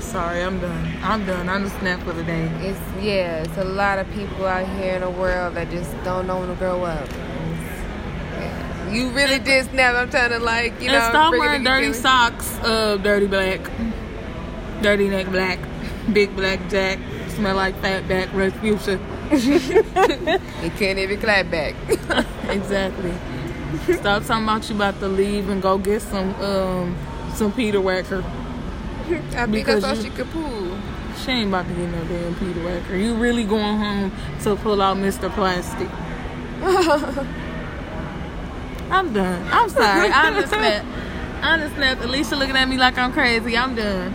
Sorry, 0.00 0.42
I'm 0.42 0.58
done. 0.58 0.96
I'm 1.02 1.26
done. 1.26 1.48
I'm 1.48 1.64
just 1.64 1.78
snapped 1.78 2.02
for 2.02 2.12
the 2.12 2.24
day. 2.24 2.46
It's 2.60 2.80
yeah, 3.00 3.42
it's 3.42 3.56
a 3.58 3.64
lot 3.64 3.98
of 3.98 4.10
people 4.12 4.46
out 4.46 4.66
here 4.78 4.94
in 4.94 5.02
the 5.02 5.10
world 5.10 5.54
that 5.54 5.70
just 5.70 5.92
don't 6.02 6.26
know 6.26 6.40
when 6.40 6.48
to 6.48 6.54
grow 6.54 6.84
up. 6.84 7.08
You 8.92 9.10
really 9.10 9.38
did 9.38 9.66
snap. 9.70 9.94
I'm 9.94 10.10
trying 10.10 10.30
to 10.30 10.38
like, 10.38 10.80
you 10.80 10.88
know, 10.88 10.94
and 10.94 11.04
stop 11.04 11.32
wearing 11.32 11.64
dirty 11.64 11.86
together. 11.88 12.00
socks. 12.02 12.54
Uh, 12.62 12.96
dirty 12.96 13.26
black, 13.26 13.60
dirty 14.82 15.08
neck 15.08 15.26
black, 15.30 15.58
big 16.12 16.34
black 16.36 16.60
jack. 16.70 16.98
Smell 17.30 17.56
like 17.56 17.76
fat 17.80 18.08
back 18.08 18.28
Rasputia. 18.30 18.98
You 20.62 20.70
can't 20.70 20.98
even 20.98 21.20
clap 21.20 21.50
back. 21.50 21.74
exactly. 22.48 23.12
Stop 23.94 24.24
talking 24.24 24.44
about 24.44 24.68
you 24.68 24.74
about 24.74 24.98
to 25.00 25.08
leave 25.08 25.48
and 25.50 25.60
go 25.60 25.76
get 25.78 26.00
some 26.02 26.34
um 26.42 26.96
some 27.34 27.52
Peter 27.52 27.78
Wacker. 27.78 28.24
I 28.24 29.10
think 29.10 29.52
Because 29.52 29.82
that's 29.82 29.98
all 29.98 30.04
you- 30.04 30.10
she 30.10 30.16
could 30.16 30.30
pull. 30.30 30.78
She 31.24 31.30
ain't 31.32 31.48
about 31.48 31.66
to 31.68 31.74
get 31.74 31.88
no 31.90 32.04
damn 32.04 32.34
Peter 32.36 32.60
Wacker. 32.60 32.98
You 32.98 33.14
really 33.16 33.44
going 33.44 33.76
home 33.78 34.12
to 34.44 34.56
pull 34.56 34.80
out 34.80 34.96
Mr. 34.96 35.28
Plastic? 35.34 35.88
I'm 38.90 39.12
done. 39.12 39.46
I'm 39.52 39.68
sorry. 39.68 40.08
I 40.10 40.26
understand. 40.28 40.86
I 41.42 41.52
understand. 41.54 42.00
Alicia 42.00 42.36
looking 42.36 42.56
at 42.56 42.68
me 42.68 42.76
like 42.78 42.98
I'm 42.98 43.12
crazy. 43.12 43.56
I'm 43.56 43.74
done. 43.74 44.12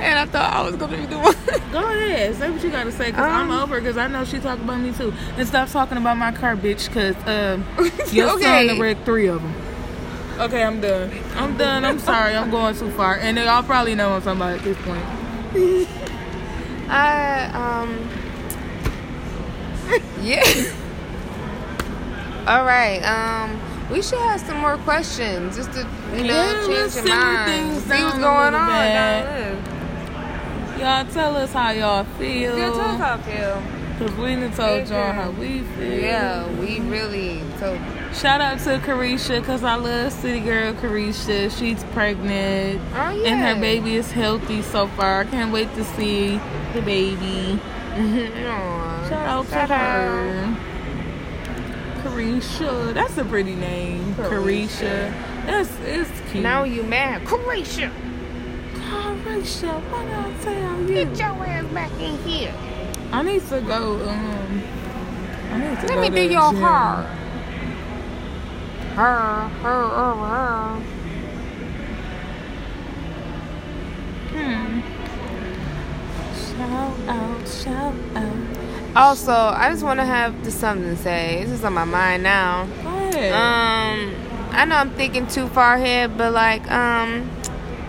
And 0.00 0.18
I 0.18 0.24
thought 0.26 0.52
I 0.52 0.62
was 0.62 0.76
gonna 0.76 0.96
be 0.96 1.06
the 1.06 1.18
one. 1.18 1.34
Go 1.72 1.78
ahead. 1.84 2.34
Say 2.36 2.50
what 2.50 2.62
you 2.62 2.70
gotta 2.70 2.90
say, 2.92 3.12
cause 3.12 3.20
I'm 3.20 3.50
Um, 3.50 3.62
over. 3.62 3.80
Cause 3.80 3.96
I 3.98 4.06
know 4.08 4.24
she 4.24 4.38
talking 4.38 4.64
about 4.64 4.80
me 4.80 4.92
too. 4.92 5.12
And 5.36 5.46
stop 5.46 5.68
talking 5.68 5.98
about 5.98 6.16
my 6.16 6.32
car, 6.32 6.56
bitch. 6.56 6.90
Cause 6.92 7.14
um, 7.26 7.64
your 8.12 8.30
Okay. 8.36 8.68
son 8.68 8.80
wrecked 8.80 9.04
three 9.04 9.26
of 9.26 9.42
them. 9.42 9.54
Okay, 10.38 10.62
I'm 10.62 10.80
done. 10.80 11.10
I'm 11.36 11.56
done. 11.58 11.84
I'm 11.84 11.98
sorry. 11.98 12.34
I'm 12.34 12.50
going 12.50 12.74
too 12.74 12.90
far. 12.92 13.16
And 13.16 13.36
they 13.36 13.46
all 13.46 13.62
probably 13.62 13.94
know 13.94 14.12
I'm 14.12 14.26
about 14.26 14.58
at 14.58 14.62
this 14.64 14.76
point. 14.78 15.04
I 16.88 17.50
um 17.54 18.08
yeah. 20.22 20.42
All 22.46 22.64
right. 22.64 23.00
Um, 23.02 23.60
we 23.90 24.02
should 24.02 24.18
have 24.18 24.40
some 24.40 24.58
more 24.58 24.76
questions 24.78 25.56
just 25.56 25.72
to 25.72 25.80
you 26.14 26.24
know 26.24 26.34
Yeah, 26.34 26.66
change 26.66 26.94
your 27.06 27.16
mind. 27.16 27.50
things 27.50 27.82
See 27.84 28.02
what's 28.04 28.18
going 28.18 28.54
on. 28.54 28.68
bit. 28.68 28.92
down 28.92 29.24
there. 29.24 29.56
Y'all 30.78 31.12
tell 31.12 31.36
us 31.36 31.52
how 31.52 31.70
y'all 31.72 32.04
feel. 32.18 32.56
Yeah, 32.56 32.66
tell 32.70 32.80
us 32.80 32.98
how 33.00 33.14
it 33.16 33.22
feel. 33.24 33.62
Cause 33.98 34.16
we 34.16 34.34
done 34.34 34.50
told 34.52 34.88
y'all 34.88 35.12
how 35.12 35.30
we 35.32 35.60
feel. 35.60 36.00
Yeah, 36.00 36.46
we 36.58 36.80
really 36.80 37.42
told. 37.58 37.78
Shout 38.14 38.40
out 38.40 38.58
to 38.60 38.78
Caresha, 38.78 39.44
cause 39.44 39.62
I 39.62 39.74
love 39.74 40.10
City 40.12 40.40
Girl 40.40 40.72
Caresha. 40.72 41.50
She's 41.56 41.84
pregnant. 41.92 42.80
Oh 42.94 43.10
yeah. 43.10 43.28
And 43.28 43.40
her 43.40 43.60
baby 43.60 43.96
is 43.96 44.10
healthy 44.10 44.62
so 44.62 44.86
far. 44.88 45.20
I 45.20 45.24
can't 45.24 45.52
wait 45.52 45.72
to 45.74 45.84
see 45.84 46.40
the 46.72 46.80
baby. 46.80 47.60
Shout 49.10 49.26
out 49.26 49.44
to 49.46 49.50
shout 49.50 49.68
her. 49.68 50.56
Caresha. 52.02 52.94
That's 52.94 53.18
a 53.18 53.24
pretty 53.24 53.54
name. 53.54 54.14
Caresha. 54.14 55.12
Caresha. 55.12 55.46
That's 55.46 55.70
it's 55.84 56.30
cute. 56.30 56.42
Now 56.42 56.64
you 56.64 56.82
mad, 56.82 57.24
Croatia? 57.26 57.90
Caresha, 58.74 59.80
what 59.90 60.06
I 60.06 60.32
tell 60.42 60.80
you? 60.82 60.88
Get 60.88 61.18
your 61.18 61.46
ass 61.46 61.64
back 61.72 61.92
in 62.00 62.16
here. 62.18 62.54
I 63.12 63.22
need 63.22 63.46
to 63.48 63.60
go. 63.60 64.08
Um, 64.08 64.62
I 65.52 65.58
need 65.58 65.80
to 65.80 65.86
Let 65.86 65.94
go 65.94 66.00
me 66.00 66.08
to 66.10 66.14
do 66.14 66.28
the 66.28 66.32
your 66.34 66.52
gym. 66.52 66.60
hair. 66.62 67.16
Her, 68.94 69.48
her, 69.62 69.88
her, 69.88 70.14
her. 70.14 70.82
Hmm. 74.32 74.80
Shout 76.34 77.08
out, 77.08 77.48
shout 77.48 77.94
out. 78.16 78.69
Also, 78.96 79.32
I 79.32 79.70
just 79.70 79.84
want 79.84 80.00
to 80.00 80.04
have 80.06 80.42
just 80.42 80.58
something 80.58 80.88
to 80.88 80.96
say. 80.96 81.44
This 81.44 81.60
is 81.60 81.64
on 81.64 81.74
my 81.74 81.84
mind 81.84 82.22
now. 82.22 82.62
Ahead. 82.62 83.32
Um, 83.32 84.14
I 84.50 84.64
know 84.64 84.76
I'm 84.76 84.90
thinking 84.90 85.26
too 85.28 85.46
far 85.48 85.74
ahead, 85.74 86.18
but 86.18 86.32
like, 86.32 86.68
um, 86.70 87.30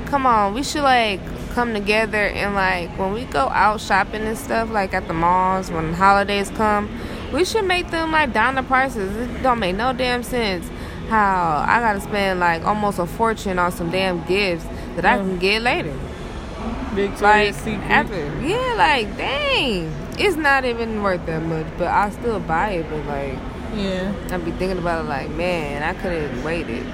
come 0.06 0.26
on, 0.26 0.54
we 0.54 0.62
should 0.64 0.84
like 0.84 1.20
come 1.54 1.74
together 1.74 2.28
and 2.28 2.56
like 2.56 2.90
when 2.98 3.14
we 3.14 3.26
go 3.26 3.50
out 3.50 3.82
shopping 3.82 4.22
and 4.22 4.38
stuff, 4.38 4.70
like 4.70 4.94
at 4.94 5.08
the 5.08 5.14
malls 5.14 5.72
when 5.72 5.94
holidays 5.94 6.50
come, 6.52 6.90
we 7.34 7.46
should 7.46 7.66
make 7.66 7.90
them 7.92 8.12
like 8.12 8.32
down 8.34 8.56
the 8.56 8.64
prices. 8.64 9.16
It 9.16 9.42
don't 9.42 9.60
make 9.60 9.76
no 9.76 9.94
damn 9.94 10.22
sense 10.24 10.70
how 11.10 11.66
I 11.68 11.80
gotta 11.82 12.00
spend 12.00 12.40
like 12.40 12.64
almost 12.64 13.00
a 13.00 13.06
fortune 13.08 13.58
on 13.60 13.72
some 13.72 13.90
damn 13.92 14.24
gifts 14.26 14.66
that 14.96 15.06
I 15.06 15.18
can 15.18 15.40
get 15.40 15.62
later. 15.62 15.94
Victoria's 16.92 17.22
Like 17.22 17.54
Secret. 17.56 17.90
after, 17.90 18.42
yeah, 18.42 18.76
like 18.78 19.18
dang, 19.18 19.92
it's 20.18 20.36
not 20.38 20.66
even 20.66 21.02
worth 21.04 21.26
that 21.26 21.42
much, 21.44 21.66
but 21.78 21.88
I 21.88 22.10
still 22.12 22.40
buy 22.40 22.72
it. 22.72 22.90
But 22.90 23.06
like, 23.06 23.38
Yeah. 23.76 24.12
I'd 24.32 24.44
be 24.46 24.52
thinking 24.52 24.78
about 24.78 25.06
it 25.06 25.08
like, 25.08 25.30
man, 25.32 25.82
I 25.84 25.94
could 26.00 26.12
have 26.12 26.44
waited. 26.44 26.86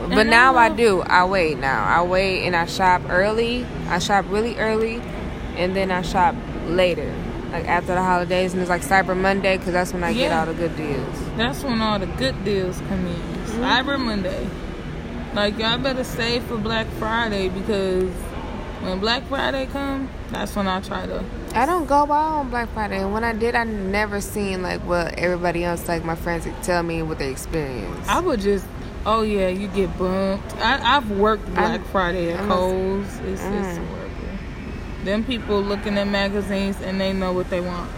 But 0.00 0.18
And 0.18 0.30
now 0.30 0.54
I 0.56 0.68
love- 0.68 0.76
do. 0.76 1.02
I 1.02 1.24
wait 1.24 1.58
now. 1.58 1.84
I 1.84 2.02
wait 2.02 2.46
and 2.46 2.54
I 2.56 2.66
shop 2.66 3.02
early. 3.08 3.66
I 3.88 3.98
shop 3.98 4.24
really 4.28 4.56
early, 4.58 5.02
and 5.56 5.74
then 5.74 5.90
I 5.90 6.02
shop 6.02 6.34
later, 6.68 7.12
like 7.52 7.66
after 7.66 7.94
the 7.94 8.02
holidays, 8.02 8.52
and 8.52 8.62
it's 8.62 8.70
like 8.70 8.82
Cyber 8.82 9.16
Monday 9.16 9.56
because 9.58 9.72
that's 9.72 9.92
when 9.92 10.04
I 10.04 10.12
get 10.12 10.32
all 10.32 10.46
the 10.46 10.54
good 10.54 10.76
deals. 10.76 11.18
That's 11.36 11.62
when 11.64 11.80
all 11.82 11.98
the 11.98 12.06
good 12.06 12.44
deals 12.44 12.80
come 12.88 13.06
in. 13.06 13.12
Mm-hmm. 13.14 13.62
Cyber 13.64 13.98
Monday. 13.98 14.46
Like 15.34 15.58
y'all 15.58 15.78
better 15.78 16.04
save 16.04 16.44
for 16.44 16.56
Black 16.56 16.86
Friday 16.98 17.48
because 17.48 18.10
when 18.82 18.98
Black 19.00 19.24
Friday 19.28 19.66
come, 19.66 20.08
that's 20.30 20.54
when 20.56 20.66
I 20.68 20.80
try 20.80 21.06
to. 21.06 21.22
I 21.54 21.66
don't 21.66 21.86
go 21.86 21.94
out 21.96 22.10
on 22.12 22.50
Black 22.50 22.68
Friday, 22.72 22.98
and 23.00 23.12
when 23.12 23.24
I 23.24 23.32
did, 23.32 23.54
I 23.54 23.64
never 23.64 24.20
seen 24.20 24.62
like 24.62 24.80
what 24.82 25.14
everybody 25.18 25.64
else, 25.64 25.88
like 25.88 26.04
my 26.04 26.14
friends, 26.14 26.46
tell 26.62 26.82
me 26.82 27.02
what 27.02 27.18
they 27.18 27.30
experienced. 27.30 28.08
I 28.08 28.20
would 28.20 28.40
just. 28.40 28.66
Oh 29.06 29.22
yeah, 29.22 29.48
you 29.48 29.68
get 29.68 29.96
bumped. 29.98 30.54
I, 30.56 30.96
I've 30.96 31.10
worked 31.12 31.46
Black 31.54 31.80
I'm- 31.80 31.84
Friday 31.84 32.32
at 32.32 32.46
Kohl's. 32.48 33.06
It's, 33.20 33.40
it's 33.40 33.42
Mm. 33.42 33.86
horrible. 33.86 35.04
Them 35.04 35.24
people 35.24 35.62
looking 35.62 35.96
at 35.96 36.06
magazines 36.08 36.80
and 36.82 37.00
they 37.00 37.12
know 37.12 37.32
what 37.32 37.48
they 37.48 37.60
want. 37.60 37.90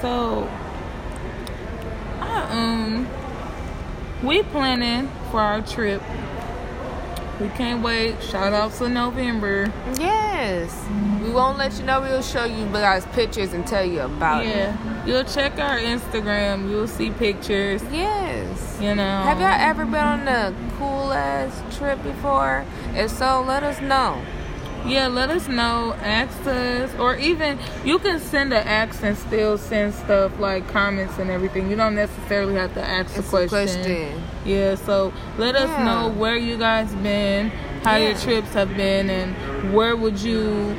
So, 0.00 0.48
I, 2.20 2.46
um, 2.50 3.06
we 4.22 4.42
planning 4.44 5.10
for 5.30 5.40
our 5.40 5.60
trip. 5.60 6.02
We 7.40 7.48
can't 7.50 7.82
wait. 7.84 8.20
Shout 8.22 8.52
out 8.52 8.72
to 8.74 8.88
November. 8.88 9.72
yes, 9.94 10.84
we 11.22 11.30
won't 11.30 11.56
let 11.56 11.78
you 11.78 11.84
know. 11.84 12.00
We'll 12.00 12.20
show 12.22 12.44
you 12.44 12.64
guys 12.66 13.06
pictures 13.06 13.52
and 13.52 13.66
tell 13.66 13.84
you 13.84 14.00
about 14.00 14.44
it. 14.44 14.48
Yeah, 14.48 15.04
you'll 15.06 15.24
check 15.24 15.58
our 15.58 15.78
Instagram. 15.78 16.68
You'll 16.68 16.88
see 16.88 17.10
pictures. 17.10 17.82
Yes. 17.92 18.78
You 18.80 18.94
know. 18.94 19.22
Have 19.22 19.38
y'all 19.40 19.48
ever 19.48 19.84
been 19.84 19.94
on 19.96 20.26
a 20.26 20.54
cool 20.78 21.12
ass 21.12 21.76
trip 21.76 22.02
before? 22.02 22.64
If 22.94 23.10
so, 23.10 23.42
let 23.46 23.62
us 23.62 23.80
know. 23.80 24.20
Yeah, 24.86 25.08
let 25.08 25.28
us 25.30 25.48
know. 25.48 25.94
Ask 26.00 26.46
us, 26.46 26.94
or 26.98 27.16
even 27.16 27.58
you 27.84 27.98
can 27.98 28.18
send 28.20 28.52
an 28.54 28.66
ask 28.66 29.02
and 29.02 29.16
still 29.18 29.58
send 29.58 29.92
stuff 29.94 30.38
like 30.40 30.66
comments 30.68 31.18
and 31.18 31.30
everything. 31.30 31.68
You 31.70 31.76
don't 31.76 31.94
necessarily 31.94 32.54
have 32.54 32.72
to 32.74 32.82
ask 32.82 33.14
a 33.16 33.18
It's 33.18 33.28
a 33.28 33.30
question. 33.30 33.48
question. 33.82 34.22
Yeah, 34.46 34.76
so 34.76 35.12
let 35.36 35.56
us 35.56 35.68
Yeah. 35.68 35.84
know 35.84 36.08
where 36.08 36.36
you 36.36 36.56
guys 36.56 36.94
been, 36.94 37.50
how 37.84 37.96
your 37.96 38.14
trips 38.14 38.54
have 38.54 38.74
been, 38.76 39.10
and 39.10 39.74
where 39.74 39.94
would 39.96 40.20
you 40.20 40.78